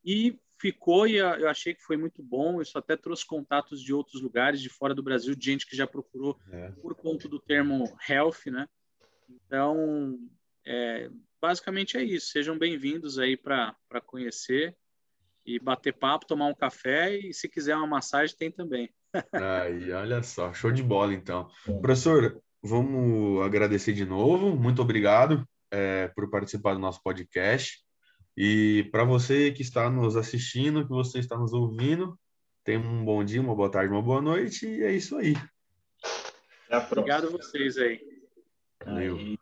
e 0.04 0.38
ficou 0.60 1.08
e 1.08 1.16
eu 1.16 1.48
achei 1.48 1.74
que 1.74 1.82
foi 1.82 1.96
muito 1.96 2.22
bom. 2.22 2.62
Isso 2.62 2.78
até 2.78 2.98
trouxe 2.98 3.26
contatos 3.26 3.82
de 3.82 3.94
outros 3.94 4.22
lugares 4.22 4.62
de 4.62 4.68
fora 4.68 4.94
do 4.94 5.02
Brasil, 5.02 5.34
de 5.34 5.46
gente 5.46 5.66
que 5.66 5.78
já 5.78 5.88
procurou 5.88 6.38
é. 6.52 6.72
por 6.82 6.94
conta 6.94 7.30
do 7.30 7.40
termo 7.40 7.98
health, 8.10 8.48
né? 8.48 8.68
Então, 9.30 10.18
é, 10.66 11.10
basicamente 11.42 11.98
é 11.98 12.04
isso. 12.04 12.32
Sejam 12.32 12.58
bem-vindos 12.58 13.20
aí 13.20 13.38
para 13.38 13.76
conhecer 14.06 14.76
e 15.46 15.60
bater 15.60 15.94
papo, 15.94 16.26
tomar 16.26 16.48
um 16.48 16.56
café 16.56 17.16
e 17.16 17.34
se 17.34 17.48
quiser 17.48 17.76
uma 17.76 17.88
massagem 17.88 18.36
tem 18.36 18.52
também. 18.52 18.90
Aí, 19.32 19.92
olha 19.92 20.22
só, 20.22 20.54
show 20.54 20.72
de 20.72 20.84
bola 20.84 21.14
então. 21.14 21.50
Professor, 21.82 22.42
vamos 22.62 23.44
agradecer 23.44 23.94
de 23.94 24.06
novo. 24.06 24.56
Muito 24.56 24.82
obrigado 24.82 25.48
é, 25.72 26.08
por 26.10 26.30
participar 26.30 26.74
do 26.74 26.80
nosso 26.80 27.02
podcast. 27.02 27.80
E 28.38 28.88
para 28.92 29.04
você 29.04 29.52
que 29.52 29.62
está 29.62 29.90
nos 29.90 30.16
assistindo, 30.16 30.84
que 30.84 30.90
você 30.90 31.20
está 31.20 31.38
nos 31.38 31.54
ouvindo, 31.54 32.18
tenha 32.64 32.80
um 32.80 33.04
bom 33.04 33.24
dia, 33.24 33.42
uma 33.42 33.56
boa 33.56 33.70
tarde, 33.70 33.92
uma 33.92 34.02
boa 34.02 34.22
noite 34.22 34.68
e 34.68 34.84
é 34.84 34.92
isso 34.92 35.18
aí. 35.18 35.36
Obrigado 36.72 37.28
a 37.28 37.32
vocês 37.32 37.78
aí. 37.78 38.09
Valeu. 38.90 39.18
Aí, 39.18 39.39